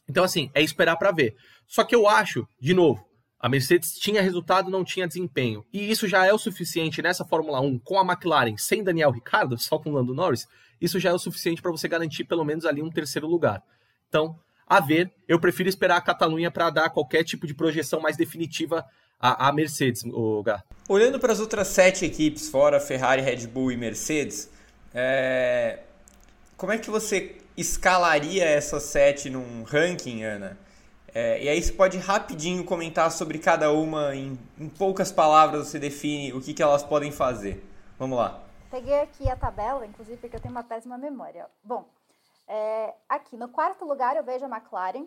Então, 0.08 0.24
assim, 0.24 0.50
é 0.54 0.62
esperar 0.62 0.96
para 0.96 1.10
ver. 1.10 1.36
Só 1.66 1.84
que 1.84 1.94
eu 1.94 2.08
acho, 2.08 2.46
de 2.60 2.72
novo, 2.72 3.06
a 3.40 3.48
Mercedes 3.48 3.92
tinha 3.98 4.22
resultado, 4.22 4.70
não 4.70 4.84
tinha 4.84 5.06
desempenho. 5.06 5.64
E 5.72 5.90
isso 5.90 6.08
já 6.08 6.26
é 6.26 6.32
o 6.32 6.38
suficiente 6.38 7.00
nessa 7.00 7.24
Fórmula 7.24 7.60
1 7.60 7.78
com 7.80 7.98
a 7.98 8.04
McLaren 8.04 8.56
sem 8.56 8.82
Daniel 8.82 9.10
Ricciardo, 9.10 9.58
só 9.58 9.78
com 9.78 9.92
Lando 9.92 10.14
Norris. 10.14 10.46
Isso 10.80 10.98
já 10.98 11.10
é 11.10 11.12
o 11.12 11.18
suficiente 11.18 11.62
para 11.62 11.70
você 11.70 11.88
garantir 11.88 12.24
pelo 12.24 12.44
menos 12.44 12.64
ali 12.64 12.82
um 12.82 12.90
terceiro 12.90 13.26
lugar. 13.26 13.62
Então, 14.08 14.38
a 14.66 14.80
ver, 14.80 15.12
eu 15.26 15.40
prefiro 15.40 15.68
esperar 15.68 15.96
a 15.96 16.00
Catalunha 16.00 16.50
para 16.50 16.70
dar 16.70 16.90
qualquer 16.90 17.24
tipo 17.24 17.46
de 17.46 17.54
projeção 17.54 18.00
mais 18.00 18.16
definitiva 18.16 18.84
à, 19.20 19.48
à 19.48 19.52
Mercedes, 19.52 20.04
o 20.04 20.42
Gá. 20.42 20.62
Olhando 20.88 21.18
para 21.18 21.32
as 21.32 21.40
outras 21.40 21.68
sete 21.68 22.04
equipes, 22.04 22.48
fora 22.48 22.80
Ferrari, 22.80 23.22
Red 23.22 23.46
Bull 23.46 23.72
e 23.72 23.76
Mercedes, 23.76 24.50
é... 24.94 25.80
como 26.56 26.72
é 26.72 26.78
que 26.78 26.90
você 26.90 27.36
escalaria 27.56 28.44
essas 28.44 28.84
sete 28.84 29.28
num 29.28 29.64
ranking, 29.64 30.22
Ana? 30.22 30.58
É, 31.14 31.42
e 31.42 31.48
aí 31.48 31.60
você 31.60 31.72
pode 31.72 31.98
rapidinho 31.98 32.62
comentar 32.64 33.10
sobre 33.10 33.38
cada 33.38 33.72
uma, 33.72 34.14
em, 34.14 34.38
em 34.58 34.68
poucas 34.68 35.10
palavras 35.10 35.66
você 35.66 35.78
define 35.78 36.32
o 36.32 36.40
que, 36.40 36.52
que 36.54 36.62
elas 36.62 36.82
podem 36.82 37.10
fazer. 37.10 37.64
Vamos 37.98 38.18
lá. 38.18 38.40
Peguei 38.70 39.00
aqui 39.00 39.28
a 39.28 39.34
tabela, 39.34 39.86
inclusive 39.86 40.18
porque 40.18 40.36
eu 40.36 40.40
tenho 40.40 40.52
uma 40.52 40.62
péssima 40.62 40.98
memória. 40.98 41.46
Bom, 41.64 41.88
é, 42.46 42.94
aqui 43.08 43.36
no 43.36 43.48
quarto 43.48 43.84
lugar 43.84 44.16
eu 44.16 44.22
vejo 44.22 44.44
a 44.44 44.48
McLaren. 44.48 45.06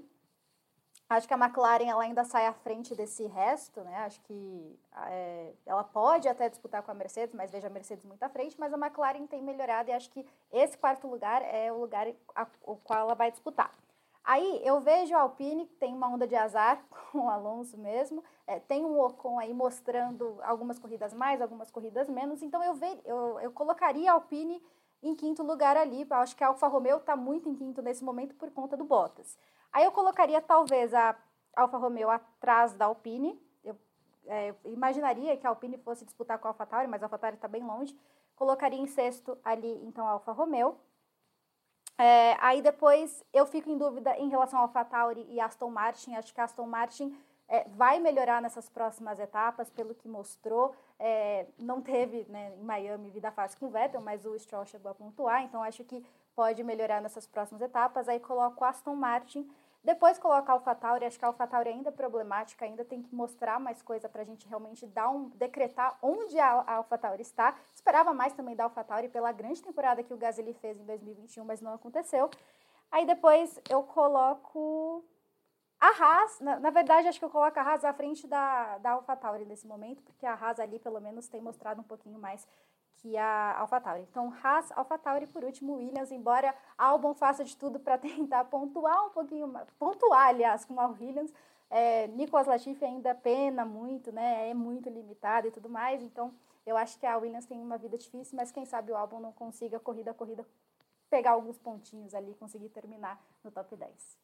Acho 1.12 1.28
que 1.28 1.34
a 1.34 1.38
McLaren 1.38 1.90
ela 1.90 2.04
ainda 2.04 2.24
sai 2.24 2.46
à 2.46 2.54
frente 2.54 2.96
desse 2.96 3.26
resto, 3.26 3.82
né? 3.82 3.98
Acho 3.98 4.22
que 4.22 4.80
é, 5.08 5.52
ela 5.66 5.84
pode 5.84 6.26
até 6.30 6.48
disputar 6.48 6.82
com 6.82 6.90
a 6.90 6.94
Mercedes, 6.94 7.36
mas 7.36 7.52
vejo 7.52 7.68
a 7.68 7.70
Mercedes 7.70 8.06
muito 8.06 8.24
à 8.24 8.30
frente. 8.30 8.58
Mas 8.58 8.74
a 8.74 8.78
McLaren 8.78 9.28
tem 9.28 9.44
melhorado 9.44 9.90
e 9.90 9.94
acho 9.94 10.10
que 10.10 10.26
esse 10.54 10.78
quarto 10.78 11.08
lugar 11.08 11.42
é 11.42 11.70
o 11.70 11.78
lugar 11.78 12.08
a, 12.34 12.48
o 12.64 12.78
qual 12.78 13.00
ela 13.00 13.14
vai 13.14 13.30
disputar. 13.30 13.72
Aí 14.24 14.62
eu 14.64 14.80
vejo 14.80 15.14
a 15.14 15.20
Alpine, 15.20 15.66
tem 15.82 15.94
uma 15.94 16.08
onda 16.08 16.26
de 16.26 16.36
azar 16.36 16.82
com 17.12 17.26
o 17.26 17.30
Alonso 17.30 17.78
mesmo, 17.78 18.24
é, 18.48 18.62
tem 18.62 18.86
um 18.86 18.98
Ocon 18.98 19.38
aí 19.38 19.54
mostrando 19.54 20.40
algumas 20.42 20.80
corridas 20.80 21.14
mais, 21.14 21.42
algumas 21.42 21.70
corridas 21.70 22.08
menos, 22.08 22.42
então 22.42 22.64
eu, 22.64 22.74
ve, 22.74 23.02
eu, 23.04 23.38
eu 23.42 23.52
colocaria 23.52 24.12
a 24.12 24.14
Alpine 24.14 24.64
em 25.04 25.14
quinto 25.14 25.44
lugar 25.44 25.76
ali, 25.76 26.08
acho 26.10 26.38
que 26.38 26.44
a 26.44 26.48
Alfa 26.48 26.68
Romeo 26.68 26.98
está 26.98 27.18
muito 27.18 27.50
em 27.50 27.56
quinto 27.56 27.82
nesse 27.82 28.02
momento 28.02 28.34
por 28.36 28.50
conta 28.52 28.78
do 28.78 28.86
Bottas. 28.86 29.38
Aí 29.72 29.84
eu 29.84 29.92
colocaria 29.92 30.42
talvez 30.42 30.94
a 30.94 31.16
Alfa 31.56 31.78
Romeo 31.78 32.10
atrás 32.10 32.74
da 32.74 32.86
Alpine, 32.86 33.42
eu 33.64 33.78
é, 34.26 34.54
imaginaria 34.66 35.36
que 35.38 35.46
a 35.46 35.50
Alpine 35.50 35.78
fosse 35.78 36.06
disputar 36.06 36.38
com 36.40 36.48
a 36.48 36.52
AlphaTauri, 36.52 36.88
mas 36.88 37.02
a 37.02 37.06
AlphaTauri 37.06 37.36
está 37.36 37.48
bem 37.48 37.64
longe. 37.64 37.98
Colocaria 38.36 38.80
em 38.80 38.88
sexto 38.88 39.38
ali, 39.44 39.72
então, 39.86 40.08
a 40.08 40.12
Alfa 40.12 40.32
Romeo. 40.32 40.78
É, 41.98 42.36
aí 42.40 42.62
depois 42.62 43.24
eu 43.32 43.46
fico 43.46 43.70
em 43.70 43.78
dúvida 43.78 44.18
em 44.18 44.30
relação 44.30 44.60
ao 44.60 44.66
AlphaTauri 44.66 45.26
e 45.30 45.40
Aston 45.40 45.70
Martin. 45.70 46.16
Acho 46.16 46.34
que 46.34 46.42
a 46.42 46.46
Aston 46.46 46.66
Martin 46.66 47.16
é, 47.52 47.68
vai 47.70 48.00
melhorar 48.00 48.42
nessas 48.42 48.68
próximas 48.70 49.20
etapas, 49.20 49.70
pelo 49.70 49.94
que 49.94 50.08
mostrou. 50.08 50.74
É, 50.98 51.46
não 51.60 51.82
teve 51.82 52.26
né, 52.30 52.54
em 52.58 52.64
Miami 52.64 53.12
vida 53.12 53.32
fácil 53.32 53.60
com 53.60 53.68
o 53.68 53.70
Vettel, 53.70 54.02
mas 54.02 54.26
o 54.26 54.38
Stroll 54.40 54.66
chegou 54.66 54.90
a 54.90 54.96
pontuar, 54.96 55.44
então 55.44 55.62
acho 55.62 55.84
que 55.84 56.04
pode 56.36 56.64
melhorar 56.64 57.02
nessas 57.02 57.28
próximas 57.28 57.62
etapas. 57.62 58.08
Aí 58.10 58.20
coloco 58.20 58.64
o 58.64 58.68
Aston 58.68 58.96
Martin 58.96 59.48
depois 59.84 60.20
colocar 60.20 60.54
o 60.54 60.58
AlphaTauri, 60.58 61.06
acho 61.06 61.18
que 61.18 61.26
a 61.26 61.30
AlphaTauri 61.30 61.70
ainda 61.70 61.90
é 61.90 61.92
problemática, 61.92 62.66
ainda 62.66 62.86
tem 62.86 63.02
que 63.02 63.14
mostrar 63.16 63.60
mais 63.60 63.82
coisa 63.82 64.08
para 64.08 64.22
a 64.22 64.26
gente 64.26 64.48
realmente 64.48 64.86
dar 64.86 65.10
um, 65.10 65.30
decretar 65.30 65.98
onde 66.04 66.38
a, 66.38 66.52
a 66.52 66.76
AlphaTauri 66.76 67.24
está. 67.24 67.56
Esperava 67.74 68.14
mais 68.14 68.32
também 68.34 68.56
da 68.56 68.66
AlphaTauri 68.66 69.10
pela 69.10 69.32
grande 69.32 69.62
temporada 69.62 70.04
que 70.04 70.14
o 70.14 70.18
Gasly 70.18 70.54
fez 70.54 70.80
em 70.80 70.86
2021, 70.86 71.44
mas 71.44 71.62
não 71.62 71.74
aconteceu. 71.74 72.30
Aí 72.92 73.08
depois 73.08 73.60
eu 73.70 73.82
coloco 73.82 75.04
a 75.82 75.88
Haas, 75.88 76.40
na, 76.40 76.60
na, 76.60 76.70
verdade, 76.70 77.08
acho 77.08 77.18
que 77.18 77.26
eu 77.26 77.30
coloco 77.30 77.60
a 77.60 77.64
Haas 77.64 77.84
à 77.84 77.92
frente 77.92 78.28
da, 78.28 78.78
da 78.78 78.92
AlphaTauri 78.92 79.46
nesse 79.46 79.66
momento, 79.66 80.04
porque 80.04 80.28
a 80.28 80.36
Haas 80.36 80.60
ali, 80.60 80.78
pelo 80.78 81.02
menos, 81.02 81.28
tem 81.28 81.42
mostrado 81.42 81.82
um 81.82 81.84
pouquinho 81.84 82.20
mais 82.20 82.48
que 82.98 83.18
a 83.18 83.58
AlphaTauri. 83.60 84.04
Então, 84.04 84.32
Haas, 84.44 84.72
AlphaTauri, 84.74 85.26
por 85.26 85.44
último, 85.44 85.78
Williams, 85.78 86.12
embora 86.12 86.54
Albon 86.78 87.16
faça 87.16 87.44
de 87.44 87.58
tudo 87.58 87.80
para 87.80 87.98
tentar 88.00 88.46
pontuar 88.46 89.08
um 89.08 89.10
pouquinho, 89.10 89.52
pontuar, 89.80 90.28
aliás, 90.28 90.64
com 90.66 90.80
a 90.80 90.86
Williams, 90.86 91.34
é, 91.68 92.08
Nicolas 92.10 92.46
Latifi 92.46 92.86
ainda 92.86 93.16
pena 93.16 93.66
muito, 93.66 94.12
né, 94.12 94.52
é 94.52 94.54
muito 94.54 94.88
limitado 94.88 95.48
e 95.48 95.52
tudo 95.52 95.68
mais, 95.68 96.04
então 96.04 96.32
eu 96.64 96.78
acho 96.78 97.00
que 97.00 97.08
a 97.08 97.18
Williams 97.18 97.46
tem 97.48 97.60
uma 97.60 97.78
vida 97.78 97.98
difícil, 97.98 98.36
mas 98.36 98.52
quem 98.52 98.66
sabe 98.66 98.92
o 98.92 98.96
Albon 98.96 99.20
não 99.20 99.32
consiga, 99.32 99.80
corrida 99.80 100.12
a 100.12 100.14
corrida, 100.14 100.46
pegar 101.10 101.32
alguns 101.32 101.58
pontinhos 101.58 102.14
ali, 102.14 102.36
conseguir 102.36 102.70
terminar 102.70 103.20
no 103.44 103.50
top 103.50 103.76
10. 103.76 104.21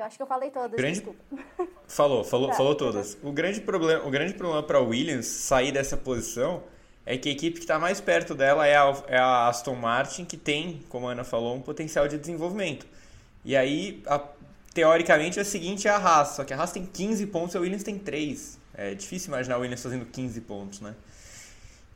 Eu 0.00 0.06
acho 0.06 0.16
que 0.16 0.22
eu 0.22 0.26
falei 0.26 0.50
todas, 0.50 0.78
grande... 0.78 0.94
desculpa. 0.94 1.20
Falou, 1.86 2.24
falou, 2.24 2.48
tá. 2.48 2.54
falou 2.54 2.74
todas. 2.74 3.18
O 3.22 3.30
grande 3.32 3.60
problema, 3.60 4.06
o 4.06 4.10
grande 4.10 4.32
problema 4.32 4.62
para 4.62 4.78
a 4.78 4.80
Williams 4.80 5.26
sair 5.26 5.72
dessa 5.72 5.94
posição 5.94 6.62
é 7.04 7.18
que 7.18 7.28
a 7.28 7.32
equipe 7.32 7.56
que 7.58 7.64
está 7.64 7.78
mais 7.78 8.00
perto 8.00 8.34
dela 8.34 8.66
é 8.66 8.76
a, 8.76 9.02
é 9.08 9.18
a, 9.18 9.48
Aston 9.48 9.74
Martin, 9.74 10.24
que 10.24 10.38
tem, 10.38 10.80
como 10.88 11.06
a 11.06 11.12
Ana 11.12 11.22
falou, 11.22 11.54
um 11.54 11.60
potencial 11.60 12.08
de 12.08 12.16
desenvolvimento. 12.16 12.86
E 13.44 13.54
aí, 13.54 14.02
a, 14.06 14.22
teoricamente, 14.72 15.38
é 15.38 15.42
o 15.42 15.44
seguinte 15.44 15.86
é 15.86 15.90
a 15.90 15.98
Haas, 15.98 16.28
só 16.28 16.44
que 16.44 16.54
a 16.54 16.56
Haas 16.56 16.72
tem 16.72 16.86
15 16.86 17.26
pontos 17.26 17.54
e 17.54 17.58
a 17.58 17.60
Williams 17.60 17.82
tem 17.82 17.98
3. 17.98 18.58
É 18.72 18.94
difícil 18.94 19.28
imaginar 19.28 19.56
a 19.56 19.58
Williams 19.58 19.82
fazendo 19.82 20.06
15 20.06 20.40
pontos, 20.40 20.80
né? 20.80 20.94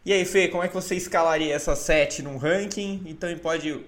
E 0.05 0.13
aí, 0.13 0.27
Fê, 0.27 0.49
como 0.49 0.63
é 0.63 0.69
que 0.69 0.75
você 0.75 0.95
escalaria 0.95 1.55
essas 1.55 1.79
7 1.79 2.21
num 2.21 2.37
ranking? 2.37 3.03
E 3.07 3.15
também 3.15 3.39
pode, 3.39 3.83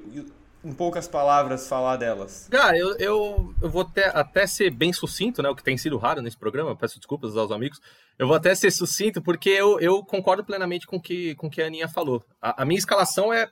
em 0.67 0.73
poucas 0.73 1.07
palavras, 1.07 1.69
falar 1.69 1.97
delas. 1.97 2.49
Cara, 2.51 2.77
eu, 2.77 2.97
eu, 2.99 3.55
eu 3.63 3.71
vou 3.71 3.83
até, 3.83 4.09
até 4.09 4.47
ser 4.49 4.71
bem 4.71 4.93
sucinto, 4.93 5.41
né? 5.41 5.49
O 5.49 5.55
que 5.55 5.63
tem 5.63 5.79
sido 5.79 5.97
raro 5.97 6.21
nesse 6.21 6.37
programa, 6.37 6.75
peço 6.75 6.99
desculpas 6.99 7.37
aos 7.37 7.53
amigos. 7.53 7.81
Eu 8.19 8.27
vou 8.27 8.37
até 8.37 8.53
ser 8.53 8.73
sucinto, 8.73 9.23
porque 9.23 9.49
eu, 9.49 9.79
eu 9.79 10.05
concordo 10.05 10.45
plenamente 10.45 10.85
com 10.85 11.01
que, 11.01 11.33
o 11.33 11.37
com 11.37 11.49
que 11.49 11.63
a 11.63 11.67
Aninha 11.67 11.87
falou. 11.87 12.25
A, 12.43 12.63
a, 12.63 12.65
minha 12.65 12.79
escalação 12.79 13.33
é 13.33 13.49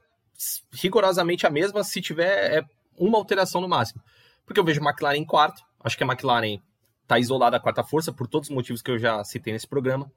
rigorosamente 0.73 1.47
a 1.47 1.51
mesma 1.51 1.85
se 1.85 2.01
tiver 2.01 2.59
é 2.59 2.65
uma 2.99 3.17
alteração 3.17 3.61
no 3.61 3.69
máximo. 3.69 4.03
Porque 4.45 4.59
eu 4.59 4.65
vejo 4.65 4.81
a 4.81 4.85
McLaren 4.85 5.19
em 5.19 5.25
quarto, 5.25 5.63
acho 5.85 5.97
que 5.97 6.03
a 6.03 6.07
McLaren 6.07 6.59
está 7.03 7.17
isolada 7.17 7.53
da 7.53 7.63
quarta 7.63 7.85
força, 7.85 8.13
por 8.13 8.27
todos 8.27 8.49
os 8.49 8.55
motivos 8.55 8.83
que 8.83 8.91
eu 8.91 8.99
já 8.99 9.23
citei 9.23 9.53
nesse 9.53 9.69
programa. 9.69 10.11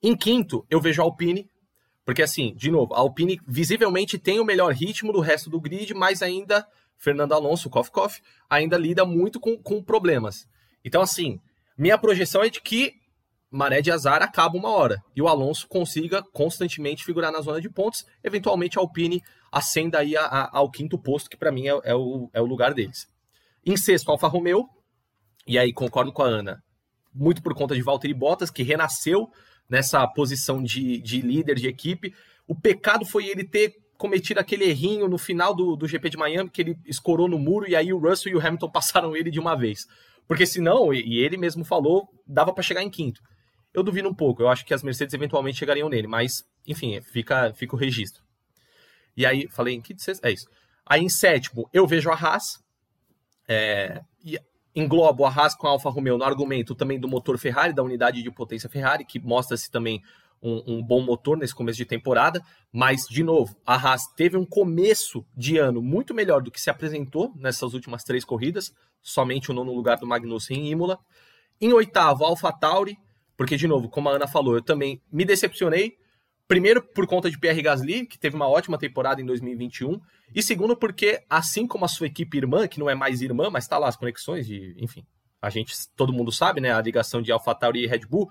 Em 0.00 0.16
quinto, 0.16 0.64
eu 0.70 0.80
vejo 0.80 1.02
a 1.02 1.04
Alpine, 1.04 1.50
porque 2.08 2.22
assim, 2.22 2.54
de 2.54 2.70
novo, 2.70 2.94
a 2.94 3.00
Alpine 3.00 3.38
visivelmente 3.46 4.16
tem 4.16 4.40
o 4.40 4.44
melhor 4.44 4.72
ritmo 4.72 5.12
do 5.12 5.20
resto 5.20 5.50
do 5.50 5.60
grid, 5.60 5.92
mas 5.92 6.22
ainda 6.22 6.66
Fernando 6.96 7.34
Alonso, 7.34 7.68
Koff 7.68 7.90
Koff, 7.90 8.22
ainda 8.48 8.78
lida 8.78 9.04
muito 9.04 9.38
com, 9.38 9.58
com 9.58 9.82
problemas. 9.82 10.48
Então, 10.82 11.02
assim, 11.02 11.38
minha 11.76 11.98
projeção 11.98 12.42
é 12.42 12.48
de 12.48 12.62
que 12.62 12.94
maré 13.50 13.82
de 13.82 13.90
azar 13.90 14.22
acaba 14.22 14.56
uma 14.56 14.70
hora 14.70 15.04
e 15.14 15.20
o 15.20 15.28
Alonso 15.28 15.68
consiga 15.68 16.22
constantemente 16.32 17.04
figurar 17.04 17.30
na 17.30 17.42
zona 17.42 17.60
de 17.60 17.68
pontos, 17.68 18.06
eventualmente 18.24 18.78
a 18.78 18.80
Alpine 18.80 19.22
acenda 19.52 19.98
aí 19.98 20.16
a, 20.16 20.22
a, 20.24 20.56
ao 20.56 20.70
quinto 20.70 20.98
posto, 20.98 21.28
que 21.28 21.36
para 21.36 21.52
mim 21.52 21.68
é, 21.68 21.78
é, 21.84 21.94
o, 21.94 22.30
é 22.32 22.40
o 22.40 22.46
lugar 22.46 22.72
deles. 22.72 23.06
Em 23.66 23.76
sexto, 23.76 24.10
Alfa 24.10 24.28
Romeo, 24.28 24.66
e 25.46 25.58
aí 25.58 25.74
concordo 25.74 26.10
com 26.10 26.22
a 26.22 26.26
Ana, 26.26 26.64
muito 27.12 27.42
por 27.42 27.54
conta 27.54 27.74
de 27.74 27.82
Valtteri 27.82 28.14
Bottas, 28.14 28.50
que 28.50 28.62
renasceu 28.62 29.28
nessa 29.68 30.06
posição 30.06 30.62
de, 30.62 31.00
de 31.00 31.20
líder 31.20 31.56
de 31.56 31.68
equipe. 31.68 32.14
O 32.46 32.54
pecado 32.54 33.04
foi 33.04 33.26
ele 33.26 33.44
ter 33.44 33.74
cometido 33.98 34.40
aquele 34.40 34.64
errinho 34.64 35.08
no 35.08 35.18
final 35.18 35.54
do, 35.54 35.76
do 35.76 35.86
GP 35.86 36.10
de 36.10 36.16
Miami, 36.16 36.48
que 36.48 36.62
ele 36.62 36.76
escorou 36.86 37.28
no 37.28 37.38
muro 37.38 37.68
e 37.68 37.74
aí 37.74 37.92
o 37.92 37.98
Russell 37.98 38.32
e 38.32 38.36
o 38.36 38.40
Hamilton 38.40 38.70
passaram 38.72 39.16
ele 39.16 39.30
de 39.30 39.40
uma 39.40 39.56
vez. 39.56 39.86
Porque 40.26 40.46
senão, 40.46 40.92
e 40.92 41.18
ele 41.18 41.36
mesmo 41.36 41.64
falou, 41.64 42.08
dava 42.26 42.52
para 42.52 42.62
chegar 42.62 42.82
em 42.82 42.90
quinto. 42.90 43.20
Eu 43.72 43.82
duvido 43.82 44.08
um 44.08 44.14
pouco. 44.14 44.42
Eu 44.42 44.48
acho 44.48 44.64
que 44.64 44.74
as 44.74 44.82
Mercedes 44.82 45.14
eventualmente 45.14 45.58
chegariam 45.58 45.88
nele, 45.88 46.06
mas, 46.06 46.44
enfim, 46.66 47.00
fica, 47.00 47.52
fica 47.54 47.74
o 47.74 47.78
registro. 47.78 48.22
E 49.16 49.26
aí, 49.26 49.48
falei 49.48 49.74
em 49.74 49.80
quinto, 49.80 50.02
sexto? 50.02 50.24
É 50.24 50.30
isso. 50.30 50.46
Aí 50.86 51.02
em 51.02 51.08
sétimo, 51.08 51.68
eu 51.72 51.86
vejo 51.86 52.10
a 52.10 52.14
Haas. 52.14 52.62
É, 53.48 54.02
e 54.24 54.38
englobo 54.78 55.24
a 55.24 55.30
Haas 55.30 55.54
com 55.54 55.66
a 55.66 55.70
Alfa 55.70 55.90
Romeo 55.90 56.16
no 56.16 56.24
argumento 56.24 56.74
também 56.74 57.00
do 57.00 57.08
motor 57.08 57.36
Ferrari, 57.38 57.72
da 57.72 57.82
unidade 57.82 58.22
de 58.22 58.30
potência 58.30 58.68
Ferrari, 58.68 59.04
que 59.04 59.18
mostra-se 59.18 59.70
também 59.70 60.02
um, 60.40 60.62
um, 60.74 60.82
bom 60.82 61.00
motor 61.00 61.36
nesse 61.36 61.54
começo 61.54 61.78
de 61.78 61.84
temporada. 61.84 62.40
Mas, 62.72 63.06
de 63.08 63.22
novo, 63.24 63.56
a 63.66 63.74
Haas 63.74 64.06
teve 64.16 64.36
um 64.36 64.44
começo 64.44 65.24
de 65.36 65.58
ano 65.58 65.82
muito 65.82 66.14
melhor 66.14 66.42
do 66.42 66.50
que 66.50 66.60
se 66.60 66.70
apresentou 66.70 67.32
nessas 67.36 67.74
últimas 67.74 68.04
três 68.04 68.24
corridas, 68.24 68.72
somente 69.02 69.50
o 69.50 69.54
nono 69.54 69.74
lugar 69.74 69.98
do 69.98 70.06
Magnussen 70.06 70.58
em 70.58 70.70
Imola. 70.70 70.98
Em 71.60 71.72
oitavo, 71.72 72.24
a 72.24 72.28
Alfa 72.28 72.52
Tauri, 72.52 72.96
porque, 73.36 73.56
de 73.56 73.66
novo, 73.66 73.88
como 73.88 74.08
a 74.08 74.12
Ana 74.12 74.28
falou, 74.28 74.54
eu 74.54 74.62
também 74.62 75.02
me 75.10 75.24
decepcionei. 75.24 75.96
Primeiro, 76.48 76.82
por 76.82 77.06
conta 77.06 77.30
de 77.30 77.38
Pierre 77.38 77.60
Gasly, 77.60 78.06
que 78.06 78.18
teve 78.18 78.34
uma 78.34 78.48
ótima 78.48 78.78
temporada 78.78 79.20
em 79.20 79.26
2021. 79.26 80.00
E 80.34 80.42
segundo, 80.42 80.74
porque, 80.74 81.22
assim 81.28 81.66
como 81.66 81.84
a 81.84 81.88
sua 81.88 82.06
equipe 82.06 82.38
irmã, 82.38 82.66
que 82.66 82.80
não 82.80 82.88
é 82.88 82.94
mais 82.94 83.20
irmã, 83.20 83.50
mas 83.50 83.64
está 83.64 83.76
lá 83.76 83.86
as 83.86 83.96
conexões 83.96 84.46
de, 84.46 84.74
enfim, 84.78 85.04
a 85.42 85.50
gente, 85.50 85.74
todo 85.94 86.12
mundo 86.12 86.32
sabe, 86.32 86.58
né, 86.58 86.72
a 86.72 86.80
ligação 86.80 87.20
de 87.20 87.30
AlphaTauri 87.30 87.84
e 87.84 87.86
Red 87.86 88.06
Bull, 88.08 88.30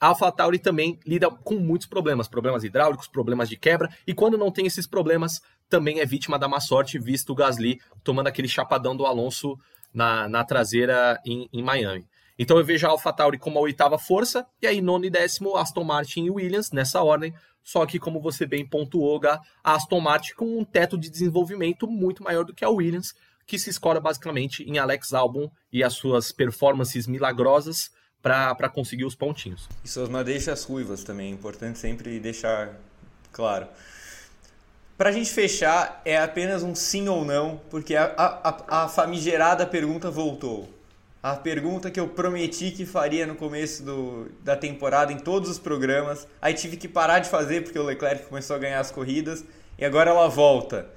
a 0.00 0.08
AlphaTauri 0.08 0.60
também 0.60 1.00
lida 1.04 1.28
com 1.28 1.56
muitos 1.56 1.88
problemas, 1.88 2.28
problemas 2.28 2.62
hidráulicos, 2.62 3.08
problemas 3.08 3.48
de 3.48 3.56
quebra, 3.56 3.88
e 4.06 4.14
quando 4.14 4.38
não 4.38 4.52
tem 4.52 4.66
esses 4.66 4.86
problemas, 4.86 5.40
também 5.68 5.98
é 5.98 6.06
vítima 6.06 6.38
da 6.38 6.46
má 6.46 6.60
sorte, 6.60 7.00
visto 7.00 7.30
o 7.30 7.34
Gasly 7.34 7.80
tomando 8.04 8.28
aquele 8.28 8.46
chapadão 8.46 8.96
do 8.96 9.04
Alonso 9.04 9.58
na, 9.92 10.28
na 10.28 10.44
traseira 10.44 11.20
em, 11.26 11.48
em 11.52 11.62
Miami. 11.62 12.06
Então 12.38 12.58
eu 12.58 12.64
vejo 12.64 12.86
a 12.86 12.90
AlphaTauri 12.90 13.38
como 13.38 13.58
a 13.58 13.62
oitava 13.62 13.98
força, 13.98 14.46
e 14.60 14.66
aí 14.66 14.80
nono 14.80 15.04
e 15.04 15.10
décimo 15.10 15.56
Aston 15.56 15.84
Martin 15.84 16.24
e 16.24 16.30
Williams, 16.30 16.70
nessa 16.70 17.02
ordem. 17.02 17.34
Só 17.62 17.84
que, 17.84 17.98
como 17.98 18.20
você 18.20 18.46
bem 18.46 18.64
pontuou, 18.64 19.20
a 19.24 19.40
Aston 19.64 20.00
Martin 20.00 20.34
com 20.34 20.58
um 20.58 20.64
teto 20.64 20.96
de 20.96 21.10
desenvolvimento 21.10 21.88
muito 21.88 22.22
maior 22.22 22.44
do 22.44 22.54
que 22.54 22.64
a 22.64 22.70
Williams, 22.70 23.12
que 23.44 23.58
se 23.58 23.70
escora 23.70 24.00
basicamente 24.00 24.62
em 24.62 24.78
Alex 24.78 25.12
Albon 25.12 25.50
e 25.72 25.82
as 25.82 25.94
suas 25.94 26.30
performances 26.30 27.06
milagrosas 27.06 27.90
para 28.22 28.68
conseguir 28.68 29.04
os 29.04 29.14
pontinhos. 29.14 29.68
E 29.84 29.88
suas 29.88 30.08
madeixas 30.08 30.64
ruivas 30.64 31.02
também, 31.02 31.30
é 31.30 31.34
importante 31.34 31.78
sempre 31.78 32.18
deixar 32.20 32.74
claro. 33.32 33.66
Para 34.96 35.10
a 35.10 35.12
gente 35.12 35.30
fechar, 35.30 36.00
é 36.04 36.16
apenas 36.16 36.62
um 36.62 36.74
sim 36.74 37.08
ou 37.08 37.24
não, 37.24 37.60
porque 37.70 37.94
a, 37.94 38.14
a, 38.16 38.84
a 38.84 38.88
famigerada 38.88 39.66
pergunta 39.66 40.10
voltou 40.10 40.75
a 41.22 41.34
pergunta 41.34 41.90
que 41.90 41.98
eu 41.98 42.08
prometi 42.08 42.70
que 42.70 42.86
faria 42.86 43.26
no 43.26 43.34
começo 43.34 43.82
do, 43.82 44.30
da 44.44 44.56
temporada 44.56 45.12
em 45.12 45.18
todos 45.18 45.50
os 45.50 45.58
programas. 45.58 46.26
Aí 46.40 46.54
tive 46.54 46.76
que 46.76 46.86
parar 46.86 47.18
de 47.18 47.28
fazer 47.28 47.64
porque 47.64 47.78
o 47.78 47.82
Leclerc 47.82 48.26
começou 48.26 48.56
a 48.56 48.58
ganhar 48.58 48.80
as 48.80 48.90
corridas 48.90 49.44
e 49.78 49.84
agora 49.84 50.10
ela 50.10 50.28
volta. 50.28 50.88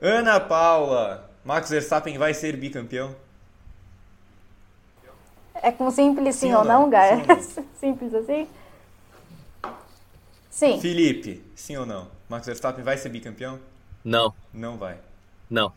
Ana 0.00 0.38
Paula, 0.38 1.28
Max 1.44 1.70
Verstappen 1.70 2.16
vai 2.18 2.32
ser 2.34 2.56
bicampeão? 2.56 3.14
É 5.54 5.72
com 5.72 5.90
simples 5.90 6.36
sim, 6.36 6.48
sim 6.48 6.54
ou 6.54 6.64
não, 6.64 6.88
Gaia? 6.88 7.24
simples 7.80 8.14
assim? 8.14 8.46
Sim. 10.50 10.80
Felipe, 10.80 11.42
sim 11.54 11.76
ou 11.76 11.84
não? 11.84 12.08
Max 12.28 12.46
Verstappen 12.46 12.84
vai 12.84 12.96
ser 12.96 13.08
bicampeão? 13.08 13.58
Não. 14.04 14.32
Não 14.52 14.76
vai. 14.76 14.98
Não. 15.50 15.72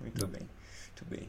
Muito 0.00 0.26
bem. 0.26 0.42
Muito 0.42 1.04
bem. 1.04 1.28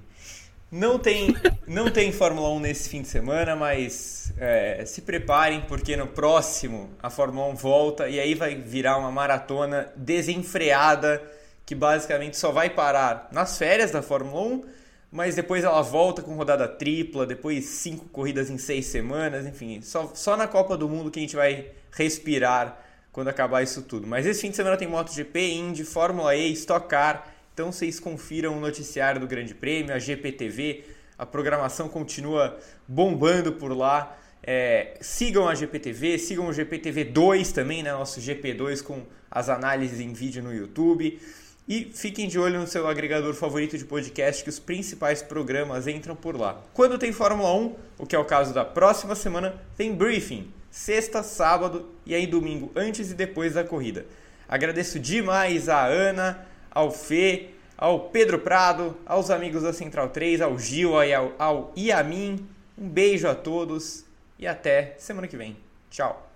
Não 0.73 0.97
tem, 0.97 1.35
não 1.67 1.91
tem 1.91 2.11
Fórmula 2.11 2.49
1 2.49 2.59
nesse 2.61 2.89
fim 2.89 3.03
de 3.03 3.07
semana, 3.07 3.55
mas 3.55 4.33
é, 4.39 4.83
se 4.87 5.03
preparem, 5.03 5.61
porque 5.67 5.95
no 5.95 6.07
próximo 6.07 6.89
a 6.99 7.11
Fórmula 7.11 7.45
1 7.49 7.55
volta 7.55 8.09
e 8.09 8.19
aí 8.19 8.33
vai 8.33 8.55
virar 8.55 8.97
uma 8.97 9.11
maratona 9.11 9.93
desenfreada 9.95 11.21
que 11.63 11.75
basicamente 11.75 12.37
só 12.37 12.51
vai 12.51 12.71
parar 12.71 13.29
nas 13.31 13.55
férias 13.55 13.91
da 13.91 14.01
Fórmula 14.01 14.41
1, 14.41 14.65
mas 15.11 15.35
depois 15.35 15.63
ela 15.63 15.83
volta 15.83 16.23
com 16.23 16.33
rodada 16.33 16.67
tripla, 16.67 17.23
depois 17.23 17.65
cinco 17.65 18.05
corridas 18.05 18.49
em 18.49 18.57
seis 18.57 18.87
semanas, 18.87 19.45
enfim, 19.45 19.79
só, 19.83 20.11
só 20.15 20.35
na 20.35 20.47
Copa 20.47 20.75
do 20.75 20.89
Mundo 20.89 21.11
que 21.11 21.19
a 21.19 21.21
gente 21.21 21.35
vai 21.35 21.67
respirar 21.91 22.79
quando 23.11 23.27
acabar 23.27 23.61
isso 23.61 23.83
tudo. 23.83 24.07
Mas 24.07 24.25
esse 24.25 24.41
fim 24.41 24.49
de 24.49 24.55
semana 24.55 24.75
tem 24.75 24.87
MotoGP, 24.87 25.53
Indy, 25.53 25.83
Fórmula 25.83 26.35
E, 26.35 26.51
Stock 26.53 26.87
Car, 26.87 27.31
então 27.53 27.71
vocês 27.71 27.99
confiram 27.99 28.57
o 28.57 28.59
noticiário 28.59 29.21
do 29.21 29.27
Grande 29.27 29.53
Prêmio, 29.53 29.93
a 29.93 29.99
GPTV, 29.99 30.85
a 31.17 31.25
programação 31.25 31.87
continua 31.87 32.57
bombando 32.87 33.53
por 33.53 33.71
lá. 33.77 34.17
É, 34.41 34.97
sigam 34.99 35.47
a 35.47 35.53
GPTV, 35.53 36.17
sigam 36.17 36.47
o 36.47 36.53
GPTV 36.53 37.05
2 37.05 37.51
também, 37.51 37.83
né, 37.83 37.93
nosso 37.93 38.19
GP2 38.19 38.81
com 38.81 39.03
as 39.29 39.49
análises 39.49 39.99
em 39.99 40.11
vídeo 40.11 40.41
no 40.41 40.53
YouTube. 40.53 41.19
E 41.67 41.91
fiquem 41.93 42.27
de 42.27 42.37
olho 42.37 42.59
no 42.59 42.67
seu 42.67 42.87
agregador 42.87 43.33
favorito 43.33 43.77
de 43.77 43.85
podcast, 43.85 44.43
que 44.43 44.49
os 44.49 44.59
principais 44.59 45.21
programas 45.21 45.87
entram 45.87 46.15
por 46.15 46.35
lá. 46.35 46.61
Quando 46.73 46.97
tem 46.97 47.13
Fórmula 47.13 47.53
1, 47.53 47.75
o 47.99 48.05
que 48.05 48.15
é 48.15 48.19
o 48.19 48.25
caso 48.25 48.53
da 48.53 48.65
próxima 48.65 49.15
semana, 49.15 49.61
tem 49.77 49.95
briefing, 49.95 50.51
sexta, 50.69 51.23
sábado 51.23 51.89
e 52.05 52.13
aí 52.13 52.27
domingo, 52.27 52.69
antes 52.75 53.11
e 53.11 53.13
depois 53.13 53.53
da 53.53 53.63
corrida. 53.63 54.05
Agradeço 54.45 54.99
demais 54.99 55.69
a 55.69 55.85
Ana, 55.85 56.45
ao 56.73 56.91
Fê, 56.91 57.49
ao 57.77 58.09
Pedro 58.09 58.39
Prado, 58.39 58.97
aos 59.05 59.29
amigos 59.29 59.63
da 59.63 59.73
Central 59.73 60.09
3, 60.09 60.41
ao 60.41 60.57
Gil, 60.57 60.93
ao, 60.97 61.33
ao 61.37 61.73
Iamin. 61.75 62.47
Um 62.77 62.89
beijo 62.89 63.27
a 63.27 63.35
todos 63.35 64.05
e 64.39 64.47
até 64.47 64.95
semana 64.97 65.27
que 65.27 65.37
vem. 65.37 65.55
Tchau! 65.89 66.29